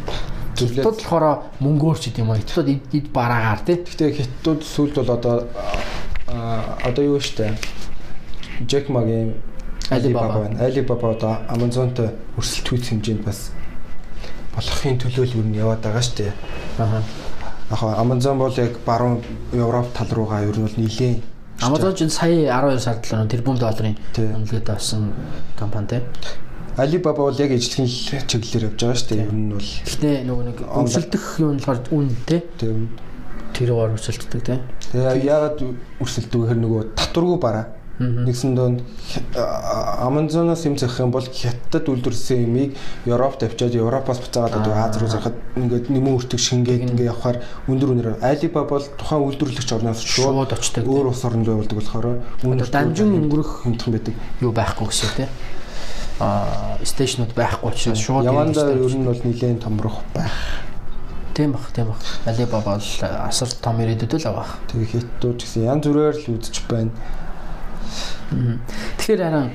Хятад 0.54 0.98
болохоор 1.02 1.26
мөнгөөр 1.60 1.98
ч 1.98 2.14
гэдэм 2.14 2.30
юм. 2.30 2.38
Хятад 2.38 2.68
эд 2.70 3.06
бараагаар 3.12 3.60
тий. 3.66 3.76
Гэхдээ 3.82 4.10
хятад 4.24 4.62
сүлд 4.62 4.94
бол 5.02 5.10
одоо 5.18 5.36
одоо 6.28 7.04
юу 7.04 7.20
штэ 7.20 7.58
Джек 8.62 8.88
Магийн 8.88 9.34
Alibaba 9.90 10.40
байна. 10.40 10.60
Alibaba 10.64 11.10
одоо 11.10 11.38
Amazon-той 11.48 12.10
өрсөлдөхүйц 12.38 12.88
хэмжээнд 12.88 13.24
бас 13.24 13.50
болохын 14.54 14.98
төлөө 15.02 15.24
л 15.26 15.36
юу 15.38 15.44
нь 15.44 15.58
яваад 15.58 15.82
байгаа 15.82 16.02
штэ. 16.02 16.32
Аа. 16.78 17.02
Яг 17.70 17.82
Amazon 17.98 18.38
бол 18.38 18.54
яг 18.56 18.78
баруун 18.86 19.20
Европ 19.52 19.92
тал 19.92 20.08
руугаа 20.08 20.46
ер 20.46 20.56
нь 20.56 20.64
бол 20.64 20.78
нилээн 20.78 21.20
Amazon 21.60 21.94
ч 21.94 22.08
сая 22.08 22.50
12 22.50 22.80
сард 22.80 23.04
л 23.06 23.28
тэрбум 23.28 23.58
долларын 23.58 23.96
үнэлгээд 24.16 24.70
авсан 24.70 25.12
компани 25.58 25.86
тий. 25.86 26.02
Alibaba 26.76 27.30
бол 27.30 27.38
яг 27.38 27.50
ижлэхэн 27.50 27.86
чиглэлээр 28.26 28.68
явж 28.70 28.80
байгаа 28.82 28.98
шүү 28.98 29.08
дээ. 29.14 29.22
Ер 29.22 29.32
нь 29.32 29.52
бол 29.54 29.70
гэтээ 29.86 30.16
нөгөө 30.26 30.44
нэг 30.48 30.58
өрсөлдөх 30.64 31.24
юм 31.38 31.58
болохоор 31.58 31.80
үн 31.94 32.08
те. 32.26 32.42
Тийм. 32.58 32.90
Тэрээр 33.54 33.94
өрсөлддөг 33.94 34.42
те. 34.42 34.58
Тэгээ 34.90 35.30
яагаад 35.30 35.58
өрсөлдөг 36.02 36.40
гэхээр 36.42 36.60
нөгөө 36.62 36.82
татваргүй 36.98 37.38
бараа. 37.38 37.66
Нэгсэн 37.98 38.54
донд 38.58 38.82
Amazon-оос 40.02 40.66
юм 40.66 40.74
зах 40.74 40.98
юм 40.98 41.14
бол 41.14 41.22
хятад 41.22 41.86
үйлдвэрлэсэн 41.86 42.42
юмыг 42.42 42.74
Европт 43.06 43.46
авчиад 43.46 43.74
Европоос 43.74 44.18
буцаагаад 44.18 44.66
одоо 44.66 44.74
Аз 44.74 44.98
руу 44.98 45.06
зарахад 45.06 45.38
ингээд 45.54 45.94
нэмэн 45.94 46.18
үртэг 46.18 46.42
шингээд 46.42 46.90
ингээд 46.90 47.06
явахаар 47.06 47.38
өндөр 47.70 47.90
үнээр 47.94 48.18
Alibaba 48.18 48.82
бол 48.82 48.86
тухайн 48.98 49.22
үйлдвэрлэгч 49.30 49.70
орноос 49.78 50.02
шууд 50.02 50.50
очдог. 50.50 50.82
Өөр 50.82 51.14
ус 51.14 51.22
оронд 51.22 51.46
явуулдаг 51.46 51.78
болохоор 51.78 52.18
өндөр 52.42 52.70
дамжин 52.74 53.14
өнгөрөх 53.14 53.62
хэмтэн 53.62 53.94
байдаг. 53.94 54.14
Юу 54.42 54.50
байхгүй 54.50 54.90
гэсэн 54.90 55.10
тийм 55.14 55.30
а 56.18 56.78
стейшнуд 56.82 57.34
байхгүй 57.34 57.70
учраас 57.70 57.98
шууд 57.98 58.26
Яванда 58.26 58.74
ер 58.74 58.94
нь 58.94 59.06
бол 59.06 59.18
нэлээд 59.22 59.62
томрох 59.62 60.02
байх. 60.14 60.34
Тийм 61.34 61.52
бах, 61.52 61.70
тийм 61.74 61.90
бах. 61.90 61.98
Alibaba 62.26 62.78
бол 62.78 62.82
асар 63.02 63.48
том 63.62 63.78
ирээдүйд 63.82 64.22
л 64.22 64.30
байгаа. 64.30 64.46
Тэгээ 64.70 64.90
хятадууд 64.94 65.38
гэсэн 65.42 65.62
янз 65.66 65.86
бүрээр 65.86 66.14
л 66.14 66.38
үзэж 66.38 66.56
байна. 66.70 66.90
Тэгэхээр 68.98 69.22
харин 69.22 69.50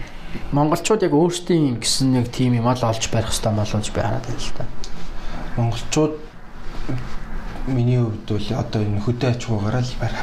монголчууд 0.51 1.01
яг 1.03 1.13
өөрсдийн 1.13 1.79
гэсэн 1.81 2.13
нэг 2.13 2.29
тим 2.29 2.53
юм 2.53 2.67
ал 2.69 2.81
олж 2.81 3.09
барих 3.09 3.33
хэрэгтэй 3.33 3.53
болооч 3.53 3.87
би 3.89 4.01
хараад 4.01 4.25
байна 4.25 4.41
л 4.41 4.53
та. 4.57 4.65
Монголчууд 5.57 6.13
миний 7.67 7.99
хувьд 7.99 8.29
бол 8.29 8.47
одоо 8.59 8.81
энэ 8.81 9.01
хөдөө 9.01 9.29
аж 9.29 9.41
ахуйгаараа 9.45 9.81
л 9.81 9.99
барих. 10.01 10.21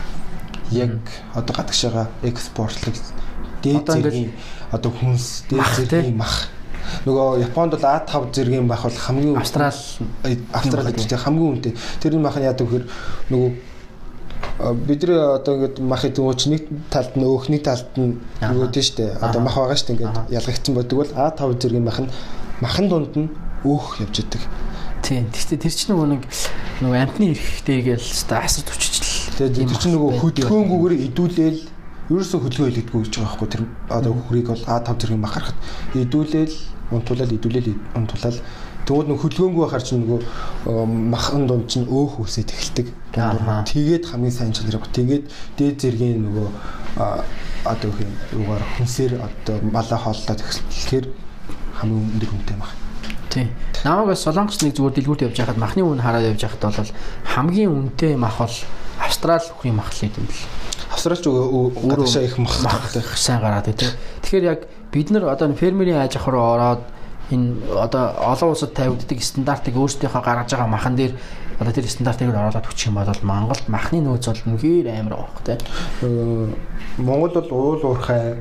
Яг 0.71 0.95
одоо 1.35 1.53
гадагшаага 1.55 2.11
экспортлог 2.23 2.97
дээд 3.63 3.87
зэргийн 3.87 4.33
одоо 4.71 4.91
хүнс 4.91 5.47
дээд 5.51 5.91
зэргийн 5.91 6.17
мах 6.17 6.51
нөгөө 7.07 7.43
Японд 7.51 7.75
бол 7.75 7.87
А5 7.87 8.31
зэргийн 8.31 8.67
мах 8.67 8.83
бол 8.87 8.95
хамгийн 8.95 9.37
Австрал 9.37 9.75
Австрал 10.55 10.87
гэдэг 10.87 11.19
хамгийн 11.19 11.51
үнэтэй. 11.51 11.75
Тэр 12.03 12.19
мах 12.19 12.39
нь 12.39 12.47
яадаг 12.47 12.67
вөхөр 12.67 12.85
нөгөө 13.31 13.51
бидний 14.87 15.19
одоо 15.21 15.55
ингээд 15.57 15.81
мах 15.85 16.05
идэгөөч 16.05 16.41
нэг 16.49 16.63
талд 16.89 17.13
нь 17.17 17.25
өөх 17.25 17.49
нэг 17.53 17.63
талд 17.63 17.93
нь 18.01 18.17
нөгөө 18.41 18.69
тийм 18.73 18.87
штэ? 18.89 19.05
Одоо 19.21 19.41
мах 19.45 19.57
байгаа 19.61 19.77
штэ 19.77 19.93
ингээд 19.97 20.33
ялгагдсан 20.33 20.75
байдаг 20.75 20.97
бол 20.97 21.13
А5 21.13 21.41
зэргийн 21.61 21.85
мах 21.85 22.01
нь 22.01 22.11
махан 22.61 22.89
дунд 22.89 23.13
нь 23.17 23.29
өөх 23.65 24.01
явж 24.01 24.17
идэг. 24.25 24.43
Тийм. 25.05 25.29
Гэхдээ 25.29 25.61
тэр 25.61 25.75
чинь 25.77 25.91
нөгөө 25.93 26.09
нэг 26.17 26.23
нөгөө 26.81 26.99
амтны 27.05 27.25
эрэхтэй 27.37 27.79
гээл 27.85 28.09
асар 28.33 28.65
төвччихл. 28.65 29.37
Тэгээд 29.37 29.71
тэр 29.77 29.81
чинь 29.81 29.95
нөгөө 29.95 30.11
хөдөлгөөнгүйгээр 30.25 30.95
идүүлээл 31.13 31.61
ерөөсөө 32.11 32.41
хөдөлгөөн 32.41 32.71
хийлэгдэггүй 32.73 33.01
гэж 33.05 33.15
байгаа 33.15 33.29
байхгүй. 33.37 33.49
Тэр 33.53 33.63
одоо 33.93 34.13
хөрийг 34.25 34.47
бол 34.51 34.65
А5 34.65 34.89
зэргийн 34.97 35.21
мах 35.21 35.35
харахад 35.37 35.59
идүүлээл 35.95 36.57
унтуулаад 36.97 37.33
идүүлээл 37.37 37.71
унтуулаад 37.99 38.37
тэгвэл 38.87 39.11
нөх 39.11 39.21
хөдөлгөөнгүй 39.27 39.63
байхаар 39.67 39.85
чинь 39.85 40.03
нөгөө 40.07 40.21
махан 40.87 41.47
дунд 41.51 41.67
чинь 41.67 41.91
өөх 41.91 42.23
үсээд 42.23 42.55
эхэлдэг. 42.55 42.87
Тэгээд 43.13 44.05
хамгийн 44.07 44.33
сайн 44.33 44.55
чанар 44.55 44.79
яг 44.79 44.87
тэгээд 44.95 45.25
дээд 45.59 45.77
зэргийн 45.83 46.23
нөгөө 46.23 46.49
одоо 47.67 47.91
юу 47.91 48.47
юугаар 48.47 48.65
хүнсээр 48.79 49.19
одоо 49.19 49.57
малаа 49.75 49.99
хооллоод 49.99 50.39
эхлэхээр 50.39 51.07
хамгийн 51.83 52.15
өндөр 52.15 52.31
үнэтэй 52.31 52.57
мах. 52.57 52.73
Тийм. 53.31 53.51
Намайг 53.85 54.15
бас 54.15 54.23
солонгос 54.23 54.63
нэг 54.63 54.79
зүгээр 54.79 54.95
дэлгүүрт 55.03 55.25
явж 55.27 55.37
байхад 55.37 55.59
махны 55.59 55.83
үн 55.83 56.01
хараад 56.01 56.31
явж 56.31 56.47
байхад 56.47 56.63
бол 56.71 56.93
хамгийн 57.35 57.75
үнэтэй 57.75 58.15
мах 58.17 58.39
бол 58.39 58.57
австрал 59.03 59.43
үхрийн 59.43 59.77
мах 59.77 59.91
л 59.93 60.07
юм 60.07 60.15
бэл 60.15 60.47
австралч 60.95 61.27
өөрөө 61.27 62.25
их 62.25 62.39
мах 62.39 62.87
сайн 63.19 63.43
гараад 63.43 63.69
тий. 63.69 63.91
Тэгэхээр 64.23 64.45
яг 64.47 64.61
бид 64.93 65.11
нар 65.11 65.29
одоо 65.29 65.53
фермерийн 65.53 66.01
аж 66.01 66.17
ахуй 66.17 66.33
руу 66.33 66.55
ороод 66.57 66.81
энэ 67.31 67.57
одоо 67.75 68.15
олон 68.33 68.51
улсад 68.55 68.75
тавигддаг 68.75 69.23
стандартыг 69.23 69.75
өөрсдийнхөө 69.75 70.23
гаргаж 70.23 70.51
байгаа 70.55 70.71
махан 70.71 70.97
дээр 70.97 71.13
одоо 71.59 71.73
тэр 71.73 71.89
стандартыг 71.89 72.31
оруулаад 72.31 72.67
хүчих 72.67 72.89
юм 72.93 73.01
бол 73.01 73.23
Монголд 73.23 73.67
махны 73.69 73.99
нөөц 74.05 74.27
бол 74.31 74.43
үнэхээр 74.55 74.87
амар 74.93 75.27
хөх 75.27 75.43
тий. 75.43 75.59
Монгол 76.99 77.33
бол 77.35 77.51
уул 77.51 77.83
уурхай 77.83 78.37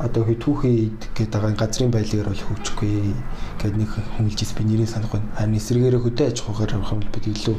одоо 0.00 0.24
хий 0.24 0.38
түүхий 0.40 0.90
гэдэг 1.14 1.30
байгаа 1.30 1.54
газрын 1.54 1.92
байлгаар 1.94 2.32
бол 2.32 2.44
хөгжихгүй 2.50 3.14
гэдэг 3.62 3.76
нэг 3.78 3.90
хүмүүлжээс 4.18 4.52
би 4.58 4.64
нэрээ 4.66 4.90
санахгүй. 4.90 5.22
Харин 5.38 5.54
эсрэгээрээ 5.54 6.02
хөдөө 6.02 6.26
аж 6.34 6.38
ахуйгаар 6.42 6.74
явах 6.74 6.92
юм 6.98 7.02
бид 7.14 7.26
илүү 7.30 7.56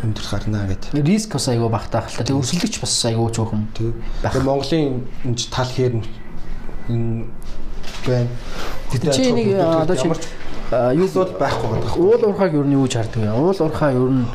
өндөр 0.00 0.26
гарнаа 0.26 0.66
гэдэг. 0.66 1.06
Риск 1.06 1.30
бас 1.36 1.46
айгүй 1.52 1.70
багтаах 1.70 2.10
л 2.10 2.16
та. 2.18 2.26
Тэгээ 2.26 2.40
өрсөлдөгч 2.40 2.76
бас 2.82 2.94
айгүй 3.06 3.28
жоохом. 3.30 3.68
Тэгээ 3.78 4.42
Монголын 4.42 5.06
энэ 5.22 5.46
тал 5.54 5.70
хээр 5.70 6.02
энэ 6.88 7.28
байна. 8.06 8.28
Чи 8.90 9.32
нэг 9.32 9.54
одоо 9.58 9.96
чи 9.96 10.08
юу 10.94 11.08
бол 11.14 11.32
байхгүй 11.34 11.68
байгаа. 11.70 11.94
Уул 11.98 12.62
нь 12.66 12.74
юу 12.74 12.86
гэж 12.86 12.94
хардаг 12.94 13.22
вэ? 13.22 13.34
Уул 13.34 13.58
уурхай 13.58 13.94
ер 13.94 14.10
нь 14.14 14.26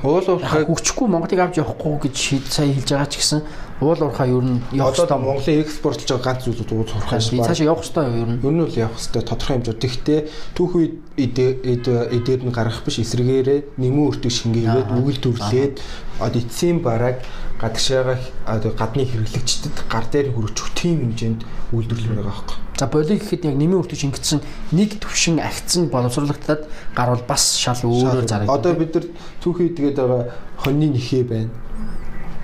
уул 0.00 0.24
уурхай 0.24 0.64
хүчгүй 0.64 1.08
Монголыг 1.08 1.40
авч 1.40 1.60
явахгүй 1.60 2.08
гэж 2.08 2.16
сая 2.48 2.72
хэлж 2.72 2.88
байгаа 2.96 3.12
ч 3.12 3.20
гэсэн 3.20 3.40
уул 3.84 4.00
уурхай 4.00 4.32
ер 4.32 4.40
нь 4.40 4.64
явах 4.72 4.96
хэрэгтэй. 4.96 5.20
Монголын 5.20 5.60
экспортлж 5.60 6.08
байгаа 6.08 6.24
ганц 6.24 6.40
зүйлүүд 6.48 6.70
уул 6.72 6.88
уурхай 6.96 7.20
шүү. 7.20 7.44
Цаашаа 7.44 7.68
явах 7.68 7.84
хэрэгтэй 7.84 8.08
ер 8.08 8.30
нь. 8.32 8.40
Ер 8.40 8.52
нь 8.56 8.62
бол 8.64 8.80
явах 8.80 8.96
хэрэгтэй 8.96 9.22
тодорхой 9.28 9.54
хэмжээ. 9.60 9.76
Тэгтээ 9.84 10.20
түүхүй 10.56 10.86
эдээр 11.20 12.42
нь 12.48 12.56
гарах 12.56 12.80
биш 12.88 12.96
эсрэгээрээ 13.04 13.60
нэмэн 13.76 14.06
өртөг 14.08 14.32
шингээгээд 14.32 14.88
үгэл 14.96 15.20
төрлээд 15.20 15.74
од 16.22 16.36
эцсийн 16.38 16.80
бараг 16.82 17.22
гадагшаага 17.60 18.18
гадны 18.46 19.04
хэрэглэгчдэд 19.06 19.86
гар 19.90 20.06
дээр 20.10 20.32
хүрчих 20.34 20.70
тийм 20.74 21.12
хэмжээнд 21.12 21.40
үйлдвэрлэл 21.72 22.18
байгаа 22.18 22.30
байхгүй. 22.30 22.56
За 22.78 22.86
боли 22.90 23.14
гэхэд 23.18 23.46
яг 23.46 23.56
нэмийн 23.56 23.78
өртөж 23.78 24.00
ингэсэн 24.10 24.40
нэг 24.74 24.98
төвшин 24.98 25.38
агцсан 25.38 25.86
боловсруулагдаад 25.92 26.62
гар 26.96 27.08
бол 27.14 27.24
бас 27.28 27.54
шал 27.54 27.78
өөрөөр 27.78 28.26
зарагдав. 28.26 28.56
Одоо 28.58 28.72
бид 28.74 28.94
нар 28.96 29.06
түүхий 29.38 29.70
тэгээд 29.70 29.96
байгаа 30.02 30.22
хоньны 30.58 30.90
нэхээ 30.90 31.22
байна. 31.22 31.50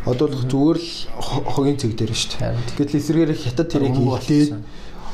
Одоо 0.07 0.31
л 0.31 0.47
зүгээр 0.47 0.79
л 0.79 0.91
хогийн 1.27 1.81
цэг 1.83 1.99
дээр 1.99 2.15
шүү 2.15 2.39
дээ. 2.39 2.55
Гэтэл 2.79 3.01
эсрэгээр 3.03 3.33
хятад 3.35 3.69
тэрийг 3.73 3.99
хилээд 3.99 4.55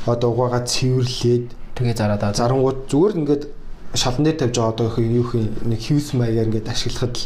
одоо 0.05 0.29
угаагаа 0.29 0.63
цэвэрлээд 0.69 1.45
тэгээ 1.73 1.95
зараад 1.97 2.21
аа. 2.21 2.37
Зарангууд 2.37 2.85
зүгээр 2.85 3.17
ингээд 3.17 3.43
шалан 3.97 4.23
дээр 4.23 4.37
тавьж 4.37 4.55
байгаа 4.59 4.73
одоо 4.75 4.87
юу 5.01 5.25
хин 5.25 5.55
нэг 5.65 5.81
хьюс 5.81 6.13
маягаар 6.13 6.47
ингээд 6.53 6.69
ашиглахад 6.69 7.15
л 7.17 7.25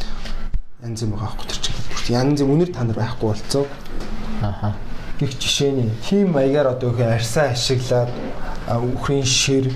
янз 0.84 1.04
юм 1.04 1.12
байгаа 1.12 1.36
байхгүй 1.36 1.48
тэр 1.48 1.60
чинь. 1.60 1.76
Янз 2.16 2.40
юм 2.40 2.52
үнэр 2.56 2.72
та 2.72 2.84
нар 2.84 2.96
байхгүй 2.96 3.28
болцоо. 3.28 3.66
Аха. 4.42 4.76
Нэг 5.20 5.36
жишээний 5.36 5.92
тийм 6.08 6.32
маягаар 6.32 6.76
одоо 6.76 6.96
их 6.96 7.00
арьсаа 7.04 7.52
ашиглаад 7.52 8.10
үхрийн 8.68 9.26
шир 9.26 9.74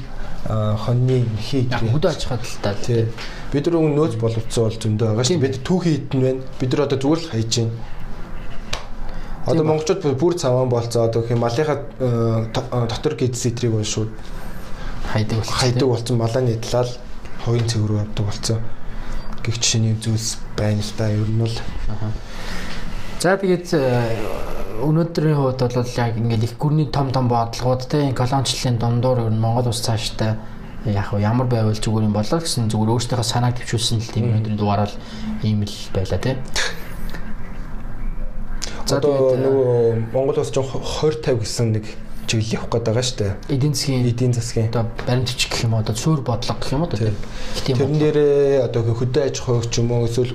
хоньны 0.48 1.28
хий 1.40 1.68
хөдөө 1.68 2.12
аж 2.12 2.24
ахуйдалтай 2.28 2.76
тий. 2.86 3.08
бид 3.52 3.68
нар 3.68 3.84
нөөц 3.84 4.16
боловцсон 4.16 4.64
бол 4.64 4.80
зөндөө 4.80 5.08
байгаа 5.12 5.24
шүү 5.28 5.44
бид 5.44 5.60
түүхий 5.68 5.94
хитэн 6.00 6.22
байна. 6.22 6.42
Бид 6.60 6.72
нар 6.72 6.88
одоо 6.88 6.98
зүгээр 7.00 7.20
л 7.20 7.32
хайж 7.32 7.52
байна. 7.60 7.72
Одоо 9.46 9.64
монголчууд 9.68 10.20
бүр 10.20 10.34
цаван 10.40 10.70
болцоо. 10.70 11.08
Одоо 11.12 11.24
их 11.24 11.36
малынхаа 11.36 12.48
дотор 12.88 13.16
гид 13.20 13.36
сэтрийг 13.36 13.84
шууд 13.84 14.10
хайдаг 15.12 15.44
хайдаг 15.44 15.88
болсон 15.88 16.18
малааны 16.18 16.56
талаар 16.64 16.88
хоёрын 17.46 17.68
цэвэр 17.68 17.90
рүү 17.92 18.00
явдаг 18.00 18.26
гэх 19.44 19.60
жишээний 19.60 19.96
зүйлс 20.00 20.40
байна 20.58 20.82
л 20.82 20.92
да 20.98 21.10
ер 21.12 21.28
нь 21.30 21.40
бол 21.40 21.56
За 23.20 23.38
тэгээд 23.38 23.72
өнөөдрийн 24.84 25.38
хувьд 25.38 25.62
бол 25.64 25.96
яг 25.96 26.18
ингээд 26.18 26.44
их 26.44 26.58
гүрний 26.60 26.88
том 26.92 27.12
том 27.12 27.28
бодлогууд 27.28 27.88
те 27.88 28.12
колончлалын 28.12 28.80
дундуур 28.80 29.20
ер 29.28 29.32
нь 29.32 29.40
Монгол 29.40 29.68
улс 29.72 29.80
цааштай 29.80 30.36
яг 30.86 31.14
ямар 31.16 31.48
байвал 31.48 31.72
зүгээр 31.72 32.08
юм 32.10 32.14
болоо 32.14 32.40
гэсэн 32.44 32.68
зүгээр 32.68 32.92
өөрсдийнхөө 32.92 33.24
санааг 33.24 33.56
төвшүүлсэн 33.64 34.04
л 34.04 34.12
тийм 34.12 34.26
өнөөдрийн 34.34 34.60
дугаараа 34.60 34.92
л 34.92 34.98
ийм 35.44 35.64
л 35.64 35.76
байла 35.96 36.18
те. 36.20 36.36
За 38.86 39.00
одоо 39.00 39.40
нөгөө 39.40 40.12
Монгол 40.12 40.44
улс 40.44 40.52
жоо 40.52 40.68
20 40.68 41.24
50 41.24 41.40
гэсэн 41.40 41.68
нэг 41.80 41.86
чиглэл 42.28 42.54
явах 42.58 42.70
гээд 42.72 42.86
байгаа 42.88 43.06
шүү 43.06 43.18
дээ. 43.20 43.34
Эдийн 43.54 43.74
засгийн 43.74 44.08
Эдийн 44.08 44.34
засгийн 44.34 44.70
одоо 44.70 44.84
баримтч 45.08 45.42
гэх 45.50 45.64
юм 45.64 45.74
уу 45.74 45.82
одоо 45.84 45.96
суур 45.96 46.22
бодлого 46.22 46.60
гэх 46.60 46.74
юм 46.74 46.82
уу 46.82 46.90
одоо 46.90 47.00
тийм 47.66 47.78
Тэрэн 47.78 48.00
дээрээ 48.00 48.66
одоо 48.68 48.82
хөдөө 48.94 49.24
аж 49.28 49.36
ахуйг 49.40 49.68
ч 49.70 49.80
юм 49.82 49.92
уу 49.92 50.08
эсвэл 50.08 50.34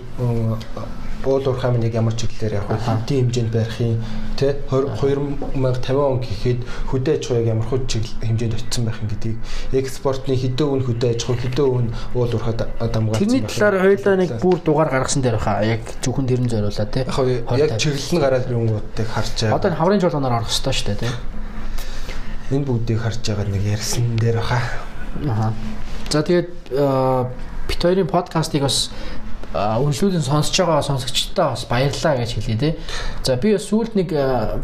уул 1.24 1.49
уурхай 1.49 1.70
минь 1.72 1.84
яг 1.84 1.95
ямар 1.95 2.14
чиглэлээр 2.14 2.62
явах 2.62 2.78
вэ? 2.78 2.78
Хэдийн 2.78 3.26
хэмжээнд 3.26 3.53
барих 3.53 3.80
юм 3.80 4.05
тий 4.39 4.55
2050 4.70 5.99
он 5.99 6.20
гэхэд 6.22 6.61
хөдөө 6.89 7.14
аж 7.18 7.24
ахуйг 7.26 7.47
ямар 7.47 7.66
хөө 7.66 7.80
чиглэл 7.91 8.22
хэмжээнд 8.22 8.55
очсон 8.55 8.84
байх 8.86 8.99
юм 9.03 9.09
гэдгийг 9.11 9.39
экспортны 9.74 10.34
хэдэн 10.39 10.66
өвн 10.68 10.82
хөдөө 10.86 11.11
аж 11.11 11.20
ахуй 11.26 11.36
хэдэн 11.43 11.66
өвн 11.66 11.86
уул 12.14 12.32
уурхай 12.32 12.55
дамгаалсан. 12.55 13.18
Тэрний 13.18 13.43
талаар 13.43 13.76
хоёулаа 13.82 14.16
нэг 14.16 14.30
бүр 14.39 14.59
дугаар 14.62 14.91
гаргасан 14.95 15.22
дээр 15.22 15.36
баха 15.43 15.66
яг 15.66 15.82
зөвхөн 16.03 16.26
тэрэн 16.30 16.49
зориулаа 16.49 16.86
тий. 16.86 17.03
яг 17.03 17.70
чиглэл 17.82 18.14
нь 18.14 18.22
гараад 18.22 18.47
ирэнгүүтийг 18.47 19.09
харж 19.11 19.34
байгаа. 19.43 19.59
Одоо 19.59 19.70
хаврын 19.74 20.01
жолооноор 20.01 20.39
орох 20.39 20.49
хэрэгтэй 20.49 20.74
шүү 20.78 20.86
дээ 20.86 21.03
тий. 21.03 21.12
Энэ 22.51 22.64
бүгдийг 22.64 23.01
харж 23.03 23.20
байгаа 23.28 23.46
нэг 23.49 23.64
ярьсан 23.64 24.16
дээр 24.16 24.40
баха. 24.40 24.61
Аха. 25.28 25.53
За 26.09 26.22
тэгээд 26.22 26.51
бит 27.68 27.80
хоёрын 27.82 28.09
подкастыг 28.09 28.62
бас 28.64 28.88
үргэлжлүүлэн 29.53 30.24
сонсож 30.24 30.57
байгаа 30.57 30.82
сонсогчдоо 30.82 31.53
бас 31.53 31.64
баярлалаа 31.68 32.16
гэж 32.24 32.30
хэлье 32.40 32.57
те. 32.57 32.76
За 33.22 33.36
би 33.36 33.53
бас 33.53 33.68
сүүлд 33.68 33.92
нэг 33.96 34.09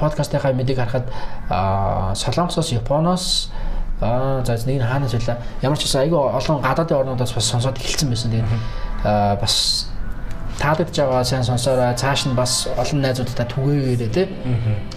подкастынхаа 0.01 0.53
мэдээг 0.57 0.79
харахад 0.81 1.09
Солонгосоос, 2.17 2.73
Японоос 2.73 3.53
аа 4.01 4.45
за 4.45 4.57
нэг 4.65 4.81
нь 4.81 4.85
хаанаас 4.85 5.13
байлаа. 5.13 5.39
Ямар 5.61 5.79
ч 5.79 5.85
байсан 5.85 6.09
айгүй 6.09 6.19
олон 6.19 6.61
гадаадын 6.61 6.99
орнуудаас 7.05 7.33
бас 7.33 7.45
сонсоод 7.45 7.77
эхэлсэн 7.81 8.09
байсан. 8.09 8.31
Тэгээд 8.33 9.41
бас 9.41 9.89
таалагдж 10.59 10.97
байгаа 10.97 11.25
сайн 11.25 11.45
сонсоорой. 11.45 11.95
Цааш 11.95 12.27
нь 12.27 12.37
бас 12.37 12.69
олон 12.77 13.01
найзуудтай 13.03 13.47
түгээгээрээ 13.51 14.11
те. 14.15 14.29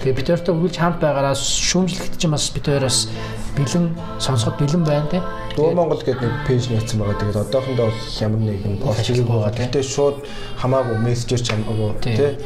Тэгээ 0.02 0.18
бид 0.18 0.28
хоёртой 0.30 0.54
үргэлж 0.56 0.78
хамт 0.78 1.00
байгаараа 1.02 1.36
шүүмжлэхэд 1.36 2.18
чинь 2.18 2.32
бас 2.32 2.50
бид 2.54 2.66
хоёроос 2.68 3.10
бэлэн 3.58 3.86
сонсоход 4.20 4.60
бэлэн 4.62 4.84
байна 4.86 5.08
те. 5.10 5.22
Дуу 5.58 5.74
Монгол 5.74 6.02
гэдэг 6.06 6.22
нэг 6.22 6.46
пэйж 6.46 6.70
нээсэн 6.70 7.02
байгаа. 7.02 7.18
Тэгээд 7.18 7.42
одоохондоо 7.42 7.90
бол 7.90 8.02
ямар 8.22 8.42
нэгэн 8.46 8.78
пост 8.78 9.06
хийх 9.10 9.26
байгаа. 9.26 9.52
Гэтэ 9.58 9.82
шууд 9.82 10.18
хамаагүй 10.62 10.98
мессежээр 11.02 11.42
ч 11.42 11.48
хамаагүй 11.50 11.90
тий. 12.06 12.38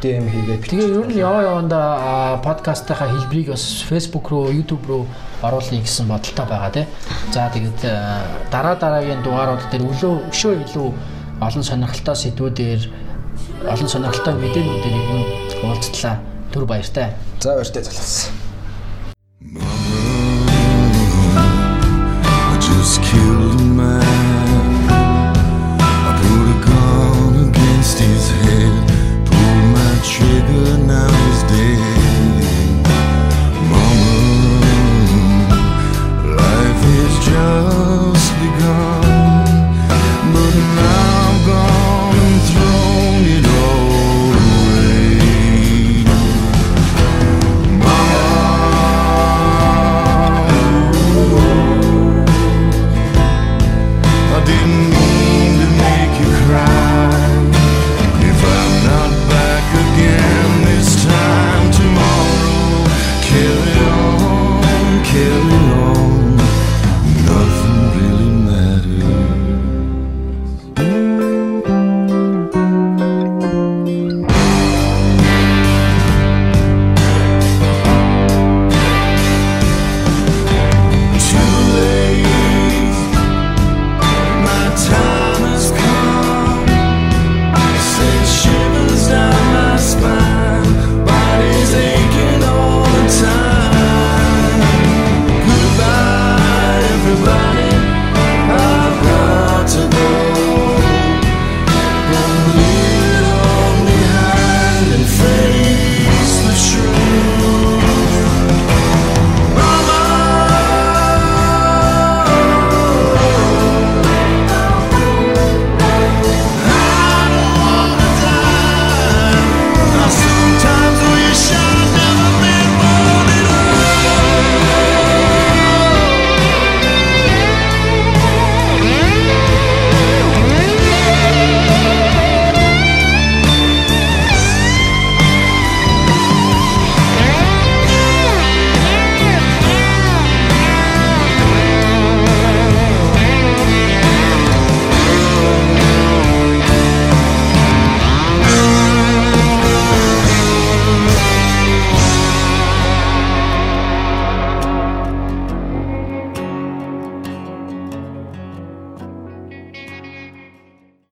DM 0.00 0.26
хийгээд 0.32 0.64
Тэгээ 0.64 0.96
ер 0.96 1.06
нь 1.06 1.20
яваа 1.20 1.44
явандаа 1.44 2.40
подкастынхаа 2.40 3.12
хэлбэрийг 3.12 3.52
бас 3.52 3.84
Facebook 3.84 4.32
руу, 4.32 4.48
YouTube 4.48 4.82
руу 4.88 5.04
оруулъя 5.44 5.80
гэсэн 5.80 6.08
бодолтой 6.08 6.46
байгаа 6.48 6.72
тий. 6.72 6.86
За 7.30 7.52
тэгээд 7.52 7.80
дараа 8.50 8.74
дараагийн 8.80 9.20
дугаарууд 9.22 9.60
дээр 9.68 9.84
өлөө 9.84 10.32
өшөө 10.32 10.52
илүү 10.64 10.88
олон 11.40 11.64
сонирхолтой 11.64 12.16
сэдвүүдээр 12.16 12.80
олон 13.72 13.88
сонирхолтой 13.88 14.34
мэдээнүүдээр 14.36 14.96
юм 15.00 15.24
уулзтлаа. 15.64 16.20
Түр 16.52 16.64
баяртай. 16.68 17.16
За 17.40 17.56
баяртай 17.56 17.82
залгасан. 17.82 18.32
Just 22.60 23.00
killed 23.02 23.60
a 23.60 23.64
man. 23.64 24.04
I 25.80 26.12
put 26.20 26.46
a 26.54 26.58
gun 26.66 27.34
against 27.48 27.98
his 27.98 28.26
head. 28.44 28.74
Pulled 29.26 29.66
my 29.76 29.92
trigger, 30.04 30.76
now 30.84 31.08
he's 31.24 31.42
dead. 31.50 32.44
Mama, 33.70 34.60
life 36.36 36.82
is 37.00 37.14
just. 37.26 37.79